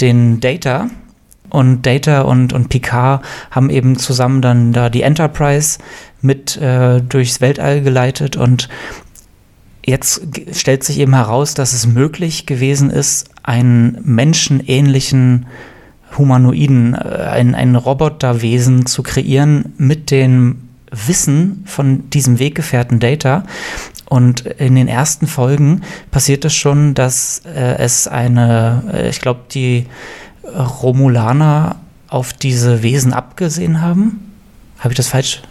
den 0.00 0.40
Data. 0.40 0.90
Und 1.48 1.86
Data 1.86 2.22
und, 2.22 2.52
und 2.52 2.70
Picard 2.70 3.24
haben 3.52 3.70
eben 3.70 3.96
zusammen 3.96 4.42
dann 4.42 4.72
da 4.72 4.90
die 4.90 5.02
Enterprise 5.02 5.78
mit 6.22 6.56
äh, 6.56 7.00
durchs 7.00 7.40
Weltall 7.40 7.82
geleitet 7.82 8.36
und 8.36 8.68
jetzt 9.86 10.22
stellt 10.50 10.82
sich 10.82 10.98
eben 10.98 11.14
heraus, 11.14 11.54
dass 11.54 11.72
es 11.72 11.86
möglich 11.86 12.44
gewesen 12.44 12.90
ist, 12.90 13.28
einen 13.44 14.00
menschenähnlichen 14.02 15.46
Humanoiden, 16.18 16.94
äh, 16.94 16.98
ein, 16.98 17.54
ein 17.54 17.76
Roboterwesen 17.76 18.86
zu 18.86 19.04
kreieren 19.04 19.72
mit 19.78 20.10
dem 20.10 20.63
Wissen 21.06 21.64
von 21.66 22.08
diesem 22.10 22.38
Weggefährten 22.38 23.00
Data. 23.00 23.44
Und 24.06 24.40
in 24.42 24.74
den 24.74 24.88
ersten 24.88 25.26
Folgen 25.26 25.82
passiert 26.10 26.44
es 26.44 26.54
schon, 26.54 26.94
dass 26.94 27.42
äh, 27.46 27.76
es 27.78 28.06
eine, 28.06 28.84
äh, 28.92 29.08
ich 29.08 29.20
glaube, 29.20 29.40
die 29.50 29.86
Romulaner 30.44 31.76
auf 32.08 32.32
diese 32.32 32.82
Wesen 32.82 33.12
abgesehen 33.12 33.80
haben. 33.80 34.32
Habe 34.78 34.92
ich 34.92 34.96
das 34.96 35.08
falsch 35.08 35.42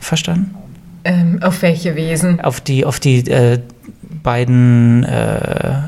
verstanden? 0.00 0.54
Ähm, 1.04 1.42
auf 1.42 1.62
welche 1.62 1.94
Wesen? 1.94 2.40
Auf 2.40 2.60
die, 2.60 2.84
auf 2.84 3.00
die 3.00 3.18
äh, 3.30 3.60
beiden 4.22 5.04
äh, 5.04 5.78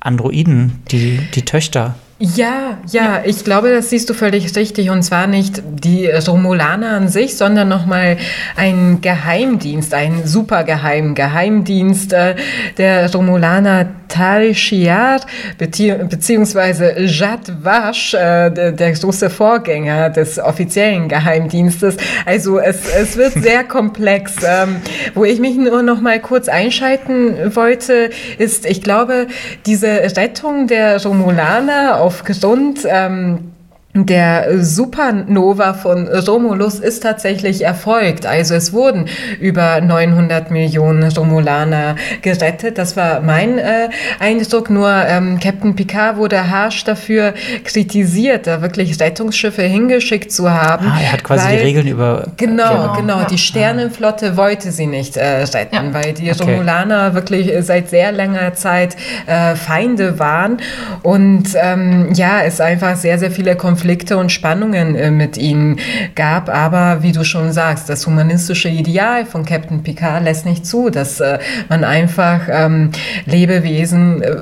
Androiden, 0.00 0.82
die, 0.90 1.18
die 1.34 1.42
Töchter. 1.42 1.94
Ja, 2.20 2.78
ja, 2.92 3.22
ich 3.24 3.42
glaube, 3.42 3.72
das 3.72 3.90
siehst 3.90 4.08
du 4.08 4.14
völlig 4.14 4.54
richtig. 4.54 4.88
Und 4.90 5.02
zwar 5.02 5.26
nicht 5.26 5.62
die 5.64 6.06
Romulaner 6.06 6.90
an 6.90 7.08
sich, 7.08 7.36
sondern 7.36 7.68
nochmal 7.68 8.18
ein 8.54 9.00
Geheimdienst, 9.00 9.92
ein 9.92 10.24
supergeheim 10.24 11.16
Geheimdienst 11.16 12.12
äh, 12.12 12.36
der 12.78 13.12
Romulaner 13.12 13.88
Tal 14.14 14.54
Shiar 14.54 15.22
beziehungsweise 15.58 17.00
Jad 17.00 17.52
Vash, 17.64 18.14
äh, 18.14 18.48
der, 18.50 18.70
der 18.70 18.92
große 18.92 19.28
Vorgänger 19.28 20.08
des 20.10 20.38
offiziellen 20.38 21.08
Geheimdienstes. 21.08 21.96
Also 22.24 22.60
es, 22.60 22.88
es 22.94 23.16
wird 23.16 23.32
sehr 23.32 23.64
komplex. 23.68 24.36
Ähm, 24.46 24.76
wo 25.14 25.24
ich 25.24 25.40
mich 25.40 25.56
nur 25.56 25.82
noch 25.82 26.00
mal 26.00 26.20
kurz 26.20 26.48
einschalten 26.48 27.56
wollte, 27.56 28.10
ist, 28.38 28.66
ich 28.66 28.82
glaube, 28.82 29.26
diese 29.66 29.88
Rettung 30.16 30.68
der 30.68 31.02
Romulaner 31.02 32.03
aufgrund 32.04 32.80
ähm, 32.86 33.53
der 33.96 34.58
Supernova 34.58 35.72
von 35.72 36.08
Romulus 36.08 36.80
ist 36.80 37.04
tatsächlich 37.04 37.64
erfolgt. 37.64 38.26
Also 38.26 38.54
es 38.56 38.72
wurden 38.72 39.06
über 39.40 39.80
900 39.80 40.50
Millionen 40.50 41.04
Romulaner 41.12 41.94
gerettet. 42.20 42.76
Das 42.76 42.96
war 42.96 43.20
mein 43.20 43.56
äh, 43.58 43.88
Eindruck. 44.18 44.68
Nur 44.68 44.90
ähm, 44.90 45.38
Captain 45.38 45.76
Picard 45.76 46.16
wurde 46.16 46.50
harsch 46.50 46.82
dafür 46.82 47.34
kritisiert, 47.62 48.48
da 48.48 48.62
wirklich 48.62 48.98
Rettungsschiffe 48.98 49.62
hingeschickt 49.62 50.32
zu 50.32 50.50
haben. 50.50 50.88
Ah, 50.88 50.98
er 51.00 51.12
hat 51.12 51.22
quasi 51.22 51.44
weil, 51.44 51.58
die 51.58 51.62
Regeln 51.62 51.86
über... 51.86 52.24
Genau, 52.36 52.72
genau. 52.72 52.92
genau 52.94 53.18
ja. 53.20 53.26
Die 53.26 53.38
Sternenflotte 53.38 54.36
wollte 54.36 54.72
sie 54.72 54.86
nicht 54.86 55.16
äh, 55.16 55.44
retten, 55.44 55.72
ja. 55.72 55.94
weil 55.94 56.14
die 56.14 56.32
okay. 56.32 56.42
Romulaner 56.42 57.14
wirklich 57.14 57.52
seit 57.60 57.90
sehr 57.90 58.10
langer 58.10 58.54
Zeit 58.54 58.96
äh, 59.26 59.54
Feinde 59.54 60.18
waren. 60.18 60.56
Und 61.04 61.50
ähm, 61.54 62.08
ja, 62.14 62.42
es 62.42 62.60
einfach 62.60 62.96
sehr, 62.96 63.20
sehr 63.20 63.30
viele 63.30 63.54
Konflikte 63.54 63.83
Konflikte 63.84 64.16
und 64.16 64.32
Spannungen 64.32 64.96
äh, 64.96 65.10
mit 65.10 65.36
ihnen 65.36 65.78
gab. 66.14 66.48
Aber 66.48 67.02
wie 67.02 67.12
du 67.12 67.22
schon 67.22 67.52
sagst, 67.52 67.90
das 67.90 68.06
humanistische 68.06 68.70
Ideal 68.70 69.26
von 69.26 69.44
Captain 69.44 69.82
Picard 69.82 70.24
lässt 70.24 70.46
nicht 70.46 70.64
zu, 70.64 70.88
dass 70.88 71.20
äh, 71.20 71.38
man 71.68 71.84
einfach 71.84 72.48
ähm, 72.48 72.92
Lebewesen 73.26 74.22
äh, 74.22 74.36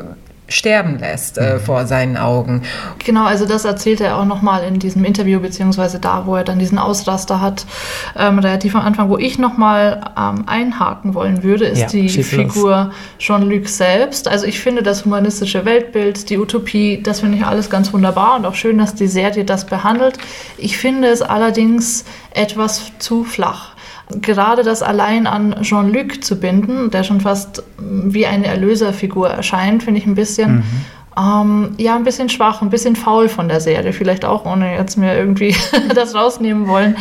sterben 0.48 0.98
lässt 0.98 1.38
äh, 1.38 1.54
mhm. 1.54 1.60
vor 1.60 1.86
seinen 1.86 2.16
Augen. 2.16 2.62
Genau, 3.04 3.24
also 3.24 3.46
das 3.46 3.64
erzählt 3.64 4.00
er 4.00 4.18
auch 4.18 4.24
nochmal 4.24 4.64
in 4.64 4.78
diesem 4.78 5.04
Interview, 5.04 5.40
beziehungsweise 5.40 5.98
da, 5.98 6.26
wo 6.26 6.36
er 6.36 6.44
dann 6.44 6.58
diesen 6.58 6.78
Ausraster 6.78 7.40
hat, 7.40 7.64
ähm, 8.16 8.38
relativ 8.38 8.74
am 8.74 8.82
Anfang. 8.82 9.08
Wo 9.08 9.18
ich 9.18 9.38
nochmal 9.38 10.00
ähm, 10.18 10.44
einhaken 10.46 11.14
wollen 11.14 11.42
würde, 11.42 11.66
ist 11.66 11.80
ja, 11.80 11.86
die 11.88 12.08
Figur 12.08 12.90
Jean-Luc 13.18 13.68
selbst. 13.68 14.28
Also 14.28 14.46
ich 14.46 14.60
finde 14.60 14.82
das 14.82 15.04
humanistische 15.04 15.64
Weltbild, 15.64 16.28
die 16.28 16.38
Utopie, 16.38 17.02
das 17.02 17.20
finde 17.20 17.38
ich 17.38 17.46
alles 17.46 17.70
ganz 17.70 17.92
wunderbar 17.92 18.36
und 18.36 18.46
auch 18.46 18.54
schön, 18.54 18.78
dass 18.78 18.94
die 18.94 19.08
Serie 19.08 19.44
das 19.44 19.66
behandelt. 19.66 20.18
Ich 20.58 20.76
finde 20.76 21.08
es 21.08 21.22
allerdings 21.22 22.04
etwas 22.34 22.92
zu 22.98 23.24
flach 23.24 23.71
gerade 24.20 24.62
das 24.62 24.82
allein 24.82 25.26
an 25.26 25.62
Jean-Luc 25.62 26.22
zu 26.24 26.38
binden, 26.38 26.90
der 26.90 27.04
schon 27.04 27.20
fast 27.20 27.62
wie 27.78 28.26
eine 28.26 28.46
Erlöserfigur 28.46 29.28
erscheint, 29.28 29.82
finde 29.82 30.00
ich 30.00 30.06
ein 30.06 30.14
bisschen 30.14 30.56
mhm. 30.56 30.62
Ähm, 31.14 31.74
ja, 31.76 31.94
ein 31.94 32.04
bisschen 32.04 32.30
schwach, 32.30 32.62
ein 32.62 32.70
bisschen 32.70 32.96
faul 32.96 33.28
von 33.28 33.48
der 33.48 33.60
Serie, 33.60 33.92
vielleicht 33.92 34.24
auch, 34.24 34.46
ohne 34.46 34.76
jetzt 34.76 34.96
mir 34.96 35.14
irgendwie 35.14 35.54
das 35.94 36.14
rausnehmen 36.14 36.68
wollen, 36.68 36.96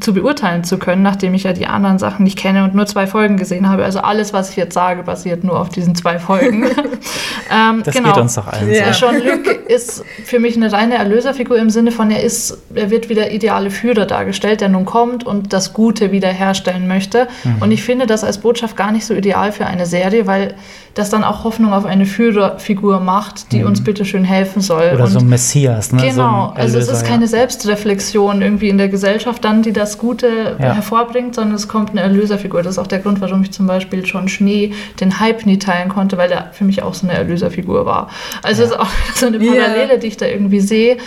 zu 0.00 0.12
beurteilen 0.12 0.64
zu 0.64 0.78
können, 0.78 1.02
nachdem 1.02 1.32
ich 1.34 1.44
ja 1.44 1.52
die 1.52 1.66
anderen 1.66 2.00
Sachen 2.00 2.24
nicht 2.24 2.36
kenne 2.36 2.64
und 2.64 2.74
nur 2.74 2.86
zwei 2.86 3.06
Folgen 3.06 3.36
gesehen 3.36 3.68
habe. 3.68 3.84
Also 3.84 4.00
alles, 4.00 4.32
was 4.32 4.50
ich 4.50 4.56
jetzt 4.56 4.74
sage, 4.74 5.04
basiert 5.04 5.44
nur 5.44 5.60
auf 5.60 5.68
diesen 5.68 5.94
zwei 5.94 6.18
Folgen. 6.18 6.64
ähm, 7.52 7.82
das 7.84 7.94
genau. 7.94 8.08
geht 8.08 8.20
uns 8.20 8.34
doch 8.34 8.48
allen 8.48 8.72
ja. 8.72 8.92
so. 8.92 9.06
Jean-Luc 9.06 9.46
ist 9.68 10.04
für 10.24 10.40
mich 10.40 10.56
eine 10.56 10.72
reine 10.72 10.96
Erlöserfigur 10.96 11.56
im 11.56 11.70
Sinne 11.70 11.92
von, 11.92 12.10
er 12.10 12.22
ist, 12.24 12.58
er 12.74 12.90
wird 12.90 13.08
wie 13.08 13.14
der 13.14 13.32
ideale 13.32 13.70
Führer 13.70 14.06
dargestellt, 14.06 14.60
der 14.60 14.70
nun 14.70 14.86
kommt 14.86 15.24
und 15.24 15.52
das 15.52 15.72
Gute 15.72 16.10
wiederherstellen 16.10 16.88
möchte. 16.88 17.28
Mhm. 17.44 17.56
Und 17.60 17.70
ich 17.70 17.84
finde 17.84 18.06
das 18.06 18.24
als 18.24 18.38
Botschaft 18.38 18.76
gar 18.76 18.90
nicht 18.90 19.06
so 19.06 19.14
ideal 19.14 19.52
für 19.52 19.66
eine 19.66 19.86
Serie, 19.86 20.26
weil 20.26 20.54
das 20.94 21.10
dann 21.10 21.24
auch 21.24 21.44
Hoffnung 21.44 21.72
auf 21.72 21.84
eine 21.84 22.06
Führerfigur 22.06 23.00
macht, 23.00 23.51
die 23.52 23.60
mhm. 23.60 23.68
uns 23.68 23.84
bitteschön 23.84 24.24
helfen 24.24 24.60
soll. 24.60 24.90
Oder 24.94 25.04
und 25.04 25.10
so 25.10 25.18
ein 25.18 25.28
Messias, 25.28 25.92
ne? 25.92 26.02
Genau, 26.02 26.48
so 26.48 26.60
also 26.60 26.78
es 26.78 26.88
ist 26.88 27.04
keine 27.04 27.22
ja. 27.22 27.28
Selbstreflexion 27.28 28.42
irgendwie 28.42 28.68
in 28.68 28.78
der 28.78 28.88
Gesellschaft 28.88 29.44
dann, 29.44 29.62
die 29.62 29.72
das 29.72 29.98
Gute 29.98 30.56
ja. 30.58 30.74
hervorbringt, 30.74 31.34
sondern 31.34 31.54
es 31.54 31.68
kommt 31.68 31.90
eine 31.90 32.00
Erlöserfigur. 32.00 32.62
Das 32.62 32.72
ist 32.72 32.78
auch 32.78 32.86
der 32.86 33.00
Grund, 33.00 33.20
warum 33.20 33.42
ich 33.42 33.52
zum 33.52 33.66
Beispiel 33.66 34.04
schon 34.06 34.28
Schnee 34.28 34.72
den 35.00 35.20
Hype 35.20 35.46
nie 35.46 35.58
teilen 35.58 35.88
konnte, 35.88 36.18
weil 36.18 36.30
er 36.32 36.50
für 36.52 36.64
mich 36.64 36.82
auch 36.82 36.94
so 36.94 37.06
eine 37.06 37.16
Erlöserfigur 37.16 37.86
war. 37.86 38.08
Also 38.42 38.62
ja. 38.62 38.68
es 38.68 38.74
ist 38.74 38.80
auch 38.80 38.90
so 39.14 39.26
eine 39.26 39.38
Parallele, 39.38 39.98
die 39.98 40.08
ich 40.08 40.16
da 40.16 40.26
irgendwie 40.26 40.60
sehe 40.60 40.98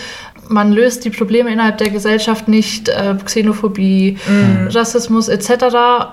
man 0.48 0.72
löst 0.72 1.06
die 1.06 1.10
Probleme 1.10 1.52
innerhalb 1.52 1.78
der 1.78 1.90
Gesellschaft 1.90 2.48
nicht, 2.48 2.90
äh, 2.90 3.16
Xenophobie, 3.24 4.18
mhm. 4.28 4.68
Rassismus 4.68 5.28
etc. 5.28 5.50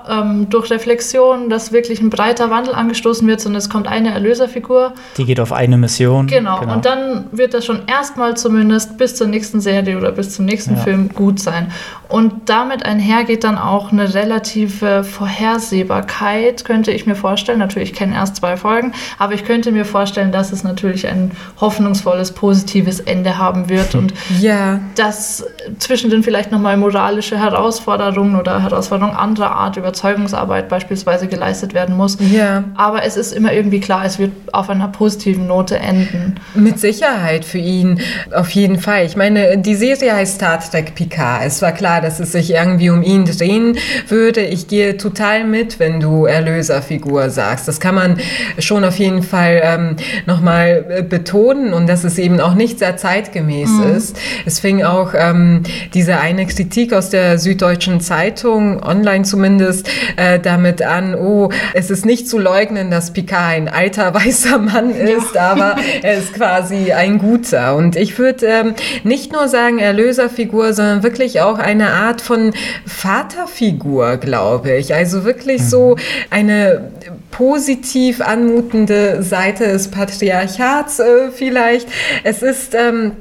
Ähm, 0.08 0.48
durch 0.48 0.70
Reflexion, 0.70 1.48
dass 1.50 1.72
wirklich 1.72 2.00
ein 2.00 2.10
breiter 2.10 2.50
Wandel 2.50 2.74
angestoßen 2.74 3.26
wird, 3.26 3.40
sondern 3.40 3.58
es 3.58 3.68
kommt 3.68 3.88
eine 3.88 4.12
Erlöserfigur. 4.12 4.92
Die 5.16 5.24
geht 5.24 5.40
auf 5.40 5.52
eine 5.52 5.76
Mission. 5.76 6.26
Genau, 6.26 6.60
genau. 6.60 6.74
und 6.74 6.84
dann 6.84 7.26
wird 7.32 7.54
das 7.54 7.64
schon 7.64 7.82
erstmal 7.86 8.36
zumindest 8.36 8.98
bis 8.98 9.14
zur 9.14 9.26
nächsten 9.26 9.60
Serie 9.60 9.96
oder 9.96 10.12
bis 10.12 10.30
zum 10.34 10.44
nächsten 10.44 10.76
ja. 10.76 10.82
Film 10.82 11.10
gut 11.10 11.40
sein. 11.40 11.68
Und 12.08 12.50
damit 12.50 12.84
einhergeht 12.84 13.42
dann 13.42 13.56
auch 13.56 13.90
eine 13.90 14.12
relative 14.12 15.02
Vorhersehbarkeit, 15.02 16.64
könnte 16.64 16.90
ich 16.90 17.06
mir 17.06 17.14
vorstellen. 17.14 17.58
Natürlich, 17.58 17.92
ich 17.92 17.96
kenne 17.96 18.14
erst 18.14 18.36
zwei 18.36 18.58
Folgen, 18.58 18.92
aber 19.18 19.32
ich 19.32 19.46
könnte 19.46 19.72
mir 19.72 19.86
vorstellen, 19.86 20.30
dass 20.30 20.52
es 20.52 20.62
natürlich 20.62 21.06
ein 21.06 21.30
hoffnungsvolles, 21.58 22.32
positives 22.32 23.00
Ende 23.00 23.38
haben 23.38 23.70
wird 23.70 23.94
und 24.02 24.12
ja. 24.40 24.80
dass 24.94 25.44
zwischendrin 25.78 26.22
vielleicht 26.22 26.52
nochmal 26.52 26.76
moralische 26.76 27.38
Herausforderungen 27.38 28.36
oder 28.36 28.62
Herausforderungen 28.62 29.16
anderer 29.16 29.52
Art, 29.52 29.76
Überzeugungsarbeit 29.76 30.68
beispielsweise 30.68 31.26
geleistet 31.26 31.74
werden 31.74 31.96
muss. 31.96 32.18
Ja. 32.32 32.64
Aber 32.74 33.04
es 33.04 33.16
ist 33.16 33.32
immer 33.32 33.52
irgendwie 33.52 33.80
klar, 33.80 34.04
es 34.04 34.18
wird 34.18 34.32
auf 34.52 34.70
einer 34.70 34.88
positiven 34.88 35.46
Note 35.46 35.78
enden. 35.78 36.36
Mit 36.54 36.78
Sicherheit 36.78 37.44
für 37.44 37.58
ihn, 37.58 38.00
auf 38.34 38.50
jeden 38.50 38.78
Fall. 38.78 39.04
Ich 39.04 39.16
meine, 39.16 39.58
die 39.58 39.74
Serie 39.74 40.14
heißt 40.14 40.36
Star 40.36 40.60
Trek 40.60 40.94
Picard. 40.94 41.42
Es 41.44 41.62
war 41.62 41.72
klar, 41.72 42.00
dass 42.00 42.20
es 42.20 42.32
sich 42.32 42.52
irgendwie 42.52 42.90
um 42.90 43.02
ihn 43.02 43.24
drehen 43.24 43.76
würde. 44.08 44.42
Ich 44.42 44.68
gehe 44.68 44.96
total 44.96 45.44
mit, 45.44 45.78
wenn 45.78 46.00
du 46.00 46.26
Erlöserfigur 46.26 47.30
sagst. 47.30 47.68
Das 47.68 47.80
kann 47.80 47.94
man 47.94 48.18
schon 48.58 48.84
auf 48.84 48.98
jeden 48.98 49.22
Fall 49.22 49.60
ähm, 49.62 49.96
nochmal 50.26 51.04
betonen 51.08 51.72
und 51.72 51.88
dass 51.88 52.04
es 52.04 52.18
eben 52.18 52.40
auch 52.40 52.54
nicht 52.54 52.78
sehr 52.78 52.96
zeitgemäß 52.96 53.70
mhm. 53.70 53.96
ist. 53.96 54.18
Es 54.46 54.60
fing 54.60 54.82
auch 54.82 55.12
ähm, 55.14 55.51
diese 55.94 56.18
eine 56.18 56.46
Kritik 56.46 56.92
aus 56.92 57.10
der 57.10 57.38
Süddeutschen 57.38 58.00
Zeitung, 58.00 58.82
online 58.82 59.24
zumindest, 59.24 59.88
äh, 60.16 60.38
damit 60.38 60.82
an, 60.82 61.14
oh, 61.14 61.50
es 61.74 61.90
ist 61.90 62.06
nicht 62.06 62.28
zu 62.28 62.38
leugnen, 62.38 62.90
dass 62.90 63.12
Picard 63.12 63.42
ein 63.42 63.68
alter 63.68 64.14
weißer 64.14 64.58
Mann 64.58 64.90
ist, 64.90 65.34
ja. 65.34 65.52
aber 65.52 65.76
er 66.02 66.14
ist 66.14 66.34
quasi 66.34 66.92
ein 66.92 67.18
guter. 67.18 67.76
Und 67.76 67.96
ich 67.96 68.18
würde 68.18 68.46
ähm, 68.46 68.74
nicht 69.04 69.32
nur 69.32 69.48
sagen 69.48 69.78
Erlöserfigur, 69.78 70.72
sondern 70.72 71.02
wirklich 71.02 71.40
auch 71.40 71.58
eine 71.58 71.90
Art 71.90 72.20
von 72.20 72.52
Vaterfigur, 72.86 74.16
glaube 74.16 74.76
ich. 74.76 74.94
Also 74.94 75.24
wirklich 75.24 75.62
mhm. 75.62 75.66
so 75.66 75.96
eine 76.30 76.90
positiv 77.30 78.20
anmutende 78.20 79.22
Seite 79.22 79.64
des 79.64 79.88
Patriarchats 79.88 81.00
äh, 81.00 81.30
vielleicht. 81.32 81.88
Es 82.22 82.42
ist 82.42 82.74
ähm, 82.74 83.12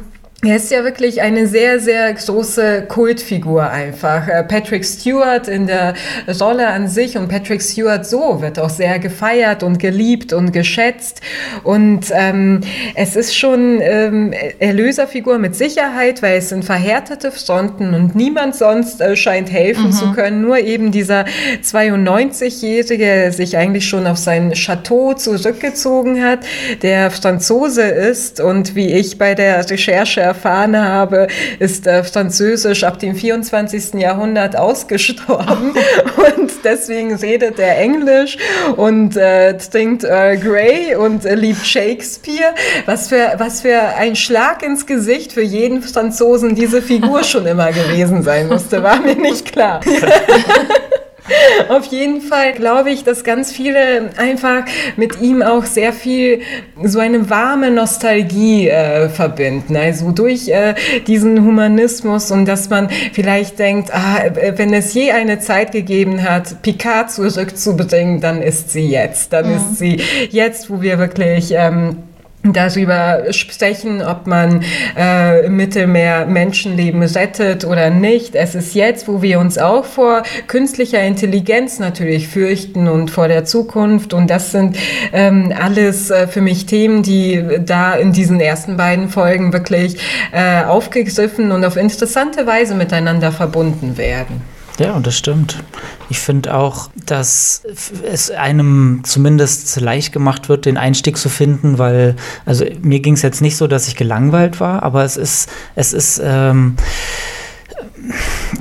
er 0.44 0.56
ist 0.56 0.72
ja 0.72 0.84
wirklich 0.84 1.22
eine 1.22 1.46
sehr, 1.46 1.80
sehr 1.80 2.12
große 2.12 2.86
Kultfigur 2.88 3.70
einfach. 3.70 4.28
Äh, 4.28 4.44
Patrick 4.44 4.84
Stewart 4.84 5.48
in 5.48 5.68
der 5.68 5.94
Rolle 6.40 6.68
an 6.68 6.88
sich 6.88 7.16
und 7.16 7.28
Patrick 7.28 7.62
Stewart 7.62 8.08
so 8.08 8.42
wird 8.42 8.58
auch 8.58 8.72
sehr 8.72 8.98
gefeiert 8.98 9.62
und 9.62 9.78
geliebt 9.78 10.34
und 10.34 10.52
geschätzt. 10.52 11.22
Und 11.64 12.08
ähm, 12.12 12.62
es 12.96 13.16
ist 13.16 13.38
schon 13.38 13.82
ähm, 13.82 14.34
Erlöserfigur 14.58 15.38
mit 15.38 15.56
Sicherheit, 15.56 16.24
weil 16.24 16.40
es 16.40 16.50
sind 16.50 16.66
verhärtete 16.66 17.32
Fronten 17.32 17.94
und 17.94 18.16
niemand 18.16 18.56
sonst 18.56 19.00
äh, 19.00 19.16
scheint 19.16 19.52
helfen 19.52 19.88
mhm. 19.88 19.92
zu 19.92 20.12
können. 20.14 20.42
Nur 20.42 20.58
eben 20.58 20.92
dieser 20.92 21.26
92-Jährige, 21.64 22.98
der 22.98 23.32
sich 23.32 23.58
eigentlich 23.58 23.88
schon 23.88 24.08
auf 24.08 24.18
sein 24.18 24.54
Chateau 24.54 25.14
zurückgezogen 25.14 26.24
hat, 26.24 26.40
der 26.82 27.12
Franzose 27.12 27.84
ist 27.84 28.40
und 28.40 28.74
wie 28.74 28.92
ich 28.92 29.20
bei 29.20 29.36
der 29.36 29.70
Recherche 29.70 30.31
erfahren 30.32 30.78
habe, 30.78 31.28
ist 31.60 31.88
äh, 31.88 32.04
Französisch 32.04 32.84
ab 32.86 33.00
dem 33.00 33.16
24. 33.16 33.96
Jahrhundert 33.96 34.56
ausgestorben 34.56 35.74
und 36.38 36.52
deswegen 36.64 37.14
redet 37.16 37.60
er 37.60 37.78
Englisch 37.78 38.38
und 38.78 39.18
äh, 39.18 39.58
trinkt 39.58 40.04
Earl 40.06 40.38
Grey 40.38 40.96
und 40.96 41.26
äh, 41.26 41.36
liebt 41.36 41.66
Shakespeare. 41.66 42.54
Was 42.86 43.10
für, 43.10 43.34
was 43.38 43.62
für 43.62 43.80
ein 43.98 44.16
Schlag 44.16 44.64
ins 44.64 44.86
Gesicht 44.86 45.34
für 45.34 45.44
jeden 45.44 45.82
Franzosen 45.82 46.56
diese 46.56 46.82
Figur 46.82 47.24
schon 47.24 47.46
immer 47.46 47.72
gewesen 47.72 48.24
sein 48.24 48.48
musste, 48.48 48.84
war 48.84 49.02
mir 49.02 49.16
nicht 49.16 49.52
klar. 49.52 49.82
Auf 51.70 51.86
jeden 51.86 52.22
Fall 52.22 52.54
glaube 52.54 52.92
ich, 52.92 53.04
dass 53.04 53.24
ganz 53.24 53.52
viele 53.52 54.10
einfach 54.18 54.64
mit 54.98 55.22
ihm 55.22 55.42
auch 55.42 55.66
sehr 55.66 55.94
viel 55.94 56.42
so 56.84 57.00
eine 57.00 57.30
warme 57.30 57.72
Nostalgie 57.72 58.70
äh, 58.70 59.10
verbinden. 59.10 59.76
Also 59.76 60.12
durch 60.12 60.50
äh, 60.50 60.76
diesen 61.08 61.44
Humanismus 61.44 62.32
und 62.32 62.46
dass 62.46 62.70
man 62.70 62.90
vielleicht 63.14 63.60
denkt, 63.60 63.94
ah, 63.94 64.24
wenn 64.56 64.74
es 64.74 64.94
je 64.94 65.12
eine 65.12 65.40
Zeit 65.40 65.72
gegeben 65.72 66.24
hat, 66.24 66.62
Picard 66.62 67.12
zurückzubringen, 67.12 68.22
dann 68.22 68.42
ist 68.42 68.72
sie 68.72 68.88
jetzt. 68.88 69.34
Dann 69.34 69.50
mhm. 69.50 69.56
ist 69.56 69.78
sie 69.78 70.02
jetzt, 70.30 70.70
wo 70.70 70.82
wir 70.82 71.00
wirklich 71.00 71.54
ähm, 71.56 71.98
darüber 72.44 73.32
sprechen, 73.32 74.02
ob 74.02 74.26
man 74.26 74.64
äh, 74.98 75.46
im 75.46 75.56
Mittelmeer 75.58 76.26
Menschenleben 76.26 77.04
rettet 77.04 77.66
oder 77.66 77.90
nicht. 77.90 78.36
Es 78.36 78.56
ist 78.56 78.74
jetzt, 78.74 79.08
wo 79.08 79.22
wir 79.22 79.40
uns 79.40 79.58
auch 79.58 79.86
vor 79.86 80.24
künstlicher 80.48 81.02
Intelligenz 81.04 81.80
natürlich 81.80 82.28
fürchten 82.28 82.88
und 82.88 83.12
vor 83.12 83.28
der 83.28 83.46
Zukunft. 83.46 84.14
Und 84.14 84.30
das 84.30 84.52
sind 84.52 84.78
ähm, 85.14 85.54
alles 85.58 86.10
äh, 86.10 86.28
für 86.28 86.42
mich 86.42 86.66
Themen, 86.66 87.04
die 87.04 87.44
da 87.64 87.94
in 87.94 88.12
diesen 88.12 88.40
ersten 88.40 88.78
beiden 88.78 89.10
Folgen 89.10 89.54
wirklich 89.54 89.98
äh, 90.32 90.64
aufgegriffen 90.64 91.52
und 91.52 91.64
auf 91.64 91.78
interessante 91.78 92.48
Weise 92.48 92.74
miteinander 92.74 93.32
verbunden 93.32 93.98
werden. 93.98 94.42
Ja, 94.82 94.94
und 94.96 95.06
das 95.06 95.16
stimmt. 95.16 95.64
Ich 96.10 96.20
finde 96.20 96.56
auch, 96.56 96.90
dass 97.06 97.62
es 98.04 98.32
einem 98.32 99.02
zumindest 99.04 99.80
leicht 99.80 100.12
gemacht 100.12 100.50
wird, 100.50 100.66
den 100.66 100.78
Einstieg 100.78 101.18
zu 101.18 101.30
finden, 101.30 101.78
weil, 101.78 102.16
also 102.46 102.66
mir 102.82 103.00
ging 103.00 103.14
es 103.14 103.22
jetzt 103.22 103.42
nicht 103.42 103.58
so, 103.58 103.68
dass 103.68 103.88
ich 103.88 103.96
gelangweilt 103.96 104.60
war, 104.60 104.82
aber 104.82 105.04
es 105.04 105.18
ist, 105.18 105.50
es 105.76 105.94
ist, 105.94 106.20
ähm, 106.24 106.78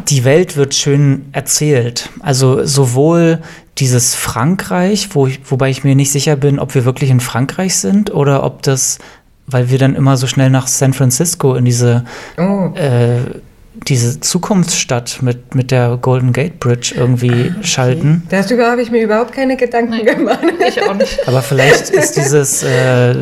die 0.09 0.25
Welt 0.25 0.59
wird 0.59 0.75
schön 0.75 1.25
erzählt. 1.33 2.11
Also 2.21 2.67
sowohl 2.67 3.41
dieses 3.79 4.15
Frankreich, 4.15 5.09
wo 5.15 5.27
ich, 5.27 5.41
wobei 5.51 5.71
ich 5.71 5.85
mir 5.85 5.95
nicht 5.95 6.13
sicher 6.13 6.37
bin, 6.37 6.59
ob 6.59 6.75
wir 6.75 6.85
wirklich 6.85 7.09
in 7.09 7.21
Frankreich 7.21 7.77
sind 7.77 8.13
oder 8.13 8.43
ob 8.43 8.63
das, 8.63 8.99
weil 9.47 9.71
wir 9.71 9.79
dann 9.79 9.95
immer 9.95 10.19
so 10.19 10.27
schnell 10.27 10.51
nach 10.51 10.67
San 10.67 10.93
Francisco 10.93 11.55
in 11.55 11.65
diese 11.65 12.05
oh. 12.37 12.75
äh, 12.75 13.41
diese 13.75 14.21
Zukunftsstadt 14.21 15.23
mit, 15.23 15.55
mit 15.55 15.71
der 15.71 15.99
Golden 16.01 16.33
Gate 16.33 16.59
Bridge 16.59 16.95
irgendwie 16.97 17.53
ah, 17.57 17.63
schalten. 17.63 18.23
Darüber 18.29 18.71
habe 18.71 18.83
ich 18.83 18.91
mir 18.91 19.03
überhaupt 19.03 19.33
keine 19.33 19.57
Gedanken 19.57 19.91
Nein, 19.91 20.07
gemacht. 20.07 20.41
Ich 20.67 20.83
auch 20.83 20.95
nicht. 20.95 21.27
Aber 21.29 21.43
vielleicht 21.43 21.91
ist 21.91 22.17
dieses 22.17 22.63
äh, 22.63 23.15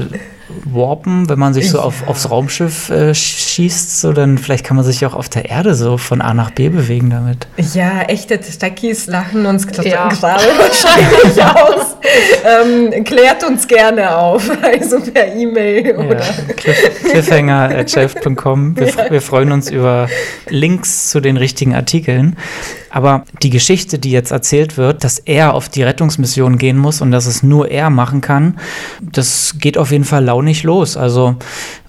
warpen, 0.72 1.28
wenn 1.28 1.38
man 1.38 1.54
sich 1.54 1.70
so 1.70 1.80
auf, 1.80 2.06
aufs 2.06 2.30
Raumschiff 2.30 2.90
äh, 2.90 3.14
schießt, 3.14 4.00
so 4.00 4.12
dann 4.12 4.38
vielleicht 4.38 4.64
kann 4.64 4.76
man 4.76 4.84
sich 4.84 5.04
auch 5.06 5.14
auf 5.14 5.28
der 5.28 5.48
Erde 5.48 5.74
so 5.74 5.98
von 5.98 6.20
A 6.20 6.34
nach 6.34 6.50
B 6.50 6.68
bewegen 6.68 7.10
damit. 7.10 7.46
Ja, 7.74 8.02
echte 8.02 8.40
Techies 8.40 9.06
lachen 9.06 9.46
uns 9.46 9.66
ja. 9.82 10.08
gerade 10.08 10.44
wahrscheinlich 10.58 11.42
aus. 11.42 11.96
Ähm, 12.44 13.04
klärt 13.04 13.44
uns 13.44 13.66
gerne 13.66 14.16
auf, 14.16 14.48
also 14.62 15.00
per 15.00 15.34
E-Mail 15.34 15.86
ja, 15.86 15.98
oder 15.98 16.24
cliffhanger.chef.com. 16.56 18.76
Wir, 18.76 18.86
ja. 18.88 19.10
wir 19.10 19.22
freuen 19.22 19.52
uns 19.52 19.70
über 19.70 20.08
Links 20.48 21.10
zu 21.10 21.20
den 21.20 21.36
richtigen 21.36 21.74
Artikeln. 21.74 22.36
Aber 22.90 23.24
die 23.42 23.50
Geschichte, 23.50 23.98
die 23.98 24.10
jetzt 24.10 24.30
erzählt 24.30 24.76
wird, 24.76 25.04
dass 25.04 25.18
er 25.18 25.54
auf 25.54 25.68
die 25.68 25.82
Rettungsmission 25.82 26.58
gehen 26.58 26.78
muss 26.78 27.00
und 27.00 27.10
dass 27.10 27.26
es 27.26 27.42
nur 27.42 27.70
er 27.70 27.90
machen 27.90 28.20
kann, 28.20 28.58
das 29.00 29.56
geht 29.58 29.78
auf 29.78 29.90
jeden 29.90 30.04
Fall 30.04 30.24
launig 30.24 30.62
los. 30.62 30.96
Also 30.96 31.36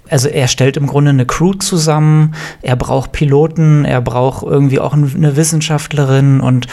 also 0.09 0.27
er 0.27 0.47
stellt 0.47 0.75
im 0.75 0.87
Grunde 0.87 1.11
eine 1.11 1.25
Crew 1.27 1.53
zusammen, 1.53 2.33
er 2.63 2.75
braucht 2.75 3.11
Piloten, 3.11 3.85
er 3.85 4.01
braucht 4.01 4.43
irgendwie 4.43 4.79
auch 4.79 4.93
eine 4.93 5.35
Wissenschaftlerin 5.35 6.41
und 6.41 6.67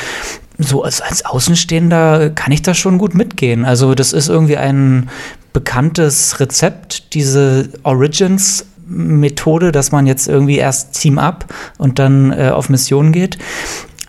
so 0.59 0.83
als, 0.83 1.03
als 1.03 1.25
Außenstehender 1.27 2.31
kann 2.31 2.53
ich 2.53 2.63
das 2.63 2.79
schon 2.79 2.97
gut 2.97 3.15
mitgehen. 3.15 3.65
Also 3.65 3.95
das 3.95 4.15
ist 4.15 4.29
irgendwie 4.29 4.57
ein 4.57 5.11
bekanntes 5.53 6.41
Rezept, 6.41 7.13
diese 7.15 7.69
Origins 7.83 8.67
Methode, 8.87 9.73
dass 9.73 9.91
man 9.91 10.07
jetzt 10.07 10.29
irgendwie 10.29 10.59
erst 10.59 11.01
Team 11.01 11.19
up 11.19 11.53
und 11.77 11.99
dann 11.99 12.33
äh, 12.33 12.51
auf 12.51 12.69
Mission 12.69 13.13
geht. 13.13 13.37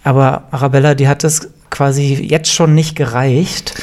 Aber 0.03 0.43
Arabella, 0.51 0.95
die 0.95 1.07
hat 1.07 1.23
es 1.23 1.49
quasi 1.69 2.13
jetzt 2.13 2.51
schon 2.53 2.73
nicht 2.73 2.95
gereicht. 2.95 3.73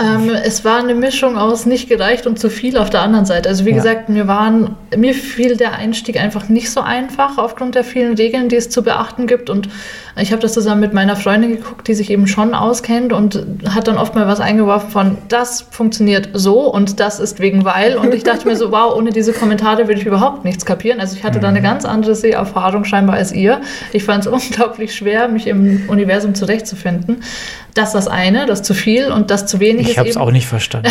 Ähm, 0.00 0.30
es 0.30 0.64
war 0.64 0.78
eine 0.78 0.94
Mischung 0.94 1.36
aus 1.36 1.66
nicht 1.66 1.88
gereicht 1.88 2.28
und 2.28 2.38
zu 2.38 2.50
viel 2.50 2.78
auf 2.78 2.88
der 2.88 3.02
anderen 3.02 3.26
Seite. 3.26 3.48
Also 3.48 3.64
wie 3.64 3.70
ja. 3.70 3.76
gesagt, 3.76 4.08
mir 4.08 4.28
waren, 4.28 4.76
mir 4.96 5.12
fiel 5.12 5.56
der 5.56 5.72
Einstieg 5.72 6.20
einfach 6.20 6.48
nicht 6.48 6.70
so 6.70 6.80
einfach 6.80 7.36
aufgrund 7.36 7.74
der 7.74 7.82
vielen 7.82 8.14
Regeln, 8.14 8.48
die 8.48 8.54
es 8.54 8.70
zu 8.70 8.84
beachten 8.84 9.26
gibt. 9.26 9.50
Und 9.50 9.68
ich 10.16 10.30
habe 10.30 10.40
das 10.40 10.52
zusammen 10.52 10.80
mit 10.80 10.92
meiner 10.92 11.16
Freundin 11.16 11.50
geguckt, 11.50 11.88
die 11.88 11.94
sich 11.94 12.10
eben 12.10 12.28
schon 12.28 12.54
auskennt 12.54 13.12
und 13.12 13.44
hat 13.68 13.88
dann 13.88 13.98
oft 13.98 14.14
mal 14.14 14.28
was 14.28 14.38
eingeworfen 14.38 14.90
von, 14.90 15.18
das 15.28 15.62
funktioniert 15.62 16.28
so 16.32 16.72
und 16.72 17.00
das 17.00 17.18
ist 17.18 17.40
wegen 17.40 17.64
weil. 17.64 17.96
Und 17.96 18.14
ich 18.14 18.22
dachte 18.22 18.46
mir 18.46 18.54
so, 18.54 18.70
wow, 18.70 18.94
ohne 18.96 19.10
diese 19.10 19.32
Kommentare 19.32 19.88
würde 19.88 20.00
ich 20.00 20.06
überhaupt 20.06 20.44
nichts 20.44 20.64
kapieren. 20.64 21.00
Also 21.00 21.16
ich 21.16 21.24
hatte 21.24 21.40
da 21.40 21.48
eine 21.48 21.58
mhm. 21.58 21.64
ganz 21.64 21.84
andere 21.84 22.14
Seherfahrung 22.14 22.84
scheinbar 22.84 23.16
als 23.16 23.32
ihr. 23.32 23.60
Ich 23.92 24.04
fand 24.04 24.26
es 24.26 24.32
unglaublich 24.32 24.94
schwer, 24.94 25.26
mich 25.26 25.48
im 25.48 25.88
Universum 25.88 26.36
zurechtzufinden. 26.36 27.22
Das 27.74 27.88
ist 27.88 27.94
das 27.94 28.08
eine, 28.08 28.46
das 28.46 28.62
zu 28.62 28.74
viel 28.74 29.12
und 29.12 29.30
das 29.30 29.46
zu 29.46 29.60
wenig 29.60 29.82
ich 29.82 29.88
ist. 29.88 29.92
Ich 29.92 29.98
habe 29.98 30.08
es 30.08 30.16
auch 30.16 30.30
nicht 30.30 30.46
verstanden. 30.46 30.88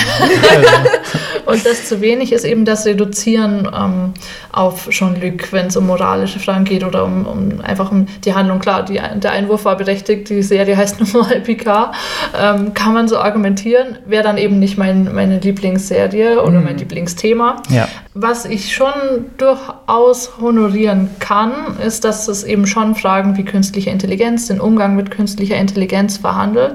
und 1.46 1.66
das 1.66 1.88
zu 1.88 2.02
wenig 2.02 2.32
ist 2.32 2.46
eben 2.46 2.66
das 2.66 2.86
Reduzieren 2.86 3.68
ähm, 3.74 4.14
auf 4.52 4.90
Jean-Luc, 4.90 5.52
wenn 5.52 5.68
es 5.68 5.78
um 5.78 5.88
moralische 5.88 6.40
Fragen 6.40 6.66
geht 6.66 6.84
oder 6.84 7.04
um, 7.04 7.26
um 7.26 7.62
einfach 7.62 7.92
um 7.92 8.08
die 8.24 8.34
Handlung. 8.34 8.60
Klar, 8.60 8.84
die 8.84 9.00
der 9.16 9.32
Einwurf 9.32 9.66
war 9.66 9.78
berechtigt, 9.78 10.30
die 10.30 10.42
Serie 10.42 10.78
heißt 10.78 11.00
nun 11.00 11.24
mal 11.24 11.42
Picard, 11.44 11.94
ähm, 12.40 12.74
kann 12.74 12.94
man 12.94 13.08
so 13.08 13.18
argumentieren, 13.18 13.98
wäre 14.06 14.24
dann 14.24 14.38
eben 14.38 14.60
nicht 14.60 14.78
mein, 14.78 15.14
meine 15.14 15.40
Lieblingsserie 15.40 16.42
oder 16.42 16.60
mhm. 16.60 16.66
mein 16.66 16.78
Lieblingsthema. 16.78 17.64
Ja. 17.70 17.88
Was 18.14 18.46
ich 18.46 18.74
schon 18.74 18.92
durchaus 19.38 20.32
honorieren 20.42 21.10
kann, 21.20 21.52
ist, 21.86 22.04
dass 22.04 22.28
es 22.28 22.44
eben 22.44 22.66
schon 22.66 22.96
Fragen 22.96 23.38
wie 23.38 23.46
künstliche 23.46 23.90
Intelligenz, 23.90 24.48
den 24.48 24.60
Umgang 24.60 24.96
mit 24.96 25.12
künstlicher 25.12 25.58
Intelligenz 25.58 26.18
verhandelt. 26.18 26.67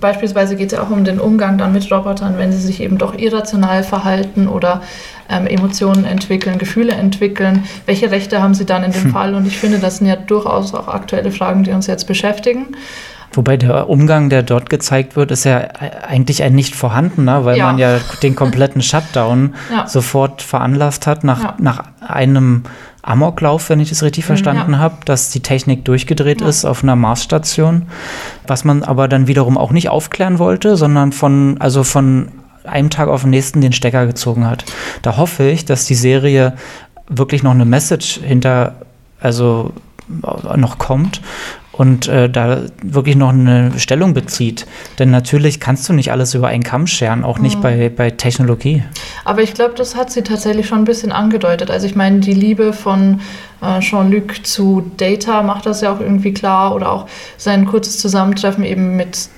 Beispielsweise 0.00 0.54
geht 0.54 0.72
es 0.72 0.78
ja 0.78 0.84
auch 0.84 0.90
um 0.90 1.04
den 1.04 1.18
Umgang 1.18 1.58
dann 1.58 1.72
mit 1.72 1.90
Robotern, 1.90 2.38
wenn 2.38 2.52
sie 2.52 2.60
sich 2.60 2.80
eben 2.80 2.98
doch 2.98 3.18
irrational 3.18 3.82
verhalten 3.82 4.46
oder 4.46 4.80
ähm, 5.28 5.46
Emotionen 5.46 6.04
entwickeln, 6.04 6.58
Gefühle 6.58 6.92
entwickeln. 6.92 7.64
Welche 7.86 8.10
Rechte 8.12 8.40
haben 8.40 8.54
sie 8.54 8.64
dann 8.64 8.84
in 8.84 8.92
dem 8.92 9.04
hm. 9.04 9.10
Fall? 9.12 9.34
Und 9.34 9.46
ich 9.46 9.58
finde, 9.58 9.78
das 9.78 9.98
sind 9.98 10.06
ja 10.06 10.16
durchaus 10.16 10.72
auch 10.74 10.86
aktuelle 10.86 11.32
Fragen, 11.32 11.64
die 11.64 11.72
uns 11.72 11.88
jetzt 11.88 12.06
beschäftigen. 12.06 12.76
Wobei 13.34 13.56
der 13.56 13.88
Umgang, 13.88 14.28
der 14.28 14.42
dort 14.42 14.68
gezeigt 14.68 15.16
wird, 15.16 15.30
ist 15.30 15.44
ja 15.44 15.58
eigentlich 16.06 16.42
ein 16.42 16.54
nicht 16.54 16.74
vorhandener, 16.74 17.44
weil 17.44 17.56
ja. 17.56 17.66
man 17.66 17.78
ja 17.78 17.98
den 18.22 18.36
kompletten 18.36 18.82
Shutdown 18.82 19.54
ja. 19.70 19.86
sofort 19.86 20.42
veranlasst 20.42 21.06
hat 21.06 21.24
nach, 21.24 21.42
ja. 21.42 21.54
nach 21.58 21.84
einem 22.06 22.64
Amoklauf, 23.02 23.68
wenn 23.68 23.80
ich 23.80 23.88
das 23.88 24.02
richtig 24.02 24.24
mhm, 24.24 24.28
verstanden 24.28 24.78
habe, 24.78 24.96
dass 25.04 25.30
die 25.30 25.40
Technik 25.40 25.84
durchgedreht 25.84 26.40
ist 26.40 26.64
auf 26.64 26.82
einer 26.82 26.94
Marsstation, 26.94 27.86
was 28.46 28.64
man 28.64 28.82
aber 28.82 29.08
dann 29.08 29.26
wiederum 29.26 29.56
auch 29.58 29.72
nicht 29.72 29.88
aufklären 29.88 30.38
wollte, 30.38 30.76
sondern 30.76 31.12
von, 31.12 31.56
also 31.58 31.84
von 31.84 32.28
einem 32.64 32.90
Tag 32.90 33.08
auf 33.08 33.22
den 33.22 33.30
nächsten 33.30 33.60
den 33.60 33.72
Stecker 33.72 34.06
gezogen 34.06 34.46
hat. 34.46 34.64
Da 35.02 35.16
hoffe 35.16 35.44
ich, 35.48 35.64
dass 35.64 35.86
die 35.86 35.96
Serie 35.96 36.52
wirklich 37.08 37.42
noch 37.42 37.50
eine 37.50 37.64
Message 37.64 38.20
hinter, 38.22 38.74
also 39.20 39.72
noch 40.56 40.78
kommt 40.78 41.20
und 41.82 42.06
äh, 42.06 42.30
da 42.30 42.60
wirklich 42.80 43.16
noch 43.16 43.30
eine 43.30 43.72
Stellung 43.76 44.14
bezieht. 44.14 44.66
Denn 45.00 45.10
natürlich 45.10 45.58
kannst 45.58 45.88
du 45.88 45.92
nicht 45.92 46.12
alles 46.12 46.32
über 46.32 46.46
einen 46.46 46.62
Kamm 46.62 46.86
scheren, 46.86 47.24
auch 47.24 47.40
nicht 47.40 47.56
mhm. 47.56 47.62
bei, 47.62 47.88
bei 47.88 48.10
Technologie. 48.10 48.84
Aber 49.24 49.42
ich 49.42 49.52
glaube, 49.52 49.74
das 49.76 49.96
hat 49.96 50.12
sie 50.12 50.22
tatsächlich 50.22 50.68
schon 50.68 50.78
ein 50.78 50.84
bisschen 50.84 51.10
angedeutet. 51.10 51.72
Also 51.72 51.88
ich 51.88 51.96
meine, 51.96 52.20
die 52.20 52.34
Liebe 52.34 52.72
von 52.72 53.20
äh, 53.60 53.80
Jean-Luc 53.80 54.46
zu 54.46 54.92
Data 54.96 55.42
macht 55.42 55.66
das 55.66 55.80
ja 55.80 55.92
auch 55.92 55.98
irgendwie 55.98 56.32
klar 56.32 56.72
oder 56.72 56.92
auch 56.92 57.06
sein 57.36 57.66
kurzes 57.66 57.98
Zusammentreffen 57.98 58.62
eben 58.62 58.94
mit 58.96 59.28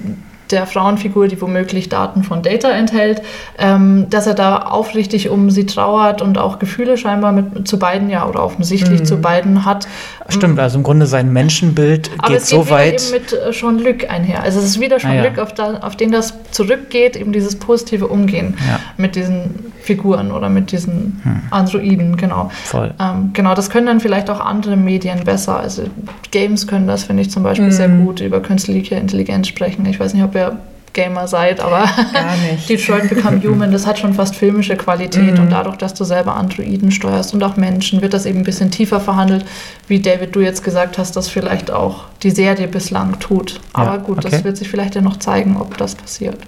der 0.51 0.67
Frauenfigur, 0.67 1.29
die 1.29 1.41
womöglich 1.41 1.89
Daten 1.89 2.23
von 2.23 2.43
Data 2.43 2.71
enthält, 2.71 3.23
ähm, 3.59 4.07
dass 4.11 4.27
er 4.27 4.35
da 4.35 4.59
aufrichtig 4.59 5.29
um 5.31 5.51
sie 5.51 5.67
trauert 5.67 6.23
und 6.23 6.39
auch 6.39 6.59
Gefühle 6.59 6.97
scheinbar 6.97 7.33
mit, 7.33 7.67
zu 7.67 7.79
beiden 7.79 8.11
ja 8.11 8.27
oder 8.27 8.43
offensichtlich 8.43 9.01
mhm. 9.01 9.05
zu 9.05 9.21
beiden 9.21 9.65
hat. 9.65 9.89
Stimmt, 10.29 10.59
also 10.59 10.79
im 10.79 10.85
Grunde 10.85 11.07
sein 11.07 11.33
Menschenbild 11.33 12.11
Aber 12.19 12.29
geht, 12.29 12.39
es 12.39 12.49
geht 12.49 12.59
so 12.59 12.71
weit. 12.71 13.03
eben 13.03 13.13
mit 13.13 13.33
äh, 13.33 13.51
Jean-Luc 13.51 14.11
einher. 14.11 14.43
Also 14.43 14.59
es 14.59 14.67
ist 14.67 14.81
wieder 14.81 14.97
Jean-Luc, 14.99 15.39
ah, 15.39 15.47
ja. 15.59 15.75
auf, 15.75 15.83
auf, 15.83 15.97
den 15.97 16.13
das 16.13 16.35
zurückgeht, 16.51 17.17
eben 17.17 17.33
dieses 17.33 17.57
positive 17.57 18.09
Umgehen 18.09 18.57
ja. 18.67 18.81
mit 18.97 19.17
diesen 19.17 19.73
Figuren 19.83 20.33
oder 20.33 20.49
mit 20.49 20.73
diesen 20.73 21.21
hm. 21.23 21.43
Androiden, 21.51 22.17
genau. 22.17 22.51
Voll. 22.65 22.95
Ähm, 22.99 23.31
genau, 23.35 23.55
das 23.55 23.69
können 23.69 23.87
dann 23.87 24.01
vielleicht 24.01 24.31
auch 24.31 24.41
andere 24.41 24.77
Medien 24.77 25.25
besser. 25.25 25.59
Also 25.59 25.83
Games 26.31 26.67
können 26.67 26.87
das, 26.87 27.05
finde 27.05 27.23
ich, 27.23 27.31
zum 27.31 27.43
Beispiel 27.43 27.67
mhm. 27.67 27.73
sehr 27.73 27.89
gut 27.89 28.21
über 28.21 28.41
künstliche 28.41 28.95
Intelligenz 28.95 29.49
sprechen. 29.49 29.85
Ich 29.87 30.01
weiß 30.01 30.15
nicht, 30.15 30.25
ob 30.25 30.35
ihr 30.35 30.59
Gamer 30.95 31.29
seid, 31.29 31.61
aber 31.61 31.87
Detroit 32.69 33.11
Become 33.11 33.43
Human, 33.43 33.71
das 33.71 33.87
hat 33.87 33.99
schon 33.99 34.15
fast 34.15 34.35
filmische 34.35 34.77
Qualität 34.77 35.35
mhm. 35.35 35.45
und 35.45 35.51
dadurch, 35.51 35.77
dass 35.77 35.93
du 35.93 36.05
selber 36.05 36.35
Androiden 36.37 36.91
steuerst 36.91 37.35
und 37.35 37.43
auch 37.43 37.57
Menschen, 37.57 38.01
wird 38.01 38.15
das 38.15 38.25
eben 38.25 38.39
ein 38.39 38.45
bisschen 38.45 38.71
tiefer 38.71 39.01
verhandelt, 39.01 39.45
wie 39.89 40.01
David, 40.01 40.35
du 40.35 40.41
jetzt 40.41 40.65
gesagt 40.65 40.97
hast, 40.97 41.17
das 41.17 41.29
vielleicht 41.29 41.71
auch 41.71 42.05
die 42.23 42.31
Serie 42.31 42.69
bislang 42.69 43.19
tut. 43.19 43.61
Aber 43.75 43.93
ja, 43.93 43.97
gut, 43.99 44.19
okay. 44.19 44.31
das 44.31 44.45
wird 44.45 44.57
sich 44.57 44.69
vielleicht 44.71 44.95
ja 44.95 45.03
noch 45.03 45.19
zeigen, 45.19 45.57
ob 45.59 45.77
das 45.77 45.95
passiert. 45.95 46.39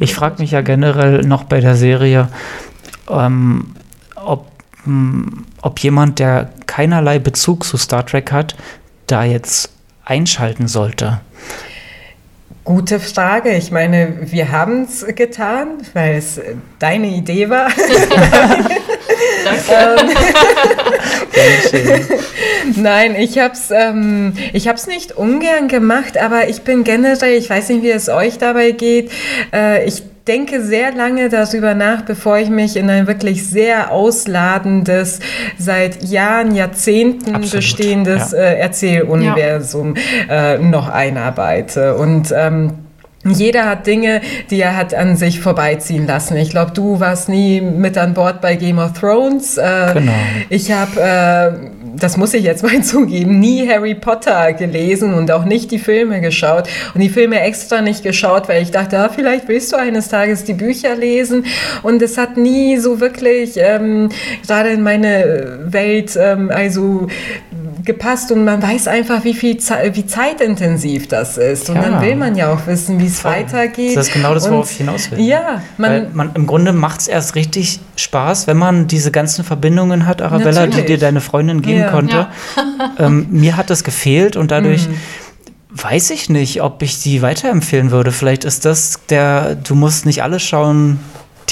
Ich 0.00 0.14
frage 0.14 0.40
mich 0.40 0.52
ja 0.52 0.62
generell 0.62 1.22
noch 1.22 1.44
bei 1.44 1.60
der 1.60 1.74
Serie, 1.74 2.28
ähm, 3.10 3.74
ob, 4.14 4.46
mh, 4.84 4.86
hm, 4.86 5.46
ob 5.60 5.80
jemand, 5.80 6.18
der 6.18 6.50
keinerlei 6.66 7.18
Bezug 7.18 7.64
zu 7.64 7.76
Star 7.76 8.06
Trek 8.06 8.32
hat, 8.32 8.56
da 9.06 9.24
jetzt 9.24 9.70
einschalten 10.04 10.68
sollte. 10.68 11.20
Gute 12.64 13.00
Frage. 13.00 13.56
Ich 13.56 13.72
meine, 13.72 14.18
wir 14.30 14.52
haben 14.52 14.84
es 14.84 15.04
getan, 15.16 15.78
weil 15.94 16.14
es 16.14 16.40
deine 16.78 17.08
Idee 17.08 17.50
war. 17.50 17.68
Danke. 19.44 19.62
Ähm, 19.68 20.10
Nein, 22.76 23.16
ich 23.16 23.38
habe 23.38 23.54
es 23.54 23.72
ähm, 23.72 24.34
nicht 24.86 25.10
ungern 25.12 25.66
gemacht, 25.66 26.16
aber 26.18 26.48
ich 26.48 26.62
bin 26.62 26.84
generell, 26.84 27.36
ich 27.36 27.50
weiß 27.50 27.70
nicht, 27.70 27.82
wie 27.82 27.90
es 27.90 28.08
euch 28.08 28.38
dabei 28.38 28.70
geht, 28.70 29.10
äh, 29.52 29.84
ich 29.84 30.04
denke 30.26 30.62
sehr 30.62 30.92
lange 30.92 31.28
darüber 31.28 31.74
nach, 31.74 32.02
bevor 32.02 32.38
ich 32.38 32.48
mich 32.48 32.76
in 32.76 32.88
ein 32.90 33.06
wirklich 33.06 33.46
sehr 33.46 33.90
ausladendes, 33.90 35.20
seit 35.58 36.04
Jahren, 36.04 36.54
Jahrzehnten 36.54 37.34
Absolut, 37.34 37.52
bestehendes 37.52 38.32
ja. 38.32 38.38
äh, 38.38 38.58
Erzähluniversum 38.58 39.94
ja. 40.28 40.54
äh, 40.54 40.58
noch 40.58 40.88
einarbeite. 40.88 41.96
Und 41.96 42.32
ähm, 42.36 42.74
jeder 43.24 43.66
hat 43.66 43.86
Dinge, 43.86 44.20
die 44.50 44.60
er 44.60 44.76
hat 44.76 44.94
an 44.94 45.16
sich 45.16 45.40
vorbeiziehen 45.40 46.06
lassen. 46.06 46.36
Ich 46.36 46.50
glaube, 46.50 46.72
du 46.72 46.98
warst 46.98 47.28
nie 47.28 47.60
mit 47.60 47.96
an 47.96 48.14
Bord 48.14 48.40
bei 48.40 48.56
Game 48.56 48.78
of 48.78 48.94
Thrones. 48.94 49.58
Äh, 49.58 49.90
genau. 49.94 50.12
Ich 50.48 50.72
habe, 50.72 51.00
äh, 51.00 51.81
das 52.02 52.16
muss 52.16 52.34
ich 52.34 52.42
jetzt 52.42 52.62
mal 52.62 52.82
zugeben, 52.82 53.38
nie 53.38 53.68
Harry 53.68 53.94
Potter 53.94 54.52
gelesen 54.52 55.14
und 55.14 55.30
auch 55.30 55.44
nicht 55.44 55.70
die 55.70 55.78
Filme 55.78 56.20
geschaut. 56.20 56.68
Und 56.94 57.00
die 57.00 57.08
Filme 57.08 57.40
extra 57.40 57.80
nicht 57.80 58.02
geschaut, 58.02 58.48
weil 58.48 58.62
ich 58.62 58.70
dachte, 58.70 58.98
ah, 58.98 59.08
vielleicht 59.08 59.48
willst 59.48 59.72
du 59.72 59.76
eines 59.76 60.08
Tages 60.08 60.44
die 60.44 60.54
Bücher 60.54 60.96
lesen. 60.96 61.46
Und 61.82 62.02
es 62.02 62.18
hat 62.18 62.36
nie 62.36 62.76
so 62.78 63.00
wirklich 63.00 63.52
ähm, 63.56 64.08
gerade 64.46 64.70
in 64.70 64.82
meine 64.82 65.60
Welt, 65.64 66.16
ähm, 66.20 66.50
also 66.52 67.06
gepasst 67.84 68.32
und 68.32 68.44
man 68.44 68.62
weiß 68.62 68.88
einfach, 68.88 69.24
wie 69.24 69.34
viel 69.34 69.58
Ze 69.58 69.74
wie 69.92 70.06
zeitintensiv 70.06 71.08
das 71.08 71.38
ist. 71.38 71.68
Und 71.68 71.76
ja. 71.76 71.82
dann 71.82 72.00
will 72.00 72.16
man 72.16 72.36
ja 72.36 72.52
auch 72.52 72.66
wissen, 72.66 73.00
wie 73.00 73.06
es 73.06 73.24
weitergeht. 73.24 73.96
Das 73.96 74.08
ist 74.08 74.12
genau 74.12 74.34
das, 74.34 74.50
worauf 74.50 74.70
ich 74.70 74.78
hinaus 74.78 75.10
will. 75.10 75.20
Ja, 75.20 75.62
man, 75.78 76.08
man 76.14 76.30
im 76.34 76.46
Grunde 76.46 76.72
macht 76.72 77.00
es 77.00 77.08
erst 77.08 77.34
richtig 77.34 77.80
Spaß, 77.96 78.46
wenn 78.46 78.56
man 78.56 78.86
diese 78.86 79.10
ganzen 79.10 79.44
Verbindungen 79.44 80.06
hat, 80.06 80.22
Arabella, 80.22 80.66
Natürlich. 80.66 80.86
die 80.86 80.92
dir 80.92 80.98
deine 80.98 81.20
Freundin 81.20 81.62
geben 81.62 81.80
ja. 81.80 81.90
konnte. 81.90 82.16
Ja. 82.16 82.28
Ähm, 82.98 83.28
mir 83.30 83.56
hat 83.56 83.70
das 83.70 83.84
gefehlt 83.84 84.36
und 84.36 84.50
dadurch. 84.50 84.88
Mhm 84.88 84.94
weiß 85.74 86.10
ich 86.10 86.28
nicht, 86.28 86.60
ob 86.62 86.82
ich 86.82 87.02
die 87.02 87.22
weiterempfehlen 87.22 87.90
würde. 87.90 88.12
Vielleicht 88.12 88.44
ist 88.44 88.64
das 88.64 89.00
der, 89.08 89.54
du 89.54 89.74
musst 89.74 90.04
nicht 90.04 90.22
alles 90.22 90.42
schauen 90.42 91.00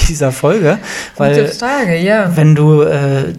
dieser 0.08 0.32
Folge, 0.32 0.78
weil 1.16 1.48
Frage, 1.48 1.96
ja. 1.96 2.36
wenn 2.36 2.54
du 2.54 2.82
äh, 2.82 3.34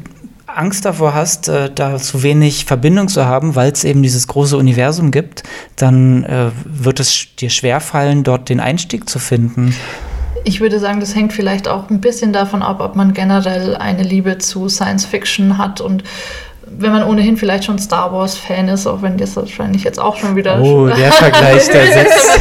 Angst 0.56 0.86
davor 0.86 1.14
hast, 1.14 1.47
äh, 1.47 1.70
da 1.74 1.97
zu 1.97 2.24
wenig 2.24 2.66
Verbindung 2.66 3.08
zu 3.08 3.26
haben, 3.26 3.56
weil 3.56 3.72
es 3.72 3.84
eben 3.84 4.04
dieses 4.04 4.28
große 4.28 4.58
Universum 4.58 5.12
gibt, 5.12 5.43
dann 5.76 6.24
äh, 6.24 6.52
wird 6.66 6.99
es 6.99 7.36
dir 7.36 7.49
schwerfallen, 7.49 8.24
dort 8.24 8.49
den 8.49 8.60
Einstieg 8.60 9.10
zu 9.10 9.20
finden. 9.20 9.74
Ich 10.43 10.60
würde 10.60 10.80
sagen, 10.80 10.99
das 10.99 11.16
hängt 11.16 11.34
vielleicht 11.34 11.68
auch 11.68 11.89
ein 11.89 12.02
bisschen 12.02 12.34
davon 12.34 12.64
ab, 12.64 12.80
ob 12.80 12.95
man 12.95 13.14
generell 13.14 13.76
eine 13.76 14.04
Liebe 14.04 14.39
zu 14.39 14.70
Science 14.70 15.06
Fiction 15.06 15.58
hat 15.58 15.82
und 15.82 16.04
wenn 16.78 16.91
man 16.91 17.03
ohnehin 17.03 17.38
vielleicht 17.38 17.65
schon 17.65 17.80
Star 17.80 18.11
Wars 18.11 18.38
Fan 18.38 18.67
ist, 18.67 18.88
auch 18.88 19.01
wenn 19.01 19.17
das 19.17 19.36
wahrscheinlich 19.36 19.84
jetzt 19.84 19.99
auch 19.99 20.15
schon 20.15 20.36
wieder. 20.36 20.61
Oh, 20.61 20.88
der 20.88 21.11
Vergleich, 21.11 21.67
der 21.69 21.86
sitzt. 21.93 22.39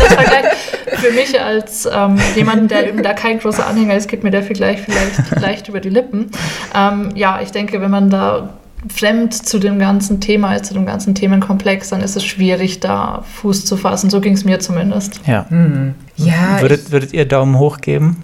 Für 0.96 1.12
mich 1.12 1.40
als 1.40 1.88
ähm, 1.90 2.18
jemanden, 2.34 2.68
der 2.68 2.92
da 2.92 3.14
kein 3.14 3.38
großer 3.38 3.66
Anhänger 3.66 3.94
ist, 3.96 4.08
geht 4.08 4.22
mir 4.22 4.30
der 4.30 4.42
Vergleich 4.42 4.80
vielleicht 4.82 5.40
leicht 5.40 5.68
über 5.68 5.80
die 5.80 5.88
Lippen. 5.88 6.30
Ähm, 6.74 7.10
ja, 7.14 7.40
ich 7.42 7.52
denke, 7.52 7.80
wenn 7.80 7.90
man 7.90 8.10
da 8.10 8.50
fremd 8.88 9.34
zu 9.34 9.58
dem 9.58 9.78
ganzen 9.78 10.20
Thema 10.20 10.54
ist, 10.54 10.66
zu 10.66 10.74
dem 10.74 10.86
ganzen 10.86 11.14
Themenkomplex, 11.14 11.90
dann 11.90 12.00
ist 12.00 12.16
es 12.16 12.24
schwierig, 12.24 12.80
da 12.80 13.24
Fuß 13.40 13.66
zu 13.66 13.76
fassen. 13.76 14.10
So 14.10 14.20
ging 14.20 14.34
es 14.34 14.44
mir 14.44 14.58
zumindest. 14.60 15.20
Ja. 15.26 15.46
Mhm. 15.50 15.94
Ja, 16.26 16.60
würdet, 16.60 16.82
ich, 16.86 16.92
würdet 16.92 17.12
ihr 17.12 17.24
Daumen 17.24 17.58
hoch 17.58 17.80
geben? 17.80 18.22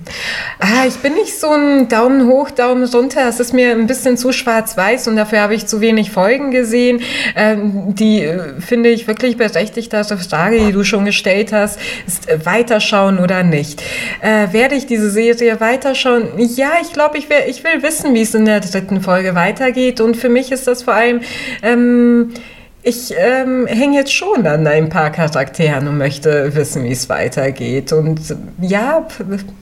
Ah, 0.58 0.86
ich 0.86 0.96
bin 0.96 1.14
nicht 1.14 1.38
so 1.38 1.50
ein 1.50 1.88
Daumen 1.88 2.26
hoch, 2.26 2.50
Daumen 2.50 2.84
runter. 2.84 3.28
Es 3.28 3.40
ist 3.40 3.54
mir 3.54 3.72
ein 3.72 3.86
bisschen 3.86 4.16
zu 4.16 4.32
schwarz-weiß 4.32 5.08
und 5.08 5.16
dafür 5.16 5.40
habe 5.40 5.54
ich 5.54 5.66
zu 5.66 5.80
wenig 5.80 6.10
Folgen 6.10 6.50
gesehen. 6.50 7.00
Ähm, 7.34 7.94
die 7.94 8.22
äh, 8.22 8.60
finde 8.60 8.90
ich 8.90 9.06
wirklich 9.08 9.36
berechtigt, 9.36 9.94
also 9.94 10.16
Frage, 10.16 10.58
die 10.58 10.72
du 10.72 10.84
schon 10.84 11.04
gestellt 11.04 11.52
hast, 11.52 11.78
ist 12.06 12.28
äh, 12.28 12.44
weiterschauen 12.44 13.18
oder 13.18 13.42
nicht. 13.42 13.82
Äh, 14.20 14.52
werde 14.52 14.74
ich 14.74 14.86
diese 14.86 15.10
Serie 15.10 15.60
weiterschauen? 15.60 16.28
Ja, 16.36 16.72
ich 16.82 16.92
glaube, 16.92 17.16
ich, 17.18 17.28
ich 17.48 17.64
will 17.64 17.82
wissen, 17.82 18.14
wie 18.14 18.22
es 18.22 18.34
in 18.34 18.44
der 18.44 18.60
dritten 18.60 19.00
Folge 19.00 19.34
weitergeht. 19.34 20.00
Und 20.00 20.16
für 20.16 20.28
mich 20.28 20.45
ist 20.50 20.66
das 20.66 20.82
vor 20.82 20.94
allem 20.94 21.20
ähm, 21.62 22.32
ich 22.86 23.12
ähm, 23.18 23.66
hänge 23.66 23.98
jetzt 23.98 24.14
schon 24.14 24.46
an 24.46 24.64
ein 24.64 24.88
paar 24.88 25.10
Charakteren 25.10 25.88
und 25.88 25.98
möchte 25.98 26.54
wissen, 26.54 26.84
wie 26.84 26.92
es 26.92 27.08
weitergeht. 27.08 27.92
Und 27.92 28.20
ja, 28.60 29.08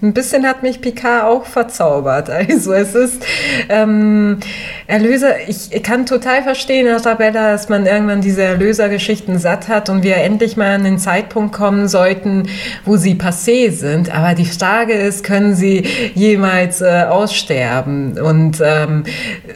ein 0.03 0.13
bisschen 0.13 0.47
hat 0.47 0.63
mich 0.63 0.83
Picard 0.83 1.25
auch 1.25 1.47
verzaubert. 1.47 2.31
Also 2.55 2.73
es 2.73 2.95
ist 2.95 3.25
ähm, 3.69 4.39
Erlöser, 4.87 5.49
ich 5.49 5.83
kann 5.83 6.05
total 6.05 6.43
verstehen, 6.43 6.89
Arabella, 6.89 7.53
dass 7.53 7.69
man 7.69 7.87
irgendwann 7.87 8.21
diese 8.21 8.43
Erlösergeschichten 8.43 9.39
satt 9.39 9.69
hat 9.69 9.89
und 9.89 10.03
wir 10.03 10.17
endlich 10.17 10.57
mal 10.57 10.75
an 10.75 10.85
den 10.85 10.99
Zeitpunkt 10.99 11.55
kommen 11.55 11.89
sollten, 11.89 12.49
wo 12.85 12.97
sie 12.97 13.15
passé 13.15 13.71
sind. 13.71 14.15
Aber 14.15 14.35
die 14.35 14.45
Frage 14.45 14.93
ist, 14.93 15.25
können 15.25 15.55
sie 15.55 15.87
jemals 16.15 16.83
äh, 16.83 17.05
aussterben? 17.09 18.19
Und 18.21 18.61
ähm, 18.63 19.05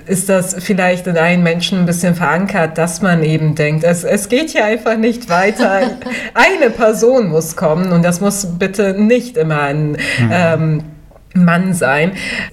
ist 0.06 0.28
das 0.28 0.56
vielleicht 0.58 1.06
in 1.06 1.18
allen 1.18 1.42
Menschen 1.42 1.80
ein 1.80 1.86
bisschen 1.86 2.14
verankert, 2.14 2.78
dass 2.78 3.02
man 3.02 3.22
eben 3.22 3.54
denkt, 3.58 3.84
es, 3.84 4.04
es 4.04 4.28
geht 4.28 4.50
hier 4.50 4.64
einfach 4.64 4.96
nicht 4.96 5.28
weiter. 5.28 5.98
Eine 6.34 6.70
Person 6.70 7.28
muss 7.28 7.56
kommen 7.56 7.92
und 7.92 8.04
das 8.04 8.20
muss 8.20 8.46
bitte 8.58 8.94
nicht 8.94 9.36
immer 9.36 9.62
ein 9.62 9.92
mhm. 9.92 10.30
ähm, 10.30 10.82
Mann 11.34 11.74
sein. 11.74 12.12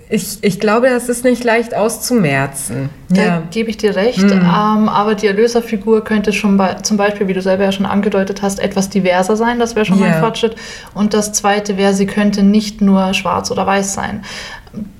Ich, 0.09 0.39
ich 0.41 0.59
glaube, 0.59 0.89
das 0.89 1.09
ist 1.09 1.23
nicht 1.23 1.43
leicht 1.43 1.75
auszumerzen. 1.75 2.89
Da 3.09 3.21
ja. 3.21 3.43
gebe 3.51 3.69
ich 3.69 3.77
dir 3.77 3.95
recht. 3.95 4.23
Mhm. 4.23 4.31
Ähm, 4.31 4.89
aber 4.89 5.15
die 5.15 5.27
Erlöserfigur 5.27 6.03
könnte 6.03 6.33
schon 6.33 6.57
bei, 6.57 6.75
zum 6.75 6.97
Beispiel, 6.97 7.27
wie 7.27 7.33
du 7.33 7.41
selber 7.41 7.63
ja 7.63 7.71
schon 7.71 7.85
angedeutet 7.85 8.41
hast, 8.41 8.59
etwas 8.59 8.89
diverser 8.89 9.35
sein. 9.35 9.59
Das 9.59 9.75
wäre 9.75 9.85
schon 9.85 9.99
ja. 9.99 10.07
mal 10.07 10.13
ein 10.15 10.21
Fortschritt. 10.21 10.55
Und 10.93 11.13
das 11.13 11.33
Zweite 11.33 11.77
wäre, 11.77 11.93
sie 11.93 12.07
könnte 12.07 12.43
nicht 12.43 12.81
nur 12.81 13.13
schwarz 13.13 13.51
oder 13.51 13.65
weiß 13.65 13.93
sein 13.93 14.21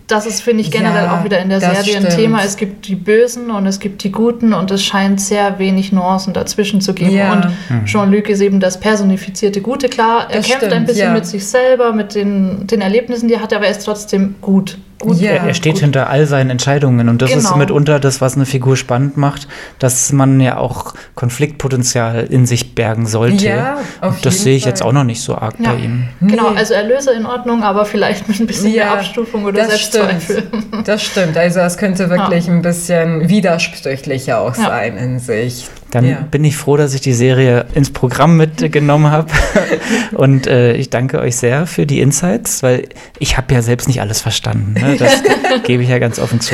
das 0.08 0.28
ist, 0.28 0.42
finde 0.42 0.62
ich, 0.62 0.70
generell 0.70 1.06
ja, 1.06 1.20
auch 1.20 1.24
wieder 1.24 1.40
in 1.40 1.50
der 1.50 1.60
Serie 1.60 1.98
ein 1.98 2.10
Thema. 2.10 2.44
Es 2.44 2.58
gibt 2.58 2.88
die 2.88 2.96
Bösen 2.96 3.50
und 3.50 3.66
es 3.66 3.80
gibt 3.80 4.04
die 4.04 4.12
Guten 4.12 4.54
und 4.54 4.70
es 4.70 4.84
scheint 4.84 5.20
sehr 5.20 5.58
wenig 5.58 5.92
Nuancen 5.92 6.34
dazwischen 6.34 6.80
zu 6.80 6.94
geben. 6.94 7.16
Ja. 7.16 7.34
Und 7.34 7.46
mhm. 7.70 7.86
Jean-Luc 7.86 8.30
ist 8.30 8.42
eben 8.42 8.60
das 8.60 8.80
personifizierte 8.80 9.62
Gute. 9.62 9.90
Klar, 9.90 10.28
er 10.30 10.38
das 10.38 10.46
kämpft 10.46 10.66
stimmt, 10.66 10.74
ein 10.74 10.86
bisschen 10.86 11.08
ja. 11.08 11.14
mit 11.14 11.26
sich 11.26 11.46
selber, 11.48 11.92
mit 11.94 12.14
den, 12.14 12.68
den 12.68 12.82
Erlebnissen, 12.82 13.28
die 13.28 13.34
er 13.34 13.42
hat, 13.42 13.54
aber 13.54 13.66
er 13.66 13.72
ist 13.72 13.84
trotzdem 13.84 14.36
gut. 14.42 14.78
Gut, 15.06 15.20
ja, 15.20 15.32
er 15.32 15.54
steht 15.54 15.74
gut. 15.74 15.82
hinter 15.82 16.10
all 16.10 16.26
seinen 16.26 16.50
Entscheidungen 16.50 17.10
und 17.10 17.22
das 17.22 17.32
genau. 17.32 17.42
ist 17.42 17.56
mitunter 17.56 18.00
das, 18.00 18.22
was 18.22 18.36
eine 18.36 18.46
Figur 18.46 18.76
spannend 18.78 19.18
macht, 19.18 19.48
dass 19.80 20.12
man 20.12 20.40
ja 20.40 20.58
auch 20.58 20.94
Konfliktpotenzial 21.16 22.26
in 22.30 22.46
sich 22.46 22.76
bergen 22.76 23.06
sollte. 23.06 23.46
Ja, 23.46 23.78
auf 24.02 24.16
und 24.16 24.26
das 24.26 24.42
sehe 24.42 24.56
ich 24.56 24.64
Fall. 24.64 24.72
jetzt 24.72 24.82
auch 24.82 24.92
noch 24.92 25.04
nicht 25.04 25.22
so 25.22 25.36
arg 25.36 25.56
ja. 25.60 25.72
bei 25.72 25.78
ihm. 25.78 26.08
Genau, 26.22 26.48
also 26.48 26.74
Erlöser 26.74 27.14
in 27.14 27.26
Ordnung, 27.26 27.64
aber 27.64 27.86
vielleicht 27.86 28.28
mit 28.28 28.40
ein 28.40 28.48
bisschen 28.48 28.74
ja, 28.74 28.86
mehr 28.86 28.94
Abstufung 28.94 29.46
oder 29.46 29.66
Selbstzweifel. 29.66 30.44
Stimmt. 30.48 30.88
Das 30.88 31.04
stimmt, 31.04 31.38
also 31.38 31.60
es 31.60 31.78
könnte 31.78 32.10
wirklich 32.10 32.48
ja. 32.48 32.54
ein 32.54 32.62
bisschen 32.62 33.30
widersprüchlicher 33.30 34.40
auch 34.40 34.56
sein 34.56 34.98
in 34.98 35.20
sich. 35.20 35.70
Dann 35.96 36.10
ja. 36.10 36.28
bin 36.30 36.44
ich 36.44 36.58
froh, 36.58 36.76
dass 36.76 36.94
ich 36.94 37.00
die 37.00 37.14
Serie 37.14 37.68
ins 37.74 37.90
Programm 37.90 38.36
mitgenommen 38.36 39.12
habe. 39.12 39.32
Und 40.12 40.46
äh, 40.46 40.74
ich 40.74 40.90
danke 40.90 41.20
euch 41.20 41.38
sehr 41.38 41.68
für 41.68 41.86
die 41.86 42.02
Insights, 42.02 42.64
weil 42.64 42.90
ich 43.18 43.38
habe 43.38 43.54
ja 43.54 43.62
selbst 43.62 43.88
nicht 43.88 44.02
alles 44.02 44.20
verstanden. 44.20 44.74
Ne? 44.74 44.98
Das 44.98 45.24
gebe 45.64 45.84
ich 45.84 45.90
ja 45.90 45.98
ganz 45.98 46.20
offen 46.20 46.42
zu. 46.42 46.54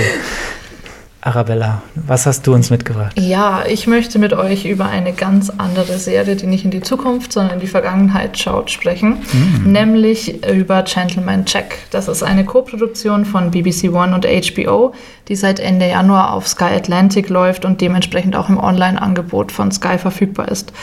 Arabella, 1.23 1.83
was 1.93 2.25
hast 2.25 2.47
du 2.47 2.53
uns 2.53 2.71
mitgebracht? 2.71 3.13
Ja, 3.19 3.63
ich 3.67 3.85
möchte 3.85 4.17
mit 4.17 4.33
euch 4.33 4.65
über 4.65 4.85
eine 4.85 5.13
ganz 5.13 5.51
andere 5.51 5.99
Serie, 5.99 6.35
die 6.35 6.47
nicht 6.47 6.65
in 6.65 6.71
die 6.71 6.81
Zukunft, 6.81 7.31
sondern 7.31 7.55
in 7.55 7.59
die 7.59 7.67
Vergangenheit 7.67 8.39
schaut, 8.39 8.71
sprechen, 8.71 9.19
mhm. 9.31 9.71
nämlich 9.71 10.43
über 10.47 10.81
Gentleman 10.81 11.43
Jack. 11.45 11.75
Das 11.91 12.07
ist 12.07 12.23
eine 12.23 12.43
Koproduktion 12.43 13.25
von 13.25 13.51
BBC 13.51 13.93
One 13.93 14.15
und 14.15 14.25
HBO, 14.25 14.93
die 15.27 15.35
seit 15.35 15.59
Ende 15.59 15.87
Januar 15.87 16.33
auf 16.33 16.47
Sky 16.47 16.73
Atlantic 16.75 17.29
läuft 17.29 17.65
und 17.65 17.81
dementsprechend 17.81 18.35
auch 18.35 18.49
im 18.49 18.57
Online-Angebot 18.57 19.51
von 19.51 19.71
Sky 19.71 19.99
verfügbar 19.99 20.49
ist. 20.49 20.73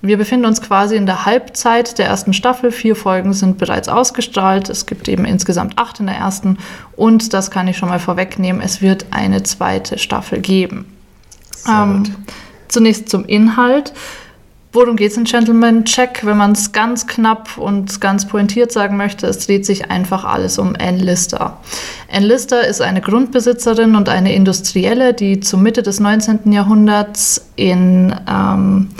Wir 0.00 0.16
befinden 0.16 0.46
uns 0.46 0.62
quasi 0.62 0.94
in 0.94 1.06
der 1.06 1.26
Halbzeit 1.26 1.98
der 1.98 2.06
ersten 2.06 2.32
Staffel. 2.32 2.70
Vier 2.70 2.94
Folgen 2.94 3.32
sind 3.32 3.58
bereits 3.58 3.88
ausgestrahlt. 3.88 4.68
Es 4.68 4.86
gibt 4.86 5.08
eben 5.08 5.24
insgesamt 5.24 5.76
acht 5.76 5.98
in 5.98 6.06
der 6.06 6.16
ersten. 6.16 6.58
Und 6.96 7.32
das 7.34 7.50
kann 7.50 7.66
ich 7.66 7.76
schon 7.76 7.88
mal 7.88 7.98
vorwegnehmen, 7.98 8.62
es 8.62 8.80
wird 8.80 9.06
eine 9.10 9.42
zweite 9.42 9.98
Staffel 9.98 10.40
geben. 10.40 10.86
Ähm, 11.68 12.04
zunächst 12.68 13.08
zum 13.08 13.24
Inhalt. 13.24 13.92
Worum 14.72 14.96
geht 14.96 15.12
es 15.12 15.16
in 15.16 15.24
Gentleman 15.24 15.86
Check? 15.86 16.20
Wenn 16.24 16.36
man 16.36 16.52
es 16.52 16.72
ganz 16.72 17.06
knapp 17.06 17.56
und 17.56 18.02
ganz 18.02 18.28
pointiert 18.28 18.70
sagen 18.70 18.98
möchte, 18.98 19.26
es 19.26 19.46
dreht 19.46 19.64
sich 19.64 19.90
einfach 19.90 20.24
alles 20.24 20.58
um 20.58 20.74
Ann 20.78 20.98
Lister. 20.98 21.58
Ann 22.12 22.22
Lister 22.22 22.66
ist 22.66 22.82
eine 22.82 23.00
Grundbesitzerin 23.00 23.96
und 23.96 24.10
eine 24.10 24.34
Industrielle, 24.34 25.14
die 25.14 25.40
zur 25.40 25.58
Mitte 25.58 25.82
des 25.82 26.00
19. 26.00 26.52
Jahrhunderts 26.52 27.46
in, 27.56 28.14
ähm, 28.28 28.90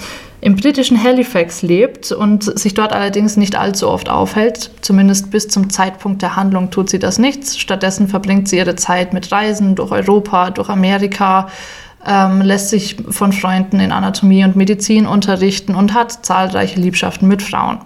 im 0.40 0.56
britischen 0.56 1.02
Halifax 1.02 1.62
lebt 1.62 2.12
und 2.12 2.58
sich 2.58 2.74
dort 2.74 2.92
allerdings 2.92 3.36
nicht 3.36 3.56
allzu 3.56 3.88
oft 3.88 4.08
aufhält. 4.08 4.70
Zumindest 4.82 5.30
bis 5.30 5.48
zum 5.48 5.70
Zeitpunkt 5.70 6.22
der 6.22 6.36
Handlung 6.36 6.70
tut 6.70 6.90
sie 6.90 6.98
das 6.98 7.18
nichts. 7.18 7.58
Stattdessen 7.58 8.08
verbringt 8.08 8.48
sie 8.48 8.58
ihre 8.58 8.76
Zeit 8.76 9.12
mit 9.12 9.32
Reisen 9.32 9.74
durch 9.74 9.90
Europa, 9.90 10.50
durch 10.50 10.68
Amerika, 10.68 11.48
ähm, 12.06 12.40
lässt 12.40 12.70
sich 12.70 12.96
von 13.10 13.32
Freunden 13.32 13.80
in 13.80 13.90
Anatomie 13.90 14.44
und 14.44 14.54
Medizin 14.54 15.06
unterrichten 15.06 15.74
und 15.74 15.94
hat 15.94 16.24
zahlreiche 16.24 16.78
Liebschaften 16.78 17.26
mit 17.26 17.42
Frauen. 17.42 17.78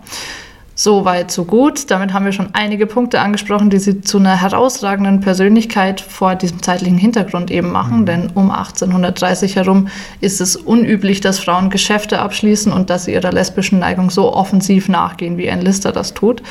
So 0.75 1.05
weit, 1.05 1.31
so 1.31 1.45
gut. 1.45 1.91
Damit 1.91 2.15
haben 2.15 2.25
wir 2.25 2.33
schon 2.33 2.55
einige 2.55 2.87
Punkte 2.87 3.21
angesprochen, 3.21 3.69
die 3.69 3.79
sie 3.79 4.01
zu 4.01 4.19
einer 4.19 4.41
herausragenden 4.41 5.21
Persönlichkeit 5.21 6.01
vor 6.01 6.35
diesem 6.35 6.63
zeitlichen 6.63 6.97
Hintergrund 6.97 7.51
eben 7.51 7.71
machen. 7.71 8.01
Mhm. 8.01 8.07
Denn 8.07 8.31
um 8.35 8.51
1830 8.51 9.57
herum 9.57 9.89
ist 10.23 10.41
es 10.41 10.57
unüblich, 10.57 11.21
dass 11.21 11.39
Frauen 11.41 11.69
Geschäfte 11.69 12.21
abschließen 12.21 12.73
und 12.73 12.89
dass 12.89 13.05
sie 13.05 13.13
ihrer 13.13 13.33
lesbischen 13.33 13.81
Neigung 13.81 14.09
so 14.09 14.33
offensiv 14.33 14.89
nachgehen, 14.89 15.37
wie 15.37 15.51
Anne 15.51 15.63
Lister 15.63 15.93
das 15.93 16.15
tut. 16.15 16.43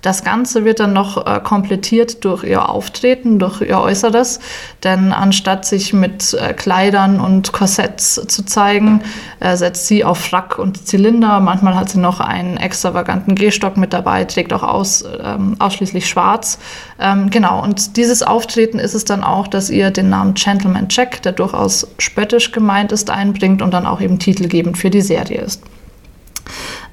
Das 0.00 0.24
Ganze 0.24 0.64
wird 0.64 0.80
dann 0.80 0.94
noch 0.94 1.26
äh, 1.26 1.40
komplettiert 1.40 2.24
durch 2.24 2.44
ihr 2.44 2.68
Auftreten, 2.70 3.38
durch 3.38 3.60
ihr 3.60 3.78
Äußeres. 3.78 4.40
Denn 4.84 5.12
anstatt 5.12 5.66
sich 5.66 5.92
mit 5.92 6.32
äh, 6.32 6.54
Kleidern 6.54 7.20
und 7.20 7.52
Korsetts 7.52 8.14
zu 8.26 8.44
zeigen, 8.44 9.02
äh, 9.40 9.56
setzt 9.56 9.86
sie 9.86 10.02
auf 10.02 10.18
Frack 10.18 10.58
und 10.58 10.86
Zylinder. 10.86 11.40
Manchmal 11.40 11.76
hat 11.76 11.90
sie 11.90 11.98
noch 11.98 12.20
einen 12.20 12.56
extravaganten 12.56 13.34
Gehstock 13.34 13.65
Stock 13.66 13.76
mit 13.76 13.92
dabei, 13.92 14.24
trägt 14.24 14.52
auch 14.52 14.62
aus, 14.62 15.04
ähm, 15.22 15.56
ausschließlich 15.58 16.08
schwarz. 16.08 16.58
Ähm, 17.00 17.30
genau, 17.30 17.60
und 17.62 17.96
dieses 17.96 18.22
Auftreten 18.22 18.78
ist 18.78 18.94
es 18.94 19.04
dann 19.04 19.24
auch, 19.24 19.48
dass 19.48 19.70
ihr 19.70 19.90
den 19.90 20.08
Namen 20.08 20.34
Gentleman 20.34 20.86
Jack, 20.88 21.22
der 21.22 21.32
durchaus 21.32 21.88
spöttisch 21.98 22.52
gemeint 22.52 22.92
ist, 22.92 23.10
einbringt 23.10 23.62
und 23.62 23.74
dann 23.74 23.86
auch 23.86 24.00
eben 24.00 24.20
titelgebend 24.20 24.78
für 24.78 24.90
die 24.90 25.00
Serie 25.00 25.40
ist. 25.40 25.62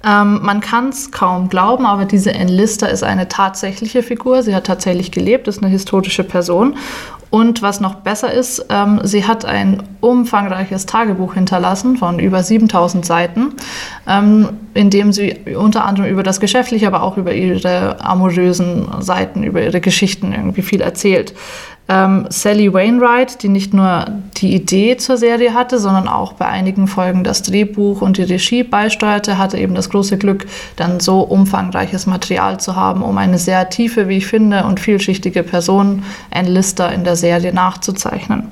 Ähm, 0.03 0.39
man 0.41 0.61
kann 0.61 0.89
es 0.89 1.11
kaum 1.11 1.47
glauben, 1.47 1.85
aber 1.85 2.05
diese 2.05 2.33
Enlister 2.33 2.89
ist 2.89 3.03
eine 3.03 3.27
tatsächliche 3.27 4.01
Figur. 4.01 4.41
Sie 4.41 4.55
hat 4.55 4.65
tatsächlich 4.65 5.11
gelebt, 5.11 5.47
ist 5.47 5.61
eine 5.61 5.71
historische 5.71 6.23
Person. 6.23 6.75
Und 7.33 7.63
was 7.63 7.79
noch 7.79 7.95
besser 7.95 8.31
ist, 8.31 8.67
ähm, 8.69 8.99
sie 9.01 9.25
hat 9.25 9.43
ein 9.43 9.81
umfangreiches 10.01 10.85
Tagebuch 10.85 11.33
hinterlassen 11.33 11.97
von 11.97 12.19
über 12.19 12.43
7000 12.43 13.03
Seiten, 13.03 13.55
ähm, 14.07 14.49
in 14.75 14.91
dem 14.91 15.11
sie 15.11 15.37
unter 15.57 15.83
anderem 15.83 16.11
über 16.11 16.21
das 16.21 16.39
Geschäftliche, 16.39 16.85
aber 16.85 17.01
auch 17.01 17.17
über 17.17 17.33
ihre 17.33 17.99
amorösen 18.05 18.85
Seiten, 18.99 19.43
über 19.43 19.63
ihre 19.63 19.81
Geschichten 19.81 20.31
irgendwie 20.31 20.61
viel 20.61 20.81
erzählt. 20.81 21.33
Ähm, 21.89 22.27
Sally 22.29 22.73
Wainwright, 22.73 23.43
die 23.43 23.49
nicht 23.49 23.73
nur 23.73 24.05
die 24.37 24.55
Idee 24.55 24.95
zur 24.95 25.17
Serie 25.17 25.53
hatte, 25.53 25.79
sondern 25.79 26.07
auch 26.07 26.33
bei 26.33 26.45
einigen 26.45 26.87
Folgen 26.87 27.25
das 27.25 27.41
Drehbuch 27.43 28.01
und 28.01 28.17
die 28.17 28.23
Regie 28.23 28.63
beisteuerte, 28.63 29.37
hatte 29.37 29.57
eben 29.57 29.75
das 29.75 29.89
große 29.89 30.17
Glück, 30.17 30.45
dann 30.77 31.01
so 31.01 31.19
umfangreiches 31.19 32.05
Material 32.05 32.57
zu 32.59 32.77
haben, 32.77 33.03
um 33.03 33.17
eine 33.17 33.37
sehr 33.37 33.69
tiefe, 33.69 34.07
wie 34.07 34.17
ich 34.17 34.27
finde, 34.27 34.63
und 34.63 34.79
vielschichtige 34.79 35.43
Person, 35.43 36.03
Ann 36.31 36.45
Lister, 36.45 36.89
in 36.93 37.03
der 37.03 37.17
Serie 37.17 37.53
nachzuzeichnen. 37.53 38.47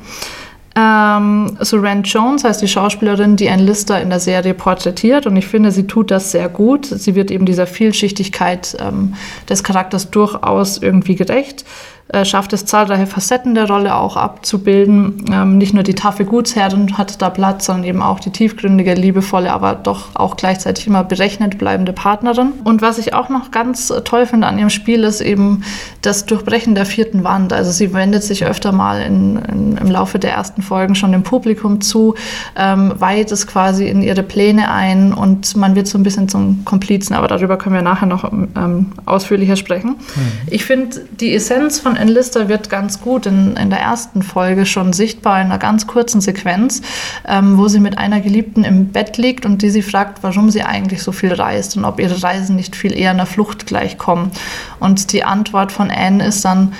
Ähm, 0.73 1.57
Suran 1.59 2.03
Jones 2.03 2.45
heißt 2.45 2.61
die 2.61 2.67
Schauspielerin, 2.67 3.35
die 3.35 3.49
Ann 3.49 3.59
Lister 3.59 4.01
in 4.01 4.09
der 4.09 4.21
Serie 4.21 4.53
porträtiert 4.53 5.25
und 5.25 5.35
ich 5.35 5.47
finde, 5.47 5.71
sie 5.71 5.85
tut 5.85 6.11
das 6.11 6.31
sehr 6.31 6.47
gut. 6.47 6.85
Sie 6.85 7.15
wird 7.15 7.29
eben 7.29 7.45
dieser 7.45 7.67
Vielschichtigkeit 7.67 8.77
ähm, 8.79 9.15
des 9.49 9.63
Charakters 9.63 10.11
durchaus 10.11 10.77
irgendwie 10.77 11.15
gerecht. 11.15 11.65
Äh, 12.13 12.25
schafft 12.25 12.51
es, 12.51 12.65
zahlreiche 12.65 13.07
Facetten 13.07 13.55
der 13.55 13.67
Rolle 13.67 13.95
auch 13.95 14.17
abzubilden. 14.17 15.23
Ähm, 15.31 15.57
nicht 15.57 15.73
nur 15.73 15.83
die 15.83 15.93
taffe 15.93 16.25
Gutsherrin 16.25 16.97
hat 16.97 17.21
da 17.21 17.29
Platz, 17.29 17.67
sondern 17.67 17.85
eben 17.85 18.01
auch 18.01 18.19
die 18.19 18.31
tiefgründige, 18.31 18.95
liebevolle, 18.95 19.51
aber 19.51 19.75
doch 19.75 20.15
auch 20.15 20.35
gleichzeitig 20.35 20.87
immer 20.87 21.05
berechnet 21.05 21.57
bleibende 21.57 21.93
Partnerin. 21.93 22.51
Und 22.65 22.81
was 22.81 22.97
ich 22.97 23.13
auch 23.13 23.29
noch 23.29 23.51
ganz 23.51 23.93
toll 24.03 24.25
finde 24.25 24.47
an 24.47 24.59
ihrem 24.59 24.69
Spiel, 24.69 25.05
ist 25.05 25.21
eben 25.21 25.63
das 26.01 26.25
Durchbrechen 26.25 26.75
der 26.75 26.85
vierten 26.85 27.23
Wand. 27.23 27.53
Also 27.53 27.71
sie 27.71 27.93
wendet 27.93 28.23
sich 28.23 28.45
öfter 28.45 28.73
mal 28.73 29.01
in, 29.01 29.37
in, 29.37 29.77
im 29.77 29.89
Laufe 29.89 30.19
der 30.19 30.33
ersten 30.33 30.61
Folgen 30.61 30.95
schon 30.95 31.13
dem 31.13 31.23
Publikum 31.23 31.79
zu, 31.79 32.15
ähm, 32.57 32.91
weiht 32.97 33.31
es 33.31 33.47
quasi 33.47 33.87
in 33.87 34.01
ihre 34.01 34.23
Pläne 34.23 34.69
ein 34.69 35.13
und 35.13 35.55
man 35.55 35.75
wird 35.75 35.87
so 35.87 35.97
ein 35.97 36.03
bisschen 36.03 36.27
zum 36.27 36.65
Komplizen, 36.65 37.13
aber 37.13 37.29
darüber 37.29 37.57
können 37.57 37.75
wir 37.75 37.81
nachher 37.81 38.07
noch 38.07 38.29
ähm, 38.33 38.87
ausführlicher 39.05 39.55
sprechen. 39.55 39.91
Mhm. 39.91 40.31
Ich 40.47 40.65
finde, 40.65 40.97
die 41.21 41.33
Essenz 41.33 41.79
von 41.79 42.00
Enlister 42.01 42.49
wird 42.49 42.69
ganz 42.69 42.99
gut 42.99 43.25
in, 43.25 43.55
in 43.55 43.69
der 43.69 43.79
ersten 43.79 44.23
Folge 44.23 44.65
schon 44.65 44.91
sichtbar, 44.93 45.39
in 45.39 45.47
einer 45.47 45.57
ganz 45.57 45.87
kurzen 45.87 46.19
Sequenz, 46.19 46.81
ähm, 47.27 47.57
wo 47.57 47.67
sie 47.67 47.79
mit 47.79 47.97
einer 47.97 48.19
Geliebten 48.19 48.63
im 48.63 48.87
Bett 48.87 49.17
liegt 49.17 49.45
und 49.45 49.61
die 49.61 49.69
sie 49.69 49.81
fragt, 49.81 50.23
warum 50.23 50.49
sie 50.49 50.63
eigentlich 50.63 51.03
so 51.03 51.11
viel 51.11 51.33
reist 51.33 51.77
und 51.77 51.85
ob 51.85 51.99
ihre 51.99 52.21
Reisen 52.21 52.55
nicht 52.55 52.75
viel 52.75 52.97
eher 52.97 53.11
einer 53.11 53.25
Flucht 53.25 53.65
gleichkommen. 53.65 54.31
Und 54.79 55.13
die 55.13 55.23
Antwort 55.23 55.71
von 55.71 55.89
Anne 55.89 56.25
ist 56.25 56.43
dann, 56.43 56.73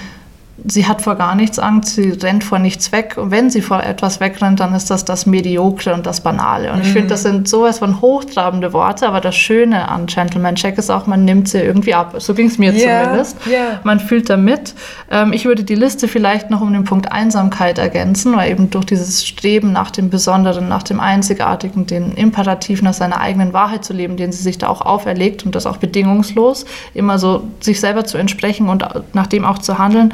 sie 0.66 0.88
hat 0.88 1.02
vor 1.02 1.16
gar 1.16 1.36
nichts 1.36 1.60
Angst, 1.60 1.96
sie 1.96 2.12
rennt 2.12 2.44
vor 2.44 2.60
nichts 2.60 2.92
weg. 2.92 3.16
Und 3.18 3.32
wenn 3.32 3.50
sie 3.50 3.62
vor 3.62 3.84
etwas 3.84 4.20
wegrennt, 4.20 4.60
dann 4.60 4.74
ist 4.74 4.90
das 4.92 5.06
das 5.06 5.26
Mediokre 5.26 5.94
und 5.94 6.06
das 6.06 6.22
Banale. 6.22 6.72
Und 6.72 6.80
mhm. 6.80 6.84
ich 6.84 6.90
finde, 6.90 7.10
das 7.10 7.24
sind 7.24 7.48
sowas 7.48 7.80
von 7.80 8.02
hochtrabende 8.02 8.74
Worte, 8.74 9.08
aber 9.08 9.22
das 9.22 9.36
Schöne 9.36 9.88
an 9.88 10.06
Gentleman 10.06 10.56
Check 10.56 10.78
ist 10.78 10.90
auch, 10.90 11.08
man 11.08 11.26
nimmt 11.26 11.50
sie 11.50 11.60
irgendwie 11.60 11.94
ab. 11.94 12.16
So 12.20 12.34
ging 12.34 12.48
es 12.48 12.58
mir 12.58 12.74
yeah, 12.74 13.04
zumindest. 13.04 13.38
Yeah. 13.48 13.80
Man 13.84 14.00
fühlt 14.00 14.30
da 14.30 14.38
mit. 14.38 14.74
Ähm, 15.10 15.34
ich 15.34 15.46
würde 15.46 15.64
die 15.64 15.76
Liste 15.76 16.08
vielleicht 16.08 16.50
noch 16.50 16.62
um 16.62 16.74
den 16.74 16.84
Punkt 16.84 17.12
Einsamkeit 17.12 17.78
ergänzen, 17.78 18.36
weil 18.36 18.52
eben 18.52 18.70
durch 18.70 18.86
dieses 18.86 19.26
Streben 19.26 19.72
nach 19.72 19.92
dem 19.92 20.10
Besonderen, 20.10 20.68
nach 20.68 20.84
dem 20.84 21.00
Einzigartigen, 21.00 21.88
den 21.88 22.12
Imperativ 22.12 22.82
nach 22.82 22.94
seiner 22.94 23.20
eigenen 23.20 23.54
Wahrheit 23.54 23.84
zu 23.84 23.94
leben, 23.94 24.18
den 24.18 24.32
sie 24.32 24.44
sich 24.44 24.58
da 24.58 24.68
auch 24.68 24.82
auferlegt 24.82 25.46
und 25.46 25.56
das 25.56 25.66
auch 25.66 25.78
bedingungslos, 25.78 26.66
immer 26.94 27.18
so 27.18 27.44
sich 27.60 27.80
selber 27.80 28.06
zu 28.06 28.18
entsprechen 28.18 28.70
und 28.70 28.86
nach 29.14 29.28
dem 29.28 29.46
auch 29.46 29.60
zu 29.60 29.78
handeln, 29.78 30.14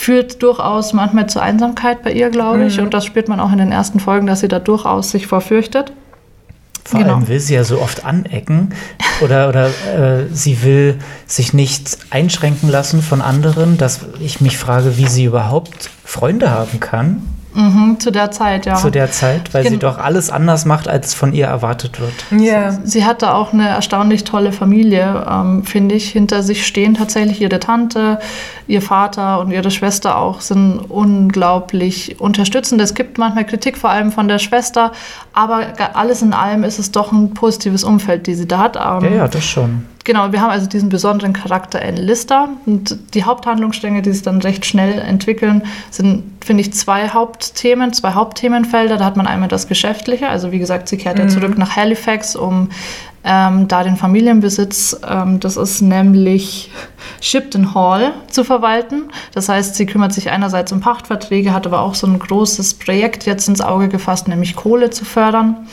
führt 0.00 0.42
durchaus 0.42 0.94
manchmal 0.94 1.28
zur 1.28 1.42
Einsamkeit 1.42 2.02
bei 2.02 2.12
ihr, 2.12 2.30
glaube 2.30 2.64
ich. 2.64 2.78
Mhm. 2.78 2.84
Und 2.84 2.94
das 2.94 3.04
spürt 3.04 3.28
man 3.28 3.38
auch 3.38 3.52
in 3.52 3.58
den 3.58 3.70
ersten 3.70 4.00
Folgen, 4.00 4.26
dass 4.26 4.40
sie 4.40 4.48
da 4.48 4.58
durchaus 4.58 5.10
sich 5.10 5.26
vorfürchtet. 5.26 5.92
Vor 6.86 7.00
genau. 7.00 7.16
allem 7.16 7.28
will 7.28 7.38
sie 7.38 7.54
ja 7.54 7.64
so 7.64 7.78
oft 7.82 8.06
anecken 8.06 8.70
oder, 9.20 9.50
oder 9.50 9.66
äh, 9.66 10.26
sie 10.32 10.62
will 10.62 10.98
sich 11.26 11.52
nicht 11.52 11.98
einschränken 12.08 12.70
lassen 12.70 13.02
von 13.02 13.20
anderen, 13.20 13.76
dass 13.76 14.00
ich 14.20 14.40
mich 14.40 14.56
frage, 14.56 14.96
wie 14.96 15.06
sie 15.06 15.24
überhaupt 15.24 15.90
Freunde 16.02 16.50
haben 16.50 16.80
kann. 16.80 17.22
Mhm, 17.52 17.98
zu 17.98 18.12
der 18.12 18.30
Zeit, 18.30 18.66
ja. 18.66 18.76
Zu 18.76 18.90
der 18.90 19.10
Zeit, 19.10 19.52
weil 19.52 19.64
Gen 19.64 19.72
sie 19.72 19.78
doch 19.78 19.98
alles 19.98 20.30
anders 20.30 20.64
macht, 20.64 20.86
als 20.86 21.14
von 21.14 21.32
ihr 21.32 21.46
erwartet 21.46 22.00
wird. 22.00 22.12
Ja. 22.40 22.78
Sie 22.84 23.04
hatte 23.04 23.34
auch 23.34 23.52
eine 23.52 23.68
erstaunlich 23.68 24.24
tolle 24.24 24.52
Familie, 24.52 25.26
ähm, 25.28 25.64
finde 25.64 25.96
ich. 25.96 26.10
Hinter 26.10 26.42
sich 26.42 26.66
stehen 26.66 26.94
tatsächlich 26.94 27.40
ihre 27.40 27.58
Tante, 27.58 28.20
ihr 28.66 28.82
Vater 28.82 29.40
und 29.40 29.50
ihre 29.50 29.70
Schwester 29.70 30.16
auch 30.16 30.40
sind 30.40 30.78
unglaublich 30.78 32.20
unterstützend. 32.20 32.80
Es 32.80 32.94
gibt 32.94 33.18
manchmal 33.18 33.44
Kritik, 33.44 33.76
vor 33.76 33.90
allem 33.90 34.12
von 34.12 34.28
der 34.28 34.38
Schwester, 34.38 34.92
aber 35.32 35.66
alles 35.94 36.22
in 36.22 36.32
allem 36.32 36.62
ist 36.62 36.78
es 36.78 36.92
doch 36.92 37.10
ein 37.10 37.34
positives 37.34 37.82
Umfeld, 37.82 38.26
die 38.26 38.34
sie 38.34 38.46
da 38.46 38.58
hat. 38.58 38.76
Ähm, 38.76 39.10
ja, 39.10 39.16
ja, 39.18 39.28
das 39.28 39.44
schon. 39.44 39.86
Genau, 40.04 40.32
wir 40.32 40.40
haben 40.40 40.50
also 40.50 40.66
diesen 40.66 40.88
besonderen 40.88 41.34
Charakter 41.34 41.82
in 41.82 41.96
Lister 41.96 42.48
und 42.64 42.96
die 43.14 43.24
Haupthandlungsstränge, 43.24 44.00
die 44.00 44.12
sich 44.12 44.22
dann 44.22 44.40
recht 44.40 44.64
schnell 44.64 44.98
entwickeln, 44.98 45.62
sind, 45.90 46.24
finde 46.42 46.62
ich, 46.62 46.72
zwei 46.72 47.10
Hauptthemen, 47.10 47.92
zwei 47.92 48.12
Hauptthemenfelder. 48.12 48.96
Da 48.96 49.04
hat 49.04 49.18
man 49.18 49.26
einmal 49.26 49.48
das 49.48 49.68
Geschäftliche, 49.68 50.28
also 50.28 50.52
wie 50.52 50.58
gesagt, 50.58 50.88
sie 50.88 50.96
kehrt 50.96 51.18
mhm. 51.18 51.24
ja 51.24 51.28
zurück 51.28 51.58
nach 51.58 51.76
Halifax, 51.76 52.34
um 52.34 52.70
ähm, 53.22 53.68
da 53.68 53.84
den 53.84 53.96
Familienbesitz, 53.96 54.98
ähm, 55.06 55.40
das 55.40 55.58
ist 55.58 55.82
nämlich 55.82 56.70
Shipton 57.20 57.74
Hall, 57.74 58.12
zu 58.28 58.44
verwalten. 58.44 59.10
Das 59.34 59.50
heißt, 59.50 59.74
sie 59.74 59.84
kümmert 59.84 60.14
sich 60.14 60.30
einerseits 60.30 60.72
um 60.72 60.80
Pachtverträge, 60.80 61.52
hat 61.52 61.66
aber 61.66 61.80
auch 61.80 61.94
so 61.94 62.06
ein 62.06 62.18
großes 62.18 62.74
Projekt 62.74 63.26
jetzt 63.26 63.48
ins 63.48 63.60
Auge 63.60 63.88
gefasst, 63.88 64.28
nämlich 64.28 64.56
Kohle 64.56 64.88
zu 64.88 65.04
fördern. 65.04 65.66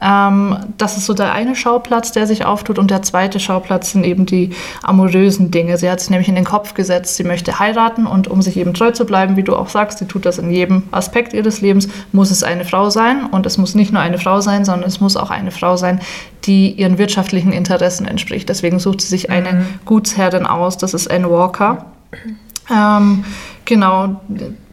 Ähm, 0.00 0.56
das 0.78 0.96
ist 0.96 1.06
so 1.06 1.14
der 1.14 1.32
eine 1.32 1.54
Schauplatz, 1.54 2.12
der 2.12 2.26
sich 2.26 2.44
auftut. 2.44 2.78
Und 2.78 2.90
der 2.90 3.02
zweite 3.02 3.40
Schauplatz 3.40 3.92
sind 3.92 4.04
eben 4.04 4.26
die 4.26 4.50
amorösen 4.82 5.50
Dinge. 5.50 5.76
Sie 5.76 5.90
hat 5.90 6.00
sich 6.00 6.10
nämlich 6.10 6.28
in 6.28 6.34
den 6.34 6.44
Kopf 6.44 6.74
gesetzt, 6.74 7.16
sie 7.16 7.24
möchte 7.24 7.58
heiraten 7.58 8.06
und 8.06 8.28
um 8.28 8.42
sich 8.42 8.56
eben 8.56 8.74
treu 8.74 8.90
zu 8.90 9.04
bleiben, 9.04 9.36
wie 9.36 9.42
du 9.42 9.54
auch 9.56 9.68
sagst, 9.68 9.98
sie 9.98 10.06
tut 10.06 10.24
das 10.24 10.38
in 10.38 10.50
jedem 10.50 10.84
Aspekt 10.90 11.32
ihres 11.32 11.60
Lebens, 11.60 11.88
muss 12.12 12.30
es 12.30 12.42
eine 12.42 12.64
Frau 12.64 12.90
sein. 12.90 13.26
Und 13.26 13.46
es 13.46 13.58
muss 13.58 13.74
nicht 13.74 13.92
nur 13.92 14.02
eine 14.02 14.18
Frau 14.18 14.40
sein, 14.40 14.64
sondern 14.64 14.88
es 14.88 15.00
muss 15.00 15.16
auch 15.16 15.30
eine 15.30 15.50
Frau 15.50 15.76
sein, 15.76 16.00
die 16.44 16.72
ihren 16.72 16.98
wirtschaftlichen 16.98 17.52
Interessen 17.52 18.06
entspricht. 18.06 18.48
Deswegen 18.48 18.78
sucht 18.78 19.02
sie 19.02 19.08
sich 19.08 19.30
eine 19.30 19.52
mhm. 19.52 19.66
Gutsherrin 19.84 20.46
aus. 20.46 20.78
Das 20.78 20.94
ist 20.94 21.10
Anne 21.10 21.30
Walker. 21.30 21.86
Ähm, 22.70 23.24
genau, 23.64 24.20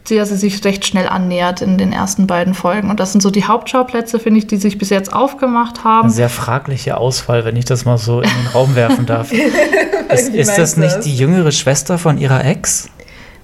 der 0.09 0.25
sie 0.25 0.37
sich 0.37 0.63
recht 0.63 0.85
schnell 0.85 1.07
annähert 1.07 1.61
in 1.61 1.77
den 1.77 1.93
ersten 1.93 2.27
beiden 2.27 2.53
Folgen. 2.53 2.89
Und 2.89 2.99
das 2.99 3.11
sind 3.11 3.21
so 3.21 3.29
die 3.29 3.45
Hauptschauplätze, 3.45 4.19
finde 4.19 4.39
ich, 4.39 4.47
die 4.47 4.57
sich 4.57 4.77
bis 4.77 4.89
jetzt 4.89 5.13
aufgemacht 5.13 5.83
haben. 5.83 6.05
Eine 6.05 6.13
sehr 6.13 6.29
fragliche 6.29 6.97
Auswahl, 6.97 7.45
wenn 7.45 7.55
ich 7.55 7.65
das 7.65 7.85
mal 7.85 7.97
so 7.97 8.21
in 8.21 8.29
den 8.29 8.47
Raum 8.53 8.75
werfen 8.75 9.05
darf. 9.05 9.31
ist, 10.13 10.29
ist 10.29 10.57
das 10.57 10.77
nicht 10.77 11.05
die 11.05 11.15
jüngere 11.15 11.51
Schwester 11.51 11.97
von 11.97 12.17
ihrer 12.17 12.43
Ex? 12.45 12.89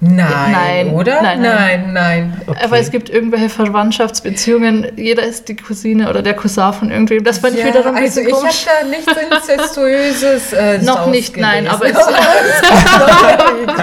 Nein, 0.00 0.52
nein, 0.52 0.90
oder? 0.90 1.22
Nein, 1.22 1.40
nein. 1.40 1.92
nein. 1.92 2.42
Okay. 2.46 2.64
Aber 2.64 2.78
es 2.78 2.90
gibt 2.90 3.08
irgendwelche 3.08 3.48
Verwandtschaftsbeziehungen. 3.48 4.92
Jeder 4.96 5.22
ist 5.22 5.48
die 5.48 5.56
Cousine 5.56 6.10
oder 6.10 6.22
der 6.22 6.34
Cousin 6.34 6.72
von 6.72 6.90
irgendwem. 6.90 7.24
Das 7.24 7.38
fand 7.38 7.56
ja, 7.56 7.66
ich 7.66 7.74
wiederum 7.74 7.94
Also 7.96 8.20
ich 8.20 8.32
habe 8.32 8.54
da 8.82 8.86
nichts 8.88 9.12
Inzestuöses 9.48 10.52
äh, 10.52 10.78
Noch 10.82 11.06
nicht, 11.06 11.36
nein, 11.36 11.66
aber 11.68 11.86
es 11.90 11.94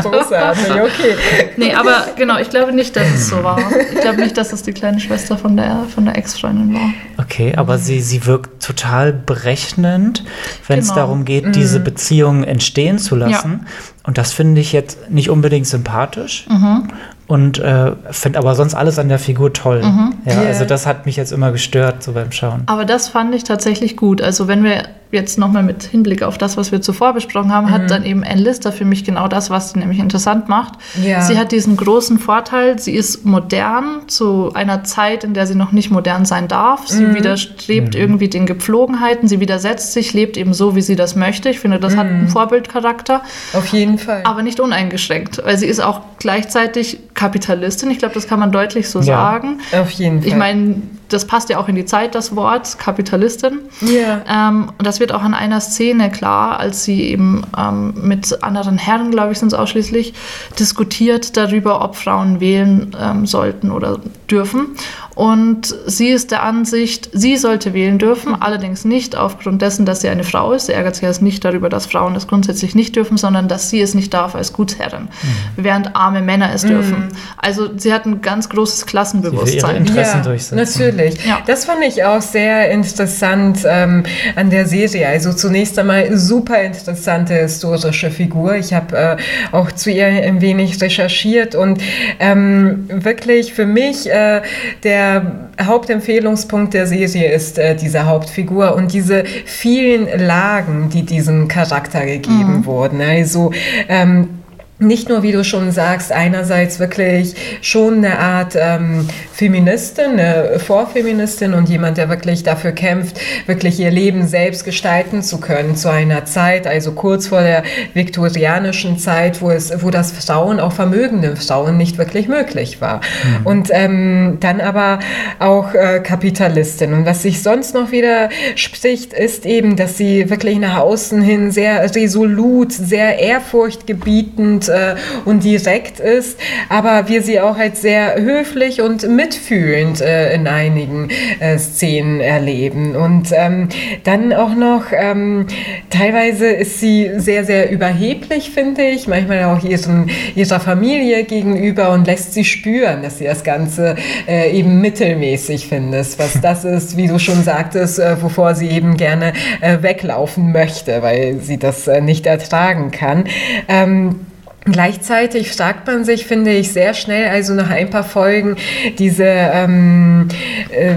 Großartig, 0.04 0.72
okay. 0.72 1.16
Nee, 1.58 1.74
aber 1.74 2.08
genau, 2.16 2.38
ich 2.38 2.50
glaube 2.50 2.74
nicht, 2.74 2.96
dass 2.96 3.08
es 3.10 3.30
so 3.30 3.44
war. 3.44 3.60
Ich 3.94 4.00
glaube 4.02 4.22
nicht, 4.22 4.38
dass 4.38 4.54
es 4.54 4.64
die 4.64 4.74
kleine 4.74 5.00
Schwester 5.00 5.38
von 5.38 5.58
der, 5.58 5.86
von 5.94 6.06
der 6.06 6.18
Ex-Freundin 6.18 6.74
war. 6.74 6.94
Okay, 7.18 7.54
aber 7.56 7.78
sie, 7.78 8.02
sie 8.02 8.26
wirkt 8.26 8.64
total 8.64 9.14
berechnend, 9.14 10.24
wenn 10.68 10.80
es 10.80 10.90
genau. 10.90 11.02
darum 11.02 11.26
geht, 11.26 11.56
diese 11.56 11.80
mhm. 11.80 11.84
Beziehung 11.84 12.44
entstehen 12.44 13.00
zu 13.00 13.16
lassen. 13.16 13.62
Ja. 13.64 13.68
Und 14.04 14.18
das 14.18 14.34
finde 14.34 14.62
ich 14.62 14.74
jetzt 14.74 15.10
nicht 15.10 15.30
unbedingt 15.30 15.68
sympathisch. 15.68 16.48
Mhm 16.50 16.90
und 17.32 17.60
äh, 17.60 17.94
finde 18.10 18.40
aber 18.40 18.56
sonst 18.56 18.74
alles 18.74 19.00
an 19.00 19.08
der 19.08 19.18
Figur 19.18 19.54
toll. 19.54 19.82
Mhm. 19.82 20.16
Ja, 20.26 20.34
yeah. 20.34 20.48
Also 20.48 20.66
das 20.66 20.86
hat 20.86 21.06
mich 21.06 21.16
jetzt 21.16 21.32
immer 21.32 21.54
gestört 21.54 22.04
so 22.04 22.12
beim 22.12 22.34
Schauen. 22.34 22.64
Aber 22.66 22.84
das 22.84 23.08
fand 23.08 23.34
ich 23.34 23.46
tatsächlich 23.46 23.96
gut. 23.96 24.22
Also 24.22 24.50
wenn 24.50 24.66
wir 24.66 24.84
jetzt 25.12 25.38
nochmal 25.38 25.64
mit 25.64 25.84
Hinblick 25.84 26.24
auf 26.24 26.38
das, 26.38 26.58
was 26.58 26.72
wir 26.72 26.82
zuvor 26.82 27.14
besprochen 27.14 27.54
haben, 27.54 27.68
mhm. 27.68 27.72
hat 27.72 27.92
dann 27.92 28.06
eben 28.06 28.24
Anne 28.24 28.42
Lister 28.42 28.72
für 28.72 28.86
mich 28.86 29.04
genau 29.04 29.28
das, 29.28 29.50
was 29.50 29.72
sie 29.72 29.80
nämlich 29.80 30.00
interessant 30.00 30.48
macht. 30.50 30.74
Ja. 31.04 31.22
Sie 31.22 31.38
hat 31.38 31.52
diesen 31.52 31.78
großen 31.78 32.20
Vorteil, 32.20 32.80
sie 32.80 32.94
ist 32.94 33.26
modern 33.26 34.08
zu 34.08 34.54
einer 34.54 34.84
Zeit, 34.84 35.24
in 35.24 35.34
der 35.34 35.48
sie 35.48 35.56
noch 35.56 35.72
nicht 35.72 35.92
modern 35.92 36.26
sein 36.26 36.48
darf. 36.48 36.88
Sie 36.88 37.04
mhm. 37.04 37.16
widerstrebt 37.16 37.94
mhm. 37.94 38.00
irgendwie 38.00 38.30
den 38.30 38.46
Gepflogenheiten, 38.46 39.28
sie 39.28 39.40
widersetzt 39.40 39.94
sich, 39.94 40.14
lebt 40.14 40.38
eben 40.38 40.54
so, 40.54 40.76
wie 40.76 40.82
sie 40.82 40.96
das 40.96 41.16
möchte. 41.16 41.50
Ich 41.50 41.60
finde, 41.60 41.80
das 41.80 41.98
hat 41.98 42.08
einen 42.08 42.24
mhm. 42.24 42.30
Vorbildcharakter. 42.30 43.22
Auf 43.54 43.68
jeden 43.68 43.98
Fall. 43.98 44.22
Aber 44.24 44.42
nicht 44.44 44.60
uneingeschränkt, 44.60 45.42
weil 45.44 45.58
sie 45.58 45.68
ist 45.68 45.82
auch 45.82 46.02
gleichzeitig 46.20 47.00
Kapitalistin. 47.14 47.92
Ich 47.92 48.00
glaube, 48.00 48.14
das 48.14 48.28
kann 48.28 48.40
man 48.40 48.52
deutlich 48.52 48.90
so 48.90 49.00
ja, 49.00 49.06
sagen. 49.06 49.60
Auf 49.74 49.92
jeden 49.92 50.22
Fall. 50.22 50.28
Ich 50.28 50.36
meine, 50.36 50.82
das 51.10 51.26
passt 51.26 51.50
ja 51.50 51.58
auch 51.58 51.68
in 51.68 51.76
die 51.76 51.86
Zeit, 51.86 52.16
das 52.16 52.36
Wort 52.36 52.80
Kapitalistin. 52.80 53.60
Ja. 53.82 54.22
Ähm, 54.30 54.72
und 54.78 54.88
das 54.88 55.01
wird 55.02 55.12
auch 55.12 55.24
an 55.24 55.34
einer 55.34 55.60
Szene 55.60 56.10
klar, 56.10 56.62
als 56.62 56.86
sie 56.86 57.02
eben 57.02 57.44
ähm, 57.58 57.94
mit 58.02 58.42
anderen 58.42 58.78
Herren, 58.78 59.12
glaube 59.12 59.34
ich, 59.34 59.40
sind 59.40 59.50
es 59.50 59.54
ausschließlich, 59.54 60.14
diskutiert 60.58 61.36
darüber, 61.36 61.84
ob 61.84 61.98
Frauen 61.98 62.40
wählen 62.40 62.96
ähm, 62.98 63.26
sollten 63.26 63.72
oder 63.72 64.00
dürfen. 64.30 64.68
Und 65.16 65.76
sie 65.88 66.10
ist 66.10 66.32
der 66.32 66.44
Ansicht, 66.44 67.10
sie 67.12 67.36
sollte 67.36 67.74
wählen 67.74 67.98
dürfen, 67.98 68.36
allerdings 68.42 68.86
nicht 68.86 69.16
aufgrund 69.16 69.62
dessen, 69.62 69.86
dass 69.86 70.02
sie 70.02 70.10
eine 70.10 70.24
Frau 70.24 70.54
ist. 70.54 70.68
Sie 70.68 70.74
ärgert 70.74 70.96
sich 70.96 71.06
also 71.06 71.24
nicht 71.24 71.44
darüber, 71.44 71.70
dass 71.70 71.86
Frauen 71.86 72.14
das 72.14 72.28
grundsätzlich 72.28 72.76
nicht 72.76 72.96
dürfen, 72.96 73.18
sondern 73.18 73.48
dass 73.48 73.70
sie 73.70 73.82
es 73.82 73.94
nicht 73.94 74.14
darf 74.14 74.36
als 74.36 74.54
Gutsherrin, 74.54 75.04
mhm. 75.04 75.64
während 75.64 75.96
arme 75.96 76.22
Männer 76.22 76.52
es 76.54 76.64
mhm. 76.64 76.70
dürfen. 76.70 77.08
Also 77.38 77.70
sie 77.78 77.94
hat 77.94 78.06
ein 78.06 78.22
ganz 78.22 78.50
großes 78.50 78.86
Klassenbewusstsein. 78.86 79.72
Ihre 79.72 79.78
Interessen 79.78 80.18
ja, 80.18 80.24
durchsetzen. 80.24 80.56
Natürlich. 80.56 81.26
Ja. 81.26 81.40
Das 81.46 81.66
fand 81.66 81.84
ich 81.84 82.04
auch 82.04 82.22
sehr 82.22 82.72
interessant 82.72 83.60
ähm, 83.66 84.04
an 84.36 84.50
der 84.50 84.66
Serie. 84.66 85.08
Also 85.08 85.34
zunächst 85.34 85.78
einmal 85.78 86.18
super 86.18 86.62
interessante 86.62 87.34
historische 87.34 88.12
Figur. 88.12 88.56
Ich 88.56 88.74
habe 88.74 88.98
äh, 88.98 89.18
auch 89.52 89.72
zu 89.72 89.92
ihr 89.92 90.08
ein 90.08 90.40
wenig 90.42 90.82
recherchiert 90.82 91.56
und 91.56 91.82
ähm, 92.20 92.86
wirklich 92.90 93.54
für 93.54 93.66
mich 93.66 94.10
äh, 94.10 94.42
der 94.84 95.01
der 95.02 95.68
Hauptempfehlungspunkt 95.68 96.74
der 96.74 96.86
Serie 96.86 97.32
ist 97.32 97.58
äh, 97.58 97.76
diese 97.76 98.06
Hauptfigur 98.06 98.76
und 98.76 98.94
diese 98.94 99.24
vielen 99.46 100.08
Lagen, 100.20 100.90
die 100.90 101.04
diesem 101.04 101.48
Charakter 101.48 102.06
gegeben 102.06 102.58
mhm. 102.58 102.66
wurden. 102.66 103.02
Also 103.02 103.52
ähm, 103.88 104.41
nicht 104.82 105.10
nur, 105.10 105.22
wie 105.22 105.32
du 105.32 105.44
schon 105.44 105.72
sagst, 105.72 106.12
einerseits 106.12 106.80
wirklich 106.80 107.36
schon 107.62 107.98
eine 108.04 108.18
Art 108.18 108.58
ähm, 108.60 109.08
Feministin, 109.32 110.20
eine 110.20 110.60
Vorfeministin 110.60 111.54
und 111.54 111.70
jemand, 111.70 111.98
der 111.98 112.10
wirklich 112.10 112.42
dafür 112.44 112.72
kämpft, 112.72 113.20
wirklich 113.46 113.80
ihr 113.80 113.92
Leben 113.92 114.28
selbst 114.28 114.66
gestalten 114.66 115.22
zu 115.22 115.40
können 115.40 115.76
zu 115.76 115.90
einer 115.90 116.26
Zeit, 116.26 116.66
also 116.66 116.94
kurz 116.94 117.28
vor 117.28 117.42
der 117.42 117.64
viktorianischen 117.94 118.98
Zeit, 118.98 119.42
wo 119.42 119.52
es, 119.52 119.84
wo 119.84 119.92
das 119.92 120.12
Frauen, 120.12 120.60
auch 120.60 120.74
vermögende 120.74 121.36
Frauen, 121.36 121.78
nicht 121.78 122.00
wirklich 122.00 122.28
möglich 122.28 122.82
war. 122.82 123.02
Mhm. 123.42 123.46
Und 123.46 123.70
ähm, 123.72 124.38
dann 124.40 124.62
aber 124.62 125.00
auch 125.38 125.76
äh, 125.76 126.00
Kapitalistin. 126.00 126.94
Und 126.94 127.06
was 127.06 127.22
sich 127.22 127.44
sonst 127.44 127.76
noch 127.76 127.92
wieder 127.92 128.30
spricht, 128.56 129.14
ist 129.14 129.46
eben, 129.46 129.76
dass 129.76 129.98
sie 129.98 130.32
wirklich 130.32 130.58
nach 130.58 130.78
außen 130.78 131.22
hin 131.22 131.52
sehr 131.52 131.96
resolut, 131.96 132.74
sehr 132.74 133.20
ehrfurchtgebietend 133.20 134.71
äh, 134.72 134.96
und 135.26 135.44
direkt 135.44 136.00
ist, 136.00 136.40
aber 136.70 137.08
wir 137.08 137.22
sie 137.22 137.40
auch 137.40 137.58
als 137.58 137.82
sehr 137.82 138.16
höflich 138.16 138.82
und 138.82 139.08
mitfühlend 139.08 140.02
äh, 140.02 140.34
in 140.34 140.48
einigen 140.48 141.10
äh, 141.40 141.58
Szenen 141.58 142.20
erleben. 142.20 142.96
Und 142.96 143.30
ähm, 143.34 143.70
dann 144.04 144.34
auch 144.34 144.56
noch, 144.56 144.86
ähm, 144.92 145.48
teilweise 145.90 146.48
ist 146.48 146.80
sie 146.80 147.12
sehr, 147.18 147.44
sehr 147.44 147.72
überheblich, 147.72 148.52
finde 148.52 148.84
ich, 148.84 149.08
manchmal 149.08 149.46
auch 149.46 149.64
ihren, 149.64 150.10
ihrer 150.36 150.60
Familie 150.60 151.24
gegenüber 151.24 151.92
und 151.92 152.08
lässt 152.08 152.34
sie 152.34 152.46
spüren, 152.46 153.04
dass 153.04 153.18
sie 153.18 153.26
das 153.26 153.44
Ganze 153.44 153.96
äh, 154.28 154.52
eben 154.52 154.82
mittelmäßig 154.82 155.68
findet, 155.68 156.18
was 156.18 156.34
das 156.42 156.66
ist, 156.66 156.98
wie 156.98 157.08
du 157.08 157.20
schon 157.20 157.44
sagtest, 157.44 158.00
äh, 158.00 158.22
wovor 158.22 158.56
sie 158.56 158.70
eben 158.70 158.98
gerne 158.98 159.34
äh, 159.62 159.82
weglaufen 159.82 160.52
möchte, 160.52 161.02
weil 161.02 161.40
sie 161.42 161.58
das 161.58 161.88
nicht 162.02 162.26
ertragen 162.26 162.92
kann. 162.92 163.26
Ähm, 163.68 164.26
Gleichzeitig 164.66 165.52
fragt 165.52 165.88
man 165.88 166.06
sich, 166.06 166.28
finde 166.28 166.52
ich, 166.52 166.72
sehr 166.72 166.94
schnell, 166.94 167.30
also 167.30 167.54
nach 167.54 167.72
ein 167.72 167.90
paar 167.90 168.04
Folgen, 168.04 168.58
diese, 169.00 169.26
ähm, 169.26 170.28
äh, 170.70 170.96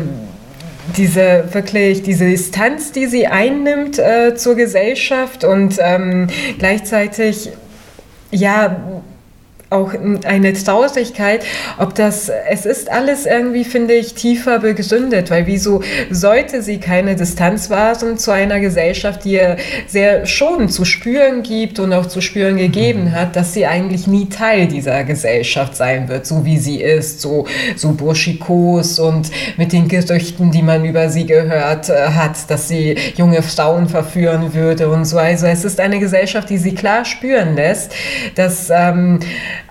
diese 0.96 1.44
wirklich, 1.52 2.02
diese 2.02 2.26
Distanz, 2.26 2.92
die 2.92 3.06
sie 3.06 3.26
einnimmt 3.26 3.98
äh, 3.98 4.34
zur 4.34 4.54
Gesellschaft 4.54 5.44
und 5.44 5.78
ähm, 5.80 6.26
gleichzeitig, 6.58 7.50
ja, 8.30 9.02
auch 9.74 9.92
eine 10.24 10.52
Traurigkeit, 10.52 11.44
ob 11.78 11.94
das, 11.94 12.30
es 12.50 12.64
ist 12.64 12.90
alles 12.90 13.26
irgendwie, 13.26 13.64
finde 13.64 13.94
ich, 13.94 14.14
tiefer 14.14 14.60
begründet, 14.60 15.30
weil 15.30 15.46
wieso 15.46 15.82
sollte 16.10 16.62
sie 16.62 16.78
keine 16.78 17.16
Distanz 17.16 17.70
wahren 17.70 18.18
zu 18.18 18.30
einer 18.30 18.60
Gesellschaft, 18.60 19.24
die 19.24 19.34
ihr 19.34 19.56
sehr 19.86 20.26
schon 20.26 20.68
zu 20.68 20.84
spüren 20.84 21.42
gibt 21.42 21.78
und 21.78 21.92
auch 21.92 22.06
zu 22.06 22.20
spüren 22.20 22.56
gegeben 22.56 23.12
hat, 23.12 23.36
dass 23.36 23.52
sie 23.52 23.66
eigentlich 23.66 24.06
nie 24.06 24.28
Teil 24.28 24.68
dieser 24.68 25.04
Gesellschaft 25.04 25.76
sein 25.76 26.08
wird, 26.08 26.26
so 26.26 26.44
wie 26.44 26.58
sie 26.58 26.80
ist, 26.80 27.20
so, 27.20 27.46
so 27.76 27.92
burschikos 27.92 28.98
und 28.98 29.30
mit 29.56 29.72
den 29.72 29.88
Gerüchten, 29.88 30.50
die 30.50 30.62
man 30.62 30.84
über 30.84 31.08
sie 31.08 31.26
gehört 31.26 31.88
äh, 31.88 32.08
hat, 32.08 32.50
dass 32.50 32.68
sie 32.68 32.96
junge 33.16 33.42
Frauen 33.42 33.88
verführen 33.88 34.54
würde 34.54 34.88
und 34.88 35.04
so. 35.04 35.18
Also 35.18 35.46
es 35.46 35.64
ist 35.64 35.80
eine 35.80 35.98
Gesellschaft, 35.98 36.50
die 36.50 36.58
sie 36.58 36.74
klar 36.74 37.04
spüren 37.04 37.54
lässt, 37.56 37.92
dass 38.34 38.70
ähm, 38.70 39.20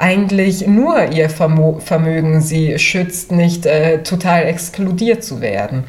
eigentlich 0.04 0.68
nur 0.68 1.12
ihr 1.12 1.30
Vermögen 1.30 2.42
sie 2.42 2.78
schützt, 2.78 3.32
nicht 3.32 3.66
äh, 3.66 4.04
total 4.04 4.44
exkludiert 4.44 5.24
zu 5.24 5.40
werden. 5.40 5.86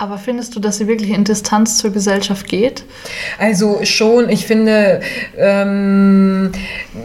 Aber 0.00 0.18
findest 0.18 0.54
du, 0.54 0.60
dass 0.60 0.78
sie 0.78 0.86
wirklich 0.86 1.10
in 1.10 1.24
Distanz 1.24 1.78
zur 1.78 1.90
Gesellschaft 1.90 2.46
geht? 2.46 2.84
Also 3.40 3.80
schon, 3.82 4.28
ich 4.28 4.46
finde, 4.46 5.00
ähm, 5.36 6.52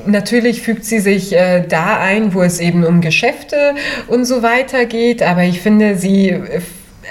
natürlich 0.06 0.62
fügt 0.62 0.86
sie 0.86 1.00
sich 1.00 1.34
äh, 1.34 1.66
da 1.68 2.00
ein, 2.00 2.36
wo 2.36 2.44
es 2.44 2.60
eben 2.60 2.84
um 2.84 3.02
Geschäfte 3.02 3.74
und 4.08 4.26
so 4.26 4.44
weiter 4.44 4.86
geht, 4.86 5.24
aber 5.24 5.44
ich 5.44 5.62
finde, 5.62 5.96
sie 5.96 6.40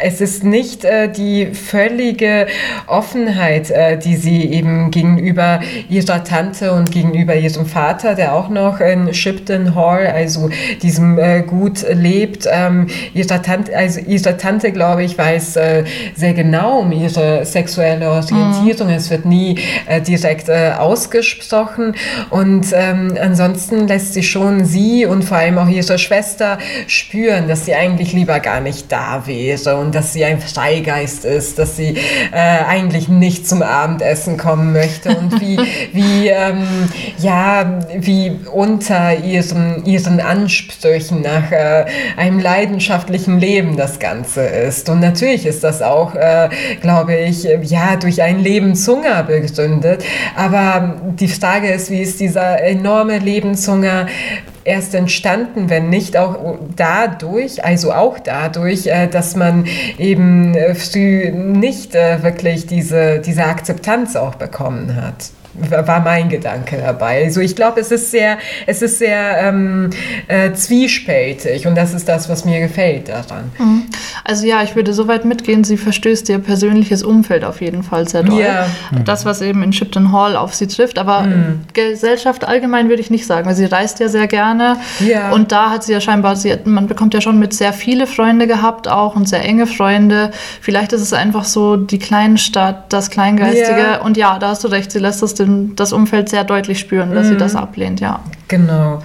es 0.00 0.20
ist 0.20 0.44
nicht 0.44 0.84
äh, 0.84 1.10
die 1.10 1.46
völlige 1.46 2.46
Offenheit, 2.86 3.70
äh, 3.70 3.98
die 3.98 4.16
sie 4.16 4.44
eben 4.52 4.90
gegenüber 4.90 5.60
ihrer 5.88 6.24
Tante 6.24 6.72
und 6.72 6.90
gegenüber 6.90 7.34
ihrem 7.34 7.66
Vater, 7.66 8.14
der 8.14 8.34
auch 8.34 8.48
noch 8.48 8.80
in 8.80 9.12
Shipton 9.12 9.74
Hall, 9.74 10.06
also 10.06 10.50
diesem 10.82 11.18
äh, 11.18 11.42
Gut 11.42 11.84
lebt. 11.90 12.46
Ähm, 12.50 12.86
ihre 13.14 13.42
Tante, 13.42 13.76
also 13.76 14.00
ihre 14.00 14.36
Tante, 14.36 14.72
glaube 14.72 15.04
ich, 15.04 15.18
weiß 15.18 15.56
äh, 15.56 15.84
sehr 16.14 16.34
genau 16.34 16.80
um 16.80 16.92
ihre 16.92 17.44
sexuelle 17.44 18.10
Orientierung. 18.10 18.88
Mhm. 18.88 18.94
Es 18.94 19.10
wird 19.10 19.24
nie 19.24 19.58
äh, 19.86 20.00
direkt 20.00 20.48
äh, 20.48 20.72
ausgesprochen 20.78 21.94
und 22.30 22.66
ähm, 22.72 23.16
ansonsten 23.20 23.86
lässt 23.86 24.14
sie 24.14 24.22
schon 24.22 24.64
sie 24.64 25.06
und 25.06 25.24
vor 25.24 25.38
allem 25.38 25.58
auch 25.58 25.68
ihre 25.68 25.98
Schwester 25.98 26.58
spüren, 26.86 27.48
dass 27.48 27.64
sie 27.66 27.74
eigentlich 27.74 28.12
lieber 28.12 28.40
gar 28.40 28.60
nicht 28.60 28.90
da 28.90 29.26
wäre 29.26 29.81
und 29.82 29.94
dass 29.94 30.12
sie 30.12 30.24
ein 30.24 30.40
Freigeist 30.40 31.24
ist, 31.24 31.58
dass 31.58 31.76
sie 31.76 31.96
äh, 32.32 32.36
eigentlich 32.36 33.08
nicht 33.08 33.46
zum 33.46 33.62
Abendessen 33.62 34.36
kommen 34.36 34.72
möchte 34.72 35.16
und 35.16 35.40
wie, 35.40 35.58
wie, 35.92 36.28
ähm, 36.28 36.88
ja, 37.18 37.80
wie 37.94 38.38
unter 38.52 39.16
ihren, 39.16 39.84
ihren 39.84 40.20
Ansprüchen 40.20 41.22
nach 41.22 41.50
äh, 41.52 41.84
einem 42.16 42.38
leidenschaftlichen 42.38 43.38
Leben 43.38 43.76
das 43.76 43.98
Ganze 43.98 44.42
ist. 44.42 44.88
Und 44.88 45.00
natürlich 45.00 45.46
ist 45.46 45.64
das 45.64 45.82
auch, 45.82 46.14
äh, 46.14 46.48
glaube 46.80 47.16
ich, 47.16 47.46
ja, 47.62 47.96
durch 47.96 48.22
ein 48.22 48.40
Lebenshunger 48.40 49.24
begründet. 49.24 50.04
Aber 50.36 50.94
die 51.18 51.28
Frage 51.28 51.68
ist, 51.68 51.90
wie 51.90 52.00
ist 52.00 52.20
dieser 52.20 52.62
enorme 52.62 53.18
Lebenshunger 53.18 54.06
erst 54.64 54.94
entstanden, 54.94 55.70
wenn 55.70 55.90
nicht 55.90 56.16
auch 56.16 56.58
dadurch, 56.76 57.64
also 57.64 57.92
auch 57.92 58.18
dadurch, 58.18 58.86
äh, 58.86 59.08
dass 59.08 59.36
man 59.36 59.66
eben 59.98 60.54
äh, 60.54 60.74
früh 60.74 61.30
nicht 61.32 61.94
äh, 61.94 62.22
wirklich 62.22 62.66
diese, 62.66 63.20
diese 63.20 63.44
Akzeptanz 63.44 64.16
auch 64.16 64.34
bekommen 64.34 64.96
hat 64.96 65.30
war 65.54 66.00
mein 66.00 66.28
Gedanke 66.28 66.78
dabei. 66.78 67.24
Also 67.24 67.40
ich 67.40 67.54
glaube, 67.54 67.80
es 67.80 67.90
ist 67.90 68.10
sehr, 68.10 68.38
es 68.66 68.80
ist 68.80 68.98
sehr 68.98 69.38
ähm, 69.38 69.90
äh, 70.28 70.52
zwiespältig 70.52 71.66
und 71.66 71.74
das 71.74 71.92
ist 71.92 72.08
das, 72.08 72.28
was 72.28 72.44
mir 72.44 72.60
gefällt 72.60 73.08
daran. 73.08 73.50
Mhm. 73.58 73.82
Also 74.24 74.46
ja, 74.46 74.62
ich 74.62 74.76
würde 74.76 74.94
so 74.94 75.08
weit 75.08 75.24
mitgehen, 75.24 75.64
sie 75.64 75.76
verstößt 75.76 76.28
ihr 76.30 76.38
persönliches 76.38 77.02
Umfeld 77.02 77.44
auf 77.44 77.60
jeden 77.60 77.82
Fall 77.82 78.08
sehr 78.08 78.22
doll. 78.22 78.40
Ja. 78.40 78.66
Das, 79.04 79.24
was 79.24 79.42
eben 79.42 79.62
in 79.62 79.72
Shipton 79.72 80.12
Hall 80.12 80.36
auf 80.36 80.54
sie 80.54 80.66
trifft, 80.66 80.98
aber 80.98 81.22
mhm. 81.22 81.60
Gesellschaft 81.74 82.44
allgemein 82.46 82.88
würde 82.88 83.02
ich 83.02 83.10
nicht 83.10 83.26
sagen, 83.26 83.46
weil 83.46 83.54
sie 83.54 83.66
reist 83.66 84.00
ja 84.00 84.08
sehr 84.08 84.26
gerne 84.26 84.76
ja. 85.00 85.32
und 85.32 85.52
da 85.52 85.70
hat 85.70 85.84
sie 85.84 85.92
ja 85.92 86.00
scheinbar, 86.00 86.36
sie 86.36 86.52
hat, 86.52 86.66
man 86.66 86.86
bekommt 86.86 87.14
ja 87.14 87.20
schon 87.20 87.38
mit 87.38 87.52
sehr 87.52 87.72
viele 87.72 88.06
Freunde 88.06 88.46
gehabt 88.46 88.88
auch 88.88 89.16
und 89.16 89.28
sehr 89.28 89.44
enge 89.44 89.66
Freunde. 89.66 90.30
Vielleicht 90.60 90.92
ist 90.92 91.02
es 91.02 91.12
einfach 91.12 91.44
so 91.44 91.76
die 91.76 91.98
Kleinstadt, 91.98 92.92
das 92.92 93.10
Kleingeistige 93.10 93.78
ja. 93.78 94.00
und 94.00 94.16
ja, 94.16 94.38
da 94.38 94.48
hast 94.48 94.64
du 94.64 94.68
recht, 94.68 94.92
sie 94.92 94.98
lässt 94.98 95.22
das 95.22 95.34
den, 95.44 95.76
das 95.76 95.92
Umfeld 95.92 96.28
sehr 96.28 96.44
deutlich 96.44 96.78
spüren, 96.78 97.14
dass 97.14 97.26
mhm. 97.26 97.30
sie 97.30 97.36
das 97.36 97.56
ablehnt, 97.56 98.00
ja. 98.00 98.20
Genau. 98.48 99.00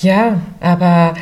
Ja, 0.00 0.40
aber 0.60 1.14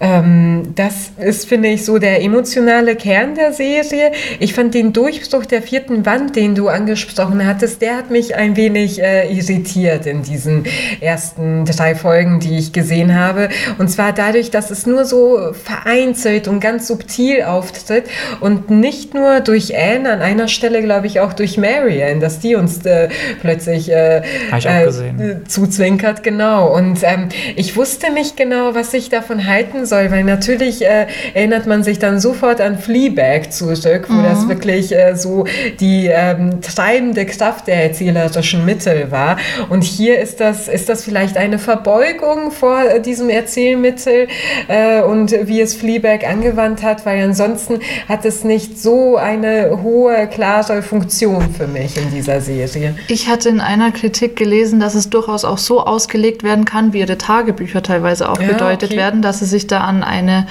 ähm, 0.00 0.74
das 0.76 1.10
ist, 1.18 1.48
finde 1.48 1.68
ich, 1.68 1.84
so 1.84 1.98
der 1.98 2.22
emotionale 2.22 2.94
Kern 2.94 3.34
der 3.34 3.52
Serie. 3.52 4.12
Ich 4.38 4.54
fand 4.54 4.74
den 4.74 4.92
Durchbruch 4.92 5.44
der 5.44 5.60
vierten 5.60 6.06
Wand, 6.06 6.36
den 6.36 6.54
du 6.54 6.68
angesprochen 6.68 7.44
hattest, 7.44 7.82
der 7.82 7.96
hat 7.96 8.10
mich 8.10 8.36
ein 8.36 8.56
wenig 8.56 9.02
äh, 9.02 9.32
irritiert 9.32 10.06
in 10.06 10.22
diesen 10.22 10.64
ersten 11.00 11.64
drei 11.64 11.96
Folgen, 11.96 12.38
die 12.38 12.58
ich 12.58 12.72
gesehen 12.72 13.18
habe. 13.18 13.48
Und 13.78 13.88
zwar 13.88 14.12
dadurch, 14.12 14.50
dass 14.50 14.70
es 14.70 14.86
nur 14.86 15.04
so 15.04 15.52
vereinzelt 15.52 16.46
und 16.46 16.60
ganz 16.60 16.86
subtil 16.86 17.42
auftritt 17.42 18.04
und 18.40 18.70
nicht 18.70 19.14
nur 19.14 19.40
durch 19.40 19.76
Anne, 19.76 20.12
an 20.12 20.20
einer 20.20 20.48
Stelle 20.48 20.82
glaube 20.82 21.08
ich 21.08 21.18
auch 21.20 21.32
durch 21.32 21.58
Marianne, 21.58 22.20
dass 22.20 22.38
die 22.38 22.54
uns 22.54 22.84
äh, 22.86 23.08
plötzlich 23.40 23.90
äh, 23.90 24.18
äh 24.18 25.44
zuzwinkert, 25.46 26.22
genau. 26.22 26.72
Und 26.72 27.00
ähm, 27.02 27.28
ich 27.56 27.76
wusste 27.76 28.12
nicht 28.12 28.36
genau, 28.36 28.74
was 28.74 28.94
ich 28.94 29.08
davon 29.08 29.46
halten 29.46 29.86
soll, 29.88 30.10
weil 30.10 30.24
natürlich 30.24 30.84
äh, 30.84 31.06
erinnert 31.34 31.66
man 31.66 31.82
sich 31.82 31.98
dann 31.98 32.20
sofort 32.20 32.60
an 32.60 32.78
Fleabag 32.78 33.50
zurück, 33.50 34.06
wo 34.08 34.14
mhm. 34.14 34.24
das 34.24 34.48
wirklich 34.48 34.94
äh, 34.94 35.14
so 35.14 35.44
die 35.80 36.06
ähm, 36.06 36.60
treibende 36.60 37.26
Kraft 37.26 37.66
der 37.66 37.84
erzählerischen 37.84 38.64
Mittel 38.64 39.10
war. 39.10 39.38
Und 39.68 39.84
hier 39.84 40.18
ist 40.20 40.40
das, 40.40 40.68
ist 40.68 40.88
das 40.88 41.04
vielleicht 41.04 41.36
eine 41.36 41.58
Verbeugung 41.58 42.50
vor 42.50 42.82
äh, 42.82 43.00
diesem 43.00 43.28
Erzählmittel 43.28 44.28
äh, 44.68 45.02
und 45.02 45.32
wie 45.46 45.60
es 45.60 45.74
Fleabag 45.74 46.28
angewandt 46.28 46.82
hat, 46.82 47.06
weil 47.06 47.22
ansonsten 47.22 47.80
hat 48.08 48.24
es 48.24 48.44
nicht 48.44 48.78
so 48.80 49.16
eine 49.16 49.82
hohe, 49.82 50.26
klare 50.26 50.82
Funktion 50.82 51.50
für 51.54 51.66
mich 51.66 51.96
in 51.96 52.10
dieser 52.10 52.40
Serie. 52.40 52.94
Ich 53.08 53.28
hatte 53.28 53.48
in 53.48 53.60
einer 53.60 53.92
Kritik 53.92 54.36
gelesen, 54.36 54.80
dass 54.80 54.94
es 54.94 55.10
durchaus 55.10 55.44
auch 55.44 55.58
so 55.58 55.80
ausgelegt 55.80 56.42
werden 56.42 56.64
kann, 56.64 56.92
wie 56.92 57.00
ihre 57.00 57.18
Tagebücher 57.18 57.82
teilweise 57.82 58.28
auch 58.28 58.40
ja, 58.40 58.48
gedeutet 58.48 58.90
okay. 58.90 58.98
werden, 58.98 59.22
dass 59.22 59.40
sie 59.40 59.46
sich 59.46 59.66
da 59.66 59.77
an 59.82 60.02
eine 60.02 60.46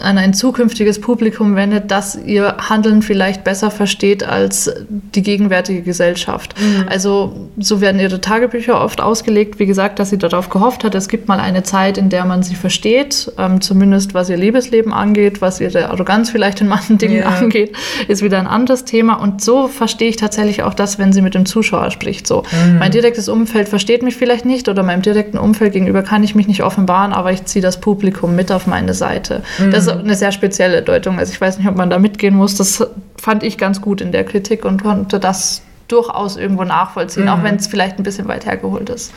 an 0.00 0.18
ein 0.18 0.34
zukünftiges 0.34 1.00
Publikum 1.00 1.56
wendet, 1.56 1.90
das 1.90 2.16
ihr 2.16 2.56
Handeln 2.68 3.02
vielleicht 3.02 3.44
besser 3.44 3.70
versteht 3.70 4.24
als 4.24 4.70
die 4.88 5.22
gegenwärtige 5.22 5.82
Gesellschaft. 5.82 6.54
Mhm. 6.60 6.86
Also 6.88 7.48
so 7.58 7.80
werden 7.80 8.00
ihre 8.00 8.20
Tagebücher 8.20 8.80
oft 8.80 9.00
ausgelegt, 9.00 9.58
wie 9.58 9.66
gesagt, 9.66 9.98
dass 9.98 10.10
sie 10.10 10.18
darauf 10.18 10.50
gehofft 10.50 10.84
hat, 10.84 10.94
es 10.94 11.08
gibt 11.08 11.28
mal 11.28 11.40
eine 11.40 11.62
Zeit, 11.62 11.98
in 11.98 12.08
der 12.08 12.24
man 12.24 12.42
sie 12.42 12.54
versteht, 12.54 13.32
ähm, 13.38 13.60
zumindest 13.60 14.14
was 14.14 14.30
ihr 14.30 14.36
Liebesleben 14.36 14.92
angeht, 14.92 15.40
was 15.40 15.60
ihre 15.60 15.90
Arroganz 15.90 16.30
vielleicht 16.30 16.60
in 16.60 16.68
manchen 16.68 16.98
Dingen 16.98 17.18
yeah. 17.18 17.38
angeht, 17.38 17.72
ist 18.08 18.22
wieder 18.22 18.38
ein 18.38 18.46
anderes 18.46 18.84
Thema. 18.84 19.14
Und 19.14 19.42
so 19.42 19.68
verstehe 19.68 20.08
ich 20.08 20.16
tatsächlich 20.16 20.62
auch 20.62 20.74
das, 20.74 20.98
wenn 20.98 21.12
sie 21.12 21.22
mit 21.22 21.34
dem 21.34 21.46
Zuschauer 21.46 21.90
spricht. 21.90 22.26
So, 22.26 22.42
mhm. 22.50 22.78
mein 22.78 22.90
direktes 22.90 23.28
Umfeld 23.28 23.68
versteht 23.68 24.02
mich 24.02 24.16
vielleicht 24.16 24.44
nicht 24.44 24.68
oder 24.68 24.82
meinem 24.82 25.02
direkten 25.02 25.38
Umfeld 25.38 25.72
gegenüber 25.72 26.02
kann 26.02 26.22
ich 26.22 26.34
mich 26.34 26.46
nicht 26.46 26.62
offenbaren, 26.62 27.12
aber 27.12 27.32
ich 27.32 27.44
ziehe 27.44 27.62
das 27.62 27.80
Publikum 27.80 28.36
mit 28.36 28.52
auf 28.52 28.66
meine 28.66 28.94
Seite. 28.94 29.42
Mhm. 29.58 29.70
Das 29.70 29.87
eine 29.92 30.14
sehr 30.14 30.32
spezielle 30.32 30.82
Deutung. 30.82 31.18
Also 31.18 31.32
ich 31.32 31.40
weiß 31.40 31.58
nicht, 31.58 31.68
ob 31.68 31.76
man 31.76 31.90
da 31.90 31.98
mitgehen 31.98 32.34
muss. 32.34 32.56
Das 32.56 32.86
fand 33.16 33.42
ich 33.42 33.58
ganz 33.58 33.80
gut 33.80 34.00
in 34.00 34.12
der 34.12 34.24
Kritik 34.24 34.64
und 34.64 34.82
konnte 34.82 35.20
das 35.20 35.62
durchaus 35.88 36.36
irgendwo 36.36 36.64
nachvollziehen, 36.64 37.24
mhm. 37.24 37.30
auch 37.30 37.42
wenn 37.42 37.56
es 37.56 37.66
vielleicht 37.66 37.98
ein 37.98 38.02
bisschen 38.02 38.28
weit 38.28 38.46
hergeholt 38.46 38.90
ist. 38.90 39.12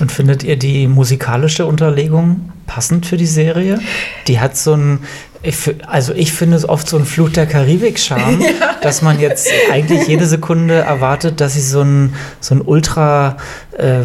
Und 0.00 0.10
findet 0.10 0.42
ihr 0.42 0.56
die 0.56 0.88
musikalische 0.88 1.64
Unterlegung 1.64 2.52
passend 2.66 3.06
für 3.06 3.16
die 3.16 3.26
Serie? 3.26 3.80
Die 4.26 4.40
hat 4.40 4.56
so 4.56 4.74
ein, 4.74 5.00
also 5.86 6.12
ich 6.12 6.32
finde 6.32 6.56
es 6.56 6.68
oft 6.68 6.88
so 6.88 6.98
ein 6.98 7.04
Fluch 7.04 7.30
der 7.30 7.46
Karibik-Charme, 7.46 8.40
ja. 8.60 8.76
dass 8.82 9.00
man 9.00 9.20
jetzt 9.20 9.48
eigentlich 9.72 10.08
jede 10.08 10.26
Sekunde 10.26 10.74
erwartet, 10.74 11.40
dass 11.40 11.54
sie 11.54 11.60
so 11.60 11.82
ein, 11.82 12.14
so 12.40 12.56
ein 12.56 12.62
ultra 12.62 13.36
äh, 13.76 14.00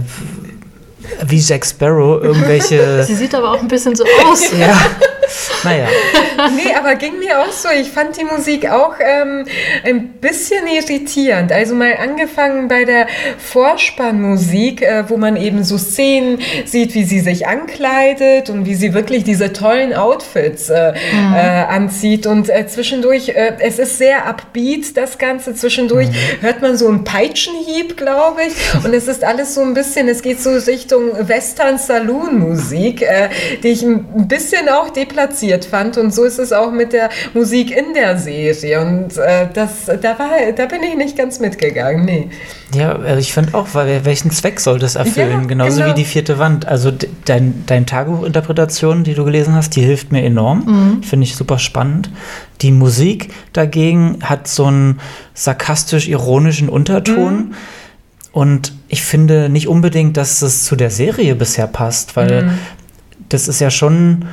wie 1.27 1.39
Jack 1.39 1.65
Sparrow 1.65 2.21
irgendwelche. 2.23 3.03
Sie 3.07 3.15
sieht 3.15 3.33
aber 3.35 3.51
auch 3.51 3.59
ein 3.59 3.67
bisschen 3.67 3.95
so 3.95 4.03
aus. 4.25 4.51
ja. 4.59 4.77
Naja. 5.63 5.87
nee, 6.55 6.73
aber 6.77 6.95
ging 6.95 7.19
mir 7.19 7.41
auch 7.41 7.51
so. 7.51 7.69
Ich 7.69 7.89
fand 7.89 8.17
die 8.17 8.25
Musik 8.25 8.69
auch 8.69 8.95
ähm, 8.99 9.45
ein 9.83 10.09
bisschen 10.13 10.67
irritierend. 10.67 11.51
Also 11.51 11.75
mal 11.75 11.95
angefangen 11.97 12.67
bei 12.67 12.85
der 12.85 13.07
Vorspannmusik, 13.37 14.81
äh, 14.81 15.09
wo 15.09 15.17
man 15.17 15.37
eben 15.37 15.63
so 15.63 15.77
Szenen 15.77 16.39
sieht, 16.65 16.93
wie 16.93 17.03
sie 17.03 17.19
sich 17.19 17.47
ankleidet 17.47 18.49
und 18.49 18.65
wie 18.65 18.75
sie 18.75 18.93
wirklich 18.93 19.23
diese 19.23 19.53
tollen 19.53 19.93
Outfits 19.93 20.69
äh, 20.69 20.91
mhm. 20.91 21.33
äh, 21.33 21.37
anzieht. 21.37 22.27
Und 22.27 22.49
äh, 22.49 22.67
zwischendurch, 22.67 23.29
äh, 23.29 23.53
es 23.59 23.79
ist 23.79 23.97
sehr 23.97 24.27
upbeat, 24.27 24.97
das 24.97 25.17
Ganze. 25.17 25.55
Zwischendurch 25.55 26.09
mhm. 26.09 26.41
hört 26.41 26.61
man 26.61 26.77
so 26.77 26.87
einen 26.87 27.03
Peitschenhieb, 27.03 27.97
glaube 27.97 28.41
ich. 28.47 28.83
Und 28.83 28.93
es 28.93 29.07
ist 29.07 29.23
alles 29.23 29.55
so 29.55 29.61
ein 29.61 29.73
bisschen, 29.73 30.07
es 30.09 30.21
geht 30.21 30.41
so 30.41 30.51
Richtung 30.51 31.02
Western 31.27 31.77
Saloon 31.77 32.39
Musik, 32.39 33.01
äh, 33.01 33.29
die 33.61 33.69
ich 33.69 33.83
ein 33.83 34.27
bisschen 34.27 34.69
auch 34.69 34.89
deplatziert 34.89 35.65
fand. 35.65 35.97
Und 35.97 36.13
so 36.13 36.23
ist 36.23 36.39
es 36.39 36.51
auch 36.51 36.71
mit 36.71 36.93
der 36.93 37.09
Musik 37.33 37.75
in 37.75 37.93
der 37.93 38.17
Serie. 38.17 38.81
Und 38.81 39.17
äh, 39.17 39.47
das, 39.53 39.85
da, 39.85 40.19
war, 40.19 40.29
da 40.55 40.65
bin 40.65 40.83
ich 40.83 40.95
nicht 40.95 41.17
ganz 41.17 41.39
mitgegangen, 41.39 42.05
nee. 42.05 42.29
Ja, 42.73 42.95
also 42.95 43.19
ich 43.19 43.33
finde 43.33 43.53
auch, 43.53 43.67
weil 43.73 44.05
welchen 44.05 44.31
Zweck 44.31 44.59
soll 44.59 44.79
das 44.79 44.95
erfüllen? 44.95 45.41
Ja, 45.41 45.47
Genauso 45.47 45.77
genau. 45.77 45.89
wie 45.89 45.93
die 45.93 46.05
vierte 46.05 46.39
Wand. 46.39 46.67
Also 46.67 46.91
dein, 47.25 47.63
dein 47.67 47.85
Tagebuchinterpretation, 47.85 49.03
die 49.03 49.13
du 49.13 49.23
gelesen 49.25 49.55
hast, 49.55 49.75
die 49.75 49.81
hilft 49.81 50.11
mir 50.11 50.23
enorm. 50.23 50.63
Mhm. 50.65 51.03
Finde 51.03 51.25
ich 51.25 51.35
super 51.35 51.59
spannend. 51.59 52.09
Die 52.61 52.71
Musik 52.71 53.29
dagegen 53.51 54.19
hat 54.23 54.47
so 54.47 54.65
einen 54.65 54.99
sarkastisch-ironischen 55.33 56.69
Unterton. 56.69 57.35
Mhm. 57.35 57.55
Und 58.33 58.73
ich 58.87 59.03
finde 59.03 59.47
nicht 59.47 59.67
unbedingt, 59.67 60.17
dass 60.17 60.41
es 60.41 60.65
zu 60.65 60.75
der 60.75 60.89
Serie 60.89 61.35
bisher 61.35 61.67
passt, 61.67 62.15
weil 62.15 62.45
mhm. 62.45 62.57
das 63.29 63.47
ist 63.47 63.61
ja 63.61 63.69
schon 63.69 64.25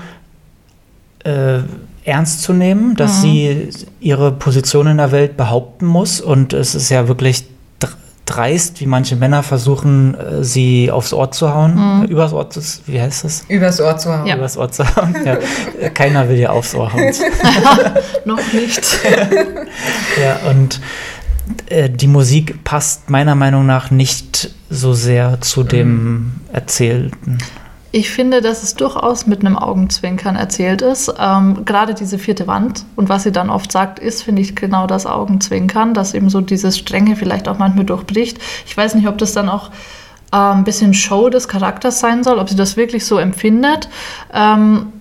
äh, 1.23 1.59
ernst 2.05 2.43
zu 2.43 2.55
nehmen, 2.55 2.97
dass 2.97 3.19
mhm. 3.19 3.21
sie 3.21 3.69
ihre 4.01 4.33
Position 4.33 4.87
in 4.87 4.97
der 4.97 5.13
Welt 5.13 5.37
behaupten 5.37 5.85
muss. 5.85 6.23
Und 6.23 6.55
es 6.55 6.75
ist 6.75 6.89
ja 6.89 7.09
wirklich 7.09 7.45
dreist, 8.31 8.81
wie 8.81 8.87
manche 8.87 9.17
Männer 9.17 9.43
versuchen, 9.43 10.15
äh, 10.15 10.45
sie 10.45 10.91
aufs 10.91 11.13
Ohr 11.13 11.31
zu 11.31 11.53
hauen. 11.53 11.75
Mhm. 11.75 12.05
Übers 12.07 12.33
Ohr 12.33 12.49
zu, 12.49 12.61
wie 12.87 13.01
heißt 13.01 13.25
das? 13.25 13.45
Übers 13.49 13.81
Ohr 13.81 13.99
zu 13.99 14.17
hauen. 14.17 14.27
Ja. 14.27 14.37
Übers 14.37 14.57
Ohr 14.57 14.71
zu 14.71 14.85
hauen. 14.97 15.15
Ja. 15.25 15.37
Keiner 15.95 16.29
will 16.29 16.39
ja 16.39 16.51
aufs 16.51 16.75
Ohr 16.75 16.93
hauen. 16.93 17.13
Noch 18.25 18.53
nicht. 18.53 18.83
ja, 20.23 20.51
und 20.51 20.81
die 21.71 22.07
Musik 22.07 22.65
passt 22.65 23.11
meiner 23.11 23.35
Meinung 23.35 23.67
nach 23.67 23.91
nicht 23.91 24.51
so 24.69 24.93
sehr 24.93 25.41
zu 25.41 25.63
dem 25.63 25.89
mhm. 25.89 26.33
Erzählten. 26.53 27.39
Ich 27.93 28.11
finde, 28.11 28.41
dass 28.41 28.63
es 28.63 28.75
durchaus 28.75 29.27
mit 29.27 29.41
einem 29.41 29.57
Augenzwinkern 29.57 30.37
erzählt 30.37 30.81
ist. 30.81 31.13
Ähm, 31.19 31.65
gerade 31.65 31.95
diese 31.95 32.19
vierte 32.21 32.47
Wand 32.47 32.85
und 32.95 33.09
was 33.09 33.25
sie 33.25 33.33
dann 33.33 33.51
oft 33.51 33.73
sagt, 33.73 33.99
ist, 33.99 34.23
finde 34.23 34.43
ich, 34.43 34.55
genau 34.55 34.87
das 34.87 35.07
Augenzwinkern, 35.07 35.93
dass 35.93 36.15
eben 36.15 36.31
so 36.31 36.41
dieses 36.41 36.79
Strenge 36.79 37.17
vielleicht 37.17 37.49
auch 37.49 37.59
manchmal 37.59 37.85
durchbricht. 37.85 38.39
Ich 38.65 38.77
weiß 38.77 38.95
nicht, 38.95 39.09
ob 39.09 39.19
das 39.19 39.33
dann 39.33 39.49
auch 39.49 39.71
äh, 40.33 40.37
ein 40.37 40.63
bisschen 40.63 40.95
Show 40.95 41.31
des 41.31 41.49
Charakters 41.49 41.99
sein 41.99 42.23
soll, 42.23 42.39
ob 42.39 42.49
sie 42.49 42.55
das 42.55 42.77
wirklich 42.77 43.05
so 43.05 43.19
empfindet. 43.19 43.89
Ähm, 44.33 44.93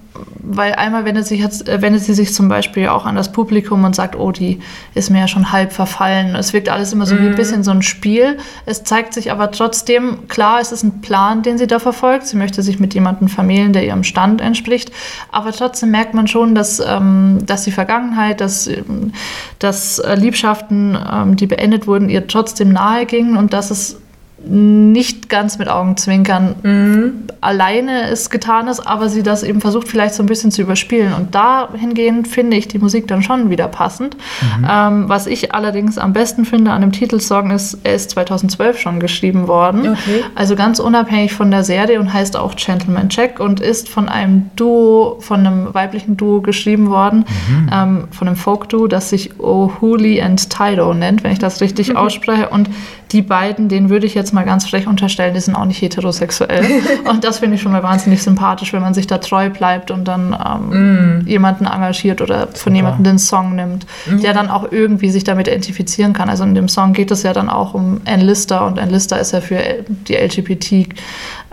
weil 0.42 0.74
einmal 0.74 1.06
wendet, 1.06 1.28
sich 1.28 1.40
jetzt, 1.40 1.70
äh, 1.70 1.82
wendet 1.82 2.04
sie 2.04 2.14
sich 2.14 2.34
zum 2.34 2.50
Beispiel 2.50 2.88
auch 2.88 3.06
an 3.06 3.16
das 3.16 3.32
Publikum 3.32 3.84
und 3.84 3.96
sagt, 3.96 4.16
oh, 4.16 4.32
die 4.32 4.60
ist 4.96 5.10
mir 5.10 5.20
ja 5.20 5.28
schon 5.28 5.52
halb 5.52 5.72
verfallen. 5.72 6.36
Es 6.36 6.54
wirkt 6.54 6.70
alles 6.70 6.92
immer 6.92 7.06
so 7.06 7.16
mhm. 7.16 7.20
wie 7.20 7.26
ein 7.26 7.32
mhm. 7.32 7.38
bisschen 7.38 7.64
so 7.64 7.72
ein 7.72 7.82
Spiel. 7.82 8.38
Es 8.66 8.84
zeigt 8.84 9.14
sich 9.14 9.32
aber 9.32 9.52
trotzdem, 9.52 10.28
klar, 10.28 10.60
es 10.60 10.72
ist 10.72 10.84
ein 10.84 11.02
Plan, 11.02 11.44
den 11.44 11.58
sie 11.58 11.68
da 11.68 11.80
verfolgt. 11.80 12.28
Sie 12.28 12.38
möchte 12.38 12.64
sich 12.64 12.80
mit 12.80 12.94
jemandem 12.94 13.28
vermählen, 13.28 13.74
der 13.74 13.86
ihrem 13.86 14.04
Stand 14.04 14.42
entspricht. 14.42 14.92
Aber 15.32 15.52
trotzdem 15.52 15.92
merkt 15.92 16.14
man 16.14 16.28
schon, 16.28 16.56
dass, 16.56 16.80
ähm, 16.80 17.40
dass 17.46 17.64
die 17.64 17.72
Vergangenheit, 17.72 18.42
dass, 18.42 18.68
ähm, 18.68 19.14
dass 19.60 20.00
äh, 20.00 20.16
Liebschaften, 20.16 20.98
ähm, 21.12 21.36
die 21.36 21.48
beendet 21.48 21.88
wurden, 21.88 22.10
ihr 22.10 22.28
trotzdem 22.28 22.72
nahe 22.72 23.06
gingen 23.06 23.38
und 23.38 23.54
dass 23.54 23.72
es 23.72 23.98
nicht 24.46 25.30
ganz 25.30 25.58
mit 25.60 25.68
Augenzwinkern 25.68 26.56
mhm. 26.64 27.12
alleine 27.42 28.10
es 28.10 28.30
getan 28.30 28.68
ist, 28.68 28.80
aber 28.80 29.10
sie 29.10 29.22
das 29.22 29.44
eben 29.44 29.60
versucht, 29.62 29.88
vielleicht 29.88 30.16
so 30.16 30.24
ein 30.24 30.28
bisschen 30.28 30.52
zu 30.52 30.62
überspielen. 30.62 31.14
Und 31.14 31.36
dahingehend 31.36 32.28
finde 32.28 32.58
ich 32.58 32.68
die 32.68 32.80
Musik 32.80 33.08
dann 33.08 33.22
schon 33.22 33.50
wieder 33.50 33.68
passend. 33.68 34.16
Mhm. 34.42 34.68
Ähm, 34.70 35.10
was 35.10 35.28
ich 35.28 35.54
allerdings 35.54 35.98
am 35.98 36.14
besten 36.14 36.46
finde 36.46 36.72
an 36.72 36.82
dem 36.82 36.92
Titelsong 36.92 37.52
ist, 37.52 37.80
er 37.84 37.96
ist 37.96 38.12
2012 38.12 38.80
schon 38.80 39.00
geschrieben 39.00 39.48
worden. 39.48 39.90
Okay. 39.90 40.24
Also 40.36 40.56
ganz 40.56 40.80
unabhängig 40.80 41.34
von 41.34 41.52
der 41.52 41.64
Serie 41.64 42.00
und 42.00 42.14
heißt 42.14 42.38
auch 42.38 42.56
Gentleman 42.56 43.10
Check 43.10 43.40
und 43.40 43.60
ist 43.60 43.90
von 43.90 44.08
einem 44.10 44.50
Duo, 44.56 45.18
von 45.20 45.46
einem 45.46 45.74
weiblichen 45.74 46.18
Duo 46.18 46.42
geschrieben 46.42 46.90
worden, 46.90 47.26
mhm. 47.50 47.70
ähm, 47.72 48.08
von 48.12 48.28
einem 48.28 48.38
Folk-Duo, 48.38 48.88
das 48.88 49.10
sich 49.10 49.34
O'Hooley 49.34 50.24
and 50.24 50.50
Tydo 50.50 50.94
nennt, 50.94 51.24
wenn 51.24 51.32
ich 51.32 51.40
das 51.40 51.62
richtig 51.62 51.96
ausspreche. 51.98 52.50
Und 52.50 52.70
die 53.12 53.24
beiden, 53.24 53.70
den 53.70 53.90
würde 53.90 54.06
ich 54.06 54.14
jetzt 54.14 54.34
mal 54.34 54.46
ganz 54.46 54.70
frech 54.70 54.88
unterstellen, 54.88 55.34
die 55.34 55.40
sind 55.40 55.56
auch 55.56 55.66
nicht 55.66 55.82
heterosexuell. 55.82 56.66
und 57.10 57.24
das 57.24 57.40
finde 57.40 57.56
ich 57.56 57.62
schon 57.62 57.72
mal 57.72 57.82
wahnsinnig 57.82 58.22
sympathisch, 58.22 58.72
wenn 58.72 58.82
man 58.82 58.94
sich 58.94 59.08
da 59.08 59.18
treu 59.18 59.50
bleibt 59.50 59.90
und 59.90 60.08
dann 60.08 60.38
ähm, 60.46 61.22
mm. 61.22 61.28
jemanden 61.28 61.66
engagiert 61.66 62.22
oder 62.22 62.48
von 62.48 62.54
Super. 62.56 62.76
jemandem 62.76 63.04
den 63.04 63.20
Song 63.20 63.56
nimmt, 63.56 63.88
mm. 64.06 64.20
der 64.20 64.34
dann 64.34 64.50
auch 64.50 64.72
irgendwie 64.72 65.10
sich 65.10 65.24
damit 65.24 65.48
identifizieren 65.48 66.14
kann. 66.14 66.30
Also 66.30 66.44
in 66.44 66.54
dem 66.54 66.70
Song 66.70 66.94
geht 66.94 67.10
es 67.10 67.24
ja 67.24 67.34
dann 67.34 67.50
auch 67.50 67.74
um 67.74 68.02
Enlister 68.06 68.66
und 68.66 68.78
Enlister 68.78 69.20
ist 69.20 69.32
ja 69.32 69.42
für 69.42 69.60
die 70.08 70.16
LGBT 70.16 70.90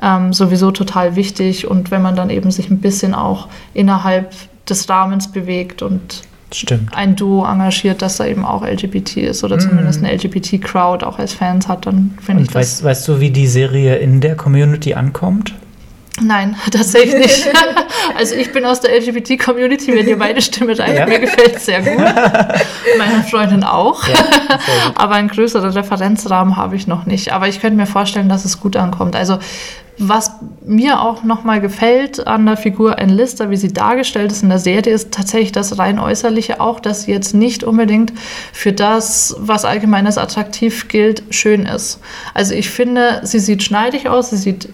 ähm, 0.02 0.32
sowieso 0.34 0.70
total 0.72 1.16
wichtig 1.16 1.66
und 1.66 1.90
wenn 1.90 2.02
man 2.02 2.16
dann 2.16 2.28
eben 2.28 2.50
sich 2.50 2.70
ein 2.70 2.80
bisschen 2.80 3.14
auch 3.14 3.48
innerhalb 3.72 4.34
des 4.68 4.88
Rahmens 4.90 5.32
bewegt 5.32 5.80
und 5.80 6.22
Stimmt. 6.52 6.96
ein 6.96 7.16
Duo 7.16 7.44
engagiert, 7.44 8.02
das 8.02 8.18
da 8.18 8.26
eben 8.26 8.44
auch 8.44 8.64
LGBT 8.64 9.16
ist 9.18 9.42
oder 9.42 9.58
zumindest 9.58 10.02
eine 10.02 10.14
LGBT-Crowd 10.14 11.04
auch 11.04 11.18
als 11.18 11.32
Fans 11.32 11.66
hat, 11.66 11.86
dann 11.86 12.14
finde 12.20 12.42
ich 12.42 12.48
das. 12.48 12.56
Weißt, 12.56 12.84
weißt 12.84 13.08
du, 13.08 13.20
wie 13.20 13.30
die 13.30 13.46
Serie 13.46 13.96
in 13.96 14.20
der 14.20 14.36
Community 14.36 14.94
ankommt? 14.94 15.54
Nein, 16.20 16.56
tatsächlich 16.70 17.14
nicht. 17.14 17.48
also 18.16 18.34
ich 18.34 18.52
bin 18.52 18.64
aus 18.64 18.80
der 18.80 18.96
LGBT-Community, 18.98 19.94
wenn 19.94 20.08
ihr 20.08 20.16
meine 20.16 20.40
Stimme 20.40 20.78
reicht, 20.78 20.98
ja. 20.98 21.06
mir 21.06 21.18
gefällt 21.18 21.56
es 21.56 21.66
sehr 21.66 21.82
gut. 21.82 21.98
Meine 22.98 23.24
Freundin 23.28 23.64
auch. 23.64 24.06
Ja, 24.08 24.14
Aber 24.94 25.14
einen 25.14 25.28
größeren 25.28 25.70
Referenzrahmen 25.70 26.56
habe 26.56 26.76
ich 26.76 26.86
noch 26.86 27.04
nicht. 27.04 27.32
Aber 27.32 27.48
ich 27.48 27.60
könnte 27.60 27.76
mir 27.76 27.86
vorstellen, 27.86 28.28
dass 28.28 28.44
es 28.44 28.60
gut 28.60 28.76
ankommt. 28.76 29.16
Also 29.16 29.38
was 29.98 30.32
mir 30.64 31.00
auch 31.00 31.22
nochmal 31.22 31.60
gefällt 31.60 32.26
an 32.26 32.44
der 32.44 32.56
Figur 32.56 32.98
Enlister, 32.98 33.50
wie 33.50 33.56
sie 33.56 33.72
dargestellt 33.72 34.30
ist 34.30 34.42
in 34.42 34.50
der 34.50 34.58
Serie, 34.58 34.92
ist 34.92 35.12
tatsächlich 35.12 35.52
das 35.52 35.78
rein 35.78 35.98
äußerliche 35.98 36.60
auch, 36.60 36.80
dass 36.80 37.02
sie 37.02 37.12
jetzt 37.12 37.34
nicht 37.34 37.64
unbedingt 37.64 38.12
für 38.52 38.72
das, 38.72 39.34
was 39.38 39.64
allgemein 39.64 40.06
als 40.06 40.18
attraktiv 40.18 40.88
gilt, 40.88 41.22
schön 41.30 41.64
ist. 41.64 42.00
Also 42.34 42.54
ich 42.54 42.68
finde, 42.68 43.20
sie 43.24 43.38
sieht 43.38 43.62
schneidig 43.62 44.08
aus, 44.08 44.30
sie 44.30 44.36
sieht 44.36 44.68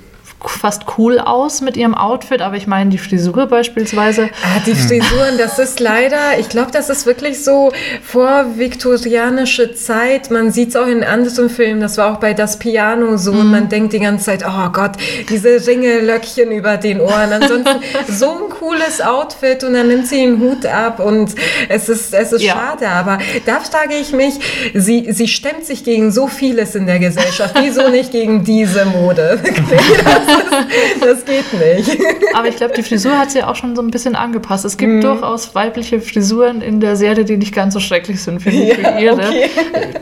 fast 0.48 0.84
cool 0.98 1.18
aus 1.18 1.60
mit 1.60 1.76
ihrem 1.76 1.94
Outfit, 1.94 2.40
aber 2.40 2.56
ich 2.56 2.66
meine 2.66 2.90
die 2.90 2.98
Frisur 2.98 3.46
beispielsweise. 3.46 4.30
Ah, 4.42 4.60
die 4.66 4.74
Frisuren, 4.74 5.38
das 5.38 5.58
ist 5.58 5.80
leider, 5.80 6.38
ich 6.38 6.48
glaube, 6.48 6.70
das 6.72 6.90
ist 6.90 7.06
wirklich 7.06 7.44
so 7.44 7.72
vorviktorianische 8.02 9.74
Zeit. 9.74 10.30
Man 10.30 10.50
sieht 10.52 10.70
es 10.70 10.76
auch 10.76 10.86
in 10.86 11.04
anderen 11.04 11.50
Filmen, 11.50 11.80
das 11.80 11.98
war 11.98 12.12
auch 12.12 12.18
bei 12.18 12.34
Das 12.34 12.58
Piano 12.58 13.16
so 13.16 13.32
mhm. 13.32 13.40
und 13.40 13.50
man 13.50 13.68
denkt 13.68 13.92
die 13.92 14.00
ganze 14.00 14.26
Zeit, 14.26 14.44
oh 14.46 14.68
Gott, 14.70 14.92
diese 15.28 15.66
Ringelöckchen 15.66 16.50
über 16.50 16.76
den 16.76 17.00
Ohren. 17.00 17.32
Ansonsten 17.32 17.80
so 18.08 18.30
ein 18.30 18.50
cooles 18.50 19.00
Outfit 19.00 19.64
und 19.64 19.74
dann 19.74 19.88
nimmt 19.88 20.06
sie 20.06 20.16
den 20.16 20.40
Hut 20.40 20.66
ab 20.66 21.00
und 21.00 21.34
es 21.68 21.88
ist, 21.88 22.14
es 22.14 22.32
ist 22.32 22.42
ja. 22.42 22.54
schade, 22.54 22.88
aber 22.88 23.18
da 23.46 23.60
frage 23.60 23.94
ich 23.94 24.12
mich, 24.12 24.34
sie, 24.74 25.12
sie 25.12 25.28
stemmt 25.28 25.64
sich 25.64 25.84
gegen 25.84 26.10
so 26.10 26.26
vieles 26.26 26.74
in 26.74 26.86
der 26.86 26.98
Gesellschaft, 26.98 27.54
wieso 27.60 27.88
nicht 27.88 28.12
gegen 28.12 28.44
diese 28.44 28.84
Mode? 28.84 29.40
das 31.00 31.24
geht 31.24 31.52
nicht. 31.52 31.98
Aber 32.34 32.48
ich 32.48 32.56
glaube, 32.56 32.74
die 32.74 32.82
Frisur 32.82 33.18
hat 33.18 33.30
sie 33.30 33.42
auch 33.42 33.56
schon 33.56 33.76
so 33.76 33.82
ein 33.82 33.90
bisschen 33.90 34.16
angepasst. 34.16 34.64
Es 34.64 34.76
gibt 34.76 34.92
mm. 34.92 35.00
durchaus 35.00 35.54
weibliche 35.54 36.00
Frisuren 36.00 36.60
in 36.62 36.80
der 36.80 36.96
Serie, 36.96 37.24
die 37.24 37.36
nicht 37.36 37.54
ganz 37.54 37.74
so 37.74 37.80
schrecklich 37.80 38.22
sind, 38.22 38.42
finde 38.42 38.62
ich, 38.62 38.78
ja, 38.78 38.98
wie 38.98 39.04
ihre. 39.04 39.14
Okay. 39.14 39.50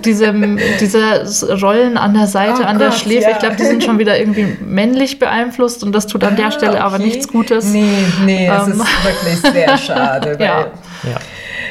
Diese, 0.05 0.33
diese 0.81 1.61
Rollen 1.61 1.97
an 1.97 2.15
der 2.15 2.27
Seite, 2.27 2.63
oh 2.63 2.67
an 2.67 2.79
der 2.79 2.93
Schläfe, 2.93 3.29
ja. 3.29 3.31
ich 3.33 3.39
glaube, 3.39 3.57
die 3.57 3.65
sind 3.65 3.85
schon 3.85 3.99
wieder 3.99 4.19
irgendwie 4.19 4.57
männlich 4.65 5.19
beeinflusst 5.19 5.83
und 5.83 5.93
das 5.93 6.07
tut 6.07 6.25
an 6.25 6.37
der 6.37 6.47
ah, 6.47 6.53
Stelle 6.53 6.73
okay. 6.73 6.81
aber 6.81 6.99
nichts 6.99 7.29
Gutes. 7.29 7.67
Nee, 7.67 7.85
nee, 8.25 8.47
ähm. 8.47 8.53
es 8.53 8.69
ist 8.69 9.05
wirklich 9.05 9.53
sehr 9.53 9.79
schade. 9.79 10.37
ja. 10.41 10.67
ja. 11.03 11.19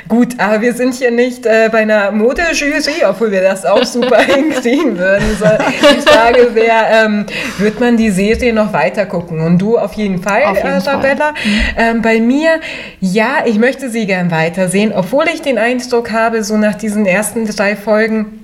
Gut, 0.09 0.39
aber 0.39 0.59
wir 0.61 0.73
sind 0.73 0.95
hier 0.95 1.11
nicht 1.11 1.45
äh, 1.45 1.69
bei 1.71 1.79
einer 1.79 2.11
Modejury, 2.11 3.05
obwohl 3.07 3.31
wir 3.31 3.43
das 3.43 3.63
auch 3.63 3.85
super 3.85 4.17
hinkriegen 4.21 4.97
würden. 4.97 5.37
So, 5.37 5.45
die 5.45 6.01
Frage 6.01 6.55
wäre, 6.55 7.05
ähm, 7.05 7.25
wird 7.59 7.79
man 7.79 7.95
die 7.95 8.09
Serie 8.09 8.51
noch 8.51 8.73
weiter 8.73 9.05
gucken? 9.05 9.39
Und 9.39 9.59
du 9.59 9.77
auf 9.77 9.93
jeden 9.93 10.19
Fall, 10.19 10.45
auf 10.45 10.57
jeden 10.57 10.77
Isabella. 10.77 11.25
Fall. 11.25 11.33
Mhm. 11.45 11.61
Ähm, 11.77 12.01
bei 12.01 12.19
mir, 12.19 12.59
ja, 12.99 13.43
ich 13.45 13.59
möchte 13.59 13.91
sie 13.91 14.07
gern 14.07 14.31
weitersehen, 14.31 14.93
obwohl 14.95 15.25
ich 15.31 15.43
den 15.43 15.59
Eindruck 15.59 16.11
habe, 16.11 16.43
so 16.43 16.57
nach 16.57 16.73
diesen 16.73 17.05
ersten 17.05 17.45
drei 17.45 17.75
Folgen, 17.75 18.38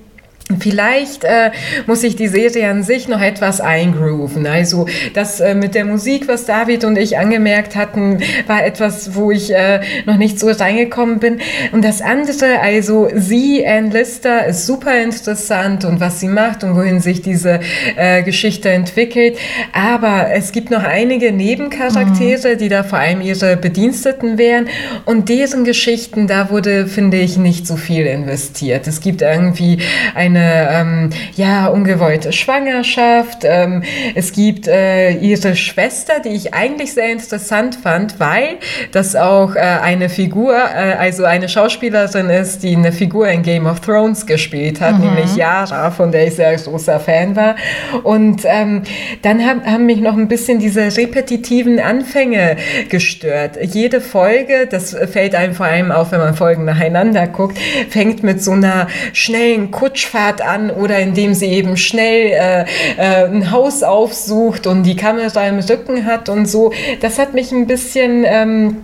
Vielleicht 0.60 1.24
äh, 1.24 1.50
muss 1.86 2.04
ich 2.04 2.14
die 2.14 2.28
Serie 2.28 2.70
an 2.70 2.84
sich 2.84 3.08
noch 3.08 3.20
etwas 3.20 3.60
eingrooven. 3.60 4.46
Also 4.46 4.86
das 5.12 5.40
äh, 5.40 5.56
mit 5.56 5.74
der 5.74 5.84
Musik, 5.84 6.28
was 6.28 6.44
David 6.44 6.84
und 6.84 6.96
ich 6.96 7.18
angemerkt 7.18 7.74
hatten, 7.74 8.20
war 8.46 8.64
etwas, 8.64 9.16
wo 9.16 9.32
ich 9.32 9.52
äh, 9.52 9.80
noch 10.04 10.18
nicht 10.18 10.38
so 10.38 10.48
reingekommen 10.48 11.18
bin. 11.18 11.40
Und 11.72 11.84
das 11.84 12.00
andere, 12.00 12.60
also 12.60 13.08
sie, 13.12 13.66
Ann 13.66 13.90
Lister, 13.90 14.46
ist 14.46 14.66
super 14.66 14.96
interessant 15.02 15.84
und 15.84 15.98
was 15.98 16.20
sie 16.20 16.28
macht 16.28 16.62
und 16.62 16.76
wohin 16.76 17.00
sich 17.00 17.22
diese 17.22 17.58
äh, 17.96 18.22
Geschichte 18.22 18.68
entwickelt. 18.68 19.38
Aber 19.72 20.28
es 20.32 20.52
gibt 20.52 20.70
noch 20.70 20.84
einige 20.84 21.32
Nebencharaktere, 21.32 22.54
mhm. 22.54 22.58
die 22.58 22.68
da 22.68 22.84
vor 22.84 23.00
allem 23.00 23.20
ihre 23.20 23.56
Bediensteten 23.56 24.38
wären. 24.38 24.68
Und 25.06 25.28
deren 25.28 25.64
Geschichten, 25.64 26.28
da 26.28 26.50
wurde, 26.50 26.86
finde 26.86 27.16
ich, 27.16 27.36
nicht 27.36 27.66
so 27.66 27.74
viel 27.74 28.06
investiert. 28.06 28.86
Es 28.86 29.00
gibt 29.00 29.22
irgendwie 29.22 29.78
eine 30.14 30.35
eine 30.36 30.68
ähm, 30.70 31.10
ja, 31.34 31.66
ungewollte 31.66 32.32
Schwangerschaft. 32.32 33.38
Ähm, 33.42 33.82
es 34.14 34.32
gibt 34.32 34.68
äh, 34.68 35.12
ihre 35.12 35.56
Schwester, 35.56 36.20
die 36.24 36.30
ich 36.30 36.54
eigentlich 36.54 36.92
sehr 36.92 37.10
interessant 37.10 37.76
fand, 37.76 38.20
weil 38.20 38.58
das 38.92 39.16
auch 39.16 39.54
äh, 39.54 39.60
eine 39.60 40.08
Figur, 40.08 40.54
äh, 40.54 40.94
also 40.98 41.24
eine 41.24 41.48
Schauspielerin 41.48 42.30
ist, 42.30 42.62
die 42.62 42.76
eine 42.76 42.92
Figur 42.92 43.28
in 43.28 43.42
Game 43.42 43.66
of 43.66 43.80
Thrones 43.80 44.26
gespielt 44.26 44.80
hat, 44.80 44.98
mhm. 44.98 45.06
nämlich 45.06 45.36
Yara, 45.36 45.90
von 45.90 46.12
der 46.12 46.26
ich 46.26 46.34
sehr 46.34 46.56
großer 46.56 47.00
Fan 47.00 47.36
war. 47.36 47.56
Und 48.02 48.42
ähm, 48.44 48.82
dann 49.22 49.44
haben, 49.44 49.64
haben 49.64 49.86
mich 49.86 50.00
noch 50.00 50.16
ein 50.16 50.28
bisschen 50.28 50.58
diese 50.58 50.96
repetitiven 50.96 51.80
Anfänge 51.80 52.56
gestört. 52.88 53.58
Jede 53.62 54.00
Folge, 54.00 54.66
das 54.70 54.94
fällt 55.10 55.34
einem 55.34 55.54
vor 55.54 55.66
allem 55.66 55.92
auf, 55.92 56.12
wenn 56.12 56.20
man 56.20 56.34
Folgen 56.34 56.64
nacheinander 56.64 57.26
guckt, 57.26 57.58
fängt 57.88 58.22
mit 58.22 58.42
so 58.42 58.52
einer 58.52 58.88
schnellen 59.12 59.70
Kutschfahrt 59.70 60.25
Fahrrad 60.26 60.42
an 60.42 60.70
oder 60.70 60.98
indem 60.98 61.34
sie 61.34 61.46
eben 61.46 61.76
schnell 61.76 62.32
äh, 62.32 62.64
äh, 62.96 63.26
ein 63.26 63.50
Haus 63.50 63.82
aufsucht 63.82 64.66
und 64.66 64.82
die 64.82 64.96
Kamera 64.96 65.46
im 65.46 65.58
Rücken 65.58 66.06
hat 66.06 66.28
und 66.28 66.46
so. 66.46 66.72
Das 67.00 67.18
hat 67.18 67.34
mich 67.34 67.52
ein 67.52 67.66
bisschen... 67.66 68.24
Ähm, 68.26 68.76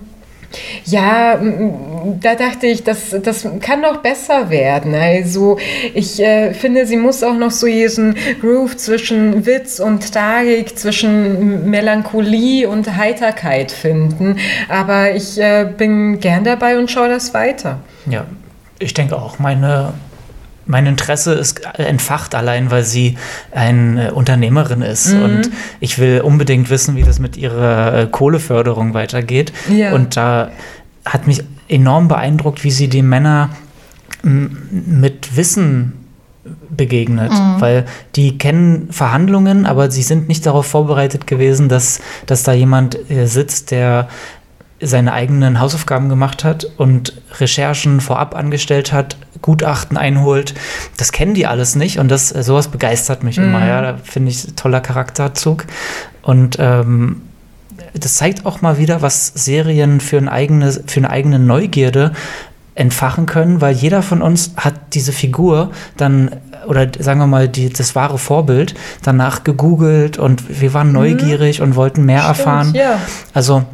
Ja, 0.85 1.41
da 2.21 2.35
dachte 2.35 2.67
ich, 2.67 2.85
das, 2.85 3.17
das 3.23 3.49
kann 3.61 3.81
doch 3.81 4.03
besser 4.03 4.51
werden. 4.51 4.95
Also 4.95 5.57
ich 5.95 6.21
äh, 6.21 6.53
finde, 6.53 6.85
sie 6.85 6.99
muss 6.99 7.23
auch 7.23 7.39
noch 7.39 7.51
so 7.51 7.67
diesen 7.67 8.17
Groove 8.43 8.77
zwischen 8.77 9.47
Witz 9.47 9.81
und 9.81 10.13
Tragik, 10.13 10.79
zwischen 10.79 11.71
Melancholie 11.71 12.69
und 12.69 12.99
Heiterkeit 12.99 13.73
finden. 13.73 14.37
Aber 14.69 15.15
ich 15.15 15.41
äh, 15.41 15.65
bin 15.75 16.21
gern 16.21 16.45
dabei 16.45 16.77
und 16.77 16.91
schaue 16.91 17.09
das 17.09 17.33
weiter. 17.33 17.79
Ja, 18.05 18.27
ich 18.79 18.93
denke 18.93 19.17
auch, 19.17 19.39
meine 19.39 19.95
mein 20.67 20.87
Interesse 20.87 21.33
ist 21.33 21.63
entfacht 21.79 22.35
allein, 22.35 22.71
weil 22.71 22.85
sie 22.85 23.17
eine 23.51 24.09
äh, 24.09 24.11
Unternehmerin 24.11 24.83
ist. 24.83 25.13
Mhm. 25.13 25.23
Und 25.23 25.51
ich 25.81 25.99
will 25.99 26.21
unbedingt 26.21 26.71
wissen, 26.71 26.97
wie 26.97 27.03
das 27.03 27.19
mit 27.19 27.37
ihrer 27.37 27.95
äh, 27.95 28.07
Kohleförderung 28.07 28.95
weitergeht. 28.95 29.53
Ja. 29.69 29.93
Und 29.93 30.17
da 30.17 30.51
hat 31.05 31.27
mich 31.27 31.43
enorm 31.69 32.09
beeindruckt, 32.09 32.65
wie 32.65 32.71
sie 32.71 32.89
die 32.89 33.03
Männer 33.03 33.51
mit 34.23 35.37
Wissen 35.37 35.95
begegnet, 36.71 37.31
mhm. 37.31 37.61
weil 37.61 37.85
die 38.17 38.39
kennen 38.39 38.89
Verhandlungen, 38.91 39.67
aber 39.67 39.91
sie 39.91 40.03
sind 40.03 40.29
nicht 40.29 40.47
darauf 40.47 40.67
vorbereitet 40.67 41.27
gewesen, 41.27 41.69
dass, 41.69 42.01
dass 42.27 42.43
da 42.43 42.53
jemand 42.53 43.11
äh, 43.11 43.27
sitzt, 43.27 43.71
der 43.71 44.09
seine 44.83 45.13
eigenen 45.13 45.61
Hausaufgaben 45.61 46.09
gemacht 46.09 46.45
hat 46.45 46.67
und 46.77 47.15
Recherchen 47.39 48.01
vorab 48.01 48.35
angestellt 48.35 48.93
hat, 48.93 49.17
Gutachten 49.41 49.97
einholt. 49.97 50.55
Das 50.97 51.13
kennen 51.13 51.35
die 51.35 51.47
alles 51.47 51.77
nicht 51.77 51.99
und 51.99 52.11
das 52.11 52.29
sowas 52.29 52.69
begeistert 52.69 53.23
mich 53.23 53.39
mhm. 53.39 53.45
immer. 53.45 53.67
Ja, 53.67 53.81
da 53.81 53.99
finde 54.03 54.31
ich 54.31 54.55
toller 54.55 54.81
Charakterzug 54.81 55.67
und 56.23 56.57
ähm, 56.59 57.23
das 57.95 58.15
zeigt 58.15 58.47
auch 58.47 58.63
mal 58.63 58.79
wieder, 58.79 59.03
was 59.03 59.27
Serien 59.27 60.01
für, 60.01 60.19
ein 60.19 60.29
eigene, 60.29 60.73
für 60.73 61.01
eine 61.01 61.11
eigene 61.11 61.39
Neugierde 61.39 62.13
entfachen 62.75 63.27
können, 63.27 63.61
weil 63.61 63.75
jeder 63.75 64.03
von 64.03 64.23
uns 64.23 64.53
hat 64.57 64.95
diese 64.95 65.13
Figur 65.13 65.73
dann 65.97 66.31
oder 66.67 66.87
sagen 66.99 67.21
wir 67.21 67.27
mal 67.27 67.49
die, 67.49 67.71
das 67.71 67.95
wahre 67.95 68.19
Vorbild 68.19 68.75
danach 69.03 69.45
gegoogelt 69.45 70.19
und 70.19 70.61
wir 70.61 70.73
waren 70.73 70.89
mhm. 70.89 70.95
neugierig 70.95 71.59
mhm. 71.59 71.67
und 71.67 71.77
wollten 71.77 72.05
mehr 72.05 72.23
Stimmt, 72.23 72.39
erfahren. 72.39 72.75
Ja. 72.75 72.99
Also 73.35 73.65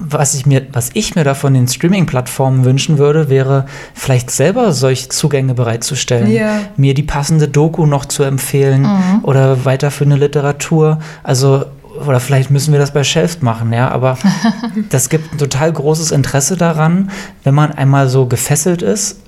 was 0.00 0.34
ich 0.34 0.46
mir, 0.46 0.66
was 0.72 0.90
ich 0.94 1.14
mir 1.14 1.24
da 1.24 1.34
von 1.34 1.52
den 1.52 1.68
Streaming-Plattformen 1.68 2.64
wünschen 2.64 2.98
würde, 2.98 3.28
wäre 3.28 3.66
vielleicht 3.94 4.30
selber 4.30 4.72
solche 4.72 5.10
Zugänge 5.10 5.54
bereitzustellen, 5.54 6.32
ja. 6.32 6.60
mir 6.76 6.94
die 6.94 7.02
passende 7.02 7.48
Doku 7.48 7.86
noch 7.86 8.06
zu 8.06 8.22
empfehlen 8.22 8.82
mhm. 8.82 9.20
oder 9.22 9.64
weiter 9.64 9.90
für 9.90 10.04
eine 10.04 10.16
Literatur. 10.16 10.98
Also 11.22 11.66
oder 12.06 12.20
vielleicht 12.20 12.50
müssen 12.50 12.72
wir 12.72 12.80
das 12.80 12.92
bei 12.92 13.04
Shelft 13.04 13.42
machen, 13.42 13.72
ja, 13.72 13.90
aber 13.90 14.16
das 14.90 15.08
gibt 15.08 15.34
ein 15.34 15.38
total 15.38 15.72
großes 15.72 16.12
Interesse 16.12 16.56
daran, 16.56 17.10
wenn 17.44 17.54
man 17.54 17.72
einmal 17.72 18.08
so 18.08 18.26
gefesselt 18.26 18.80
ist, 18.80 19.20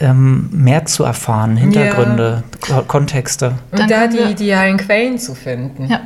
ähm, 0.00 0.48
mehr 0.52 0.86
zu 0.86 1.04
erfahren, 1.04 1.56
Hintergründe, 1.56 2.42
ja. 2.68 2.82
Kontexte. 2.82 3.54
Und 3.70 3.90
da 3.90 4.08
die 4.08 4.18
idealen 4.18 4.78
Quellen 4.78 5.18
zu 5.18 5.34
finden. 5.34 5.88
Ja, 5.88 6.00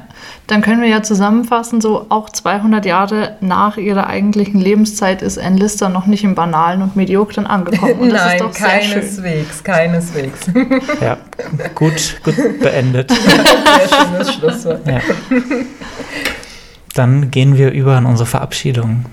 dann 0.47 0.61
können 0.61 0.83
wir 0.83 0.89
ja 0.89 1.03
zusammenfassen, 1.03 1.81
so 1.81 2.07
auch 2.11 2.29
200 2.29 2.85
Jahre 2.85 3.37
nach 3.41 3.79
ihrer 3.79 4.07
eigentlichen 4.07 4.61
Lebenszeit 4.61 5.23
ist 5.23 5.39
Ann 5.39 5.57
Lister 5.57 5.89
noch 5.89 6.07
nicht 6.07 6.25
im 6.25 6.35
Banalen 6.35 6.83
und 6.83 6.97
Mediokren 6.97 7.47
angekommen. 7.47 8.01
Und 8.01 8.09
Nein, 8.09 8.43
keineswegs, 8.53 9.65
keineswegs. 9.65 10.41
Ja, 11.01 11.17
gut, 11.75 12.21
gut 12.23 12.37
beendet. 12.61 13.11
Sehr 13.13 14.07
schönes 14.07 14.35
Schlusswort. 14.35 14.87
Ja. 14.87 15.01
Dann 16.95 17.31
gehen 17.31 17.57
wir 17.57 17.71
über 17.73 17.97
an 17.97 18.07
unsere 18.07 18.27
Verabschiedung. 18.27 19.07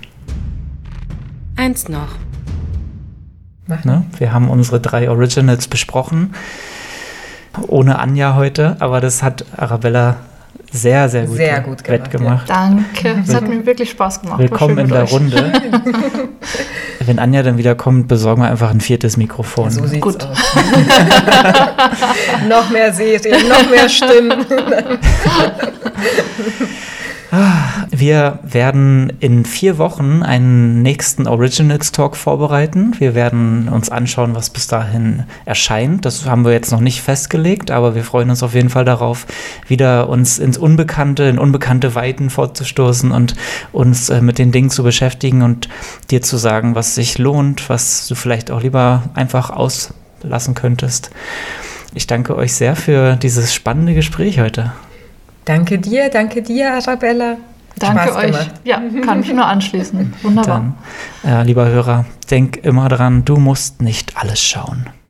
Eins 1.55 1.87
noch. 1.87 2.09
Ne? 3.67 4.05
Wir 4.17 4.33
haben 4.33 4.49
unsere 4.49 4.79
drei 4.79 5.09
Originals 5.09 5.67
besprochen. 5.67 6.33
Ohne 7.67 7.99
Anja 7.99 8.35
heute, 8.35 8.77
aber 8.79 9.01
das 9.01 9.23
hat 9.23 9.45
Arabella 9.57 10.17
sehr, 10.71 11.09
sehr 11.09 11.25
gut, 11.25 11.35
sehr 11.35 11.59
gut 11.61 11.83
gemacht, 11.83 12.03
wettgemacht. 12.05 12.49
Ja. 12.49 12.55
Danke, 12.55 13.23
es 13.27 13.35
hat 13.35 13.47
mir 13.47 13.65
wirklich 13.65 13.89
Spaß 13.89 14.21
gemacht. 14.21 14.39
Willkommen 14.39 14.77
in 14.77 14.87
der 14.87 15.03
euch. 15.03 15.11
Runde. 15.11 15.51
Wenn 17.05 17.19
Anja 17.19 17.43
dann 17.43 17.57
wieder 17.57 17.75
kommt, 17.75 18.07
besorgen 18.07 18.41
wir 18.41 18.49
einfach 18.49 18.69
ein 18.69 18.79
viertes 18.79 19.17
Mikrofon. 19.17 19.69
So 19.69 19.85
sieht's 19.85 20.01
gut. 20.01 20.23
aus. 20.23 20.37
noch 22.47 22.69
mehr 22.69 22.93
Serien, 22.93 23.49
noch 23.49 23.69
mehr 23.69 23.89
Stimmen. 23.89 24.45
Wir 27.91 28.39
werden 28.43 29.13
in 29.21 29.45
vier 29.45 29.77
Wochen 29.77 30.21
einen 30.21 30.81
nächsten 30.81 31.27
Originals 31.27 31.93
Talk 31.93 32.17
vorbereiten. 32.17 32.93
Wir 32.99 33.15
werden 33.15 33.69
uns 33.69 33.89
anschauen, 33.89 34.35
was 34.35 34.49
bis 34.49 34.67
dahin 34.67 35.23
erscheint. 35.45 36.03
Das 36.03 36.25
haben 36.25 36.43
wir 36.43 36.51
jetzt 36.51 36.73
noch 36.73 36.81
nicht 36.81 37.01
festgelegt, 37.01 37.71
aber 37.71 37.95
wir 37.95 38.03
freuen 38.03 38.29
uns 38.29 38.43
auf 38.43 38.53
jeden 38.53 38.69
Fall 38.69 38.83
darauf, 38.83 39.27
wieder 39.65 40.09
uns 40.09 40.39
ins 40.39 40.57
Unbekannte, 40.57 41.23
in 41.23 41.39
unbekannte 41.39 41.95
Weiten 41.95 42.29
fortzustoßen 42.29 43.11
und 43.11 43.35
uns 43.71 44.09
äh, 44.09 44.21
mit 44.21 44.37
den 44.37 44.51
Dingen 44.51 44.69
zu 44.69 44.83
beschäftigen 44.83 45.41
und 45.41 45.69
dir 46.09 46.21
zu 46.21 46.35
sagen, 46.35 46.75
was 46.75 46.95
sich 46.95 47.17
lohnt, 47.17 47.69
was 47.69 48.07
du 48.07 48.15
vielleicht 48.15 48.51
auch 48.51 48.61
lieber 48.61 49.03
einfach 49.13 49.51
auslassen 49.51 50.53
könntest. 50.53 51.11
Ich 51.93 52.07
danke 52.07 52.35
euch 52.35 52.53
sehr 52.53 52.75
für 52.75 53.15
dieses 53.15 53.53
spannende 53.53 53.93
Gespräch 53.93 54.39
heute. 54.41 54.73
Danke 55.45 55.79
dir, 55.79 56.09
danke 56.09 56.41
dir, 56.41 56.73
Arabella. 56.73 57.37
Danke 57.77 58.15
euch. 58.15 58.35
Ja, 58.63 58.81
kann 59.03 59.19
mich 59.21 59.33
nur 59.33 59.45
anschließen. 59.45 60.13
Wunderbar. 60.21 60.73
Dann, 61.23 61.31
äh, 61.31 61.43
lieber 61.43 61.67
Hörer, 61.67 62.05
denk 62.29 62.57
immer 62.57 62.89
dran, 62.89 63.25
du 63.25 63.37
musst 63.37 63.81
nicht 63.81 64.17
alles 64.17 64.41
schauen. 64.41 64.87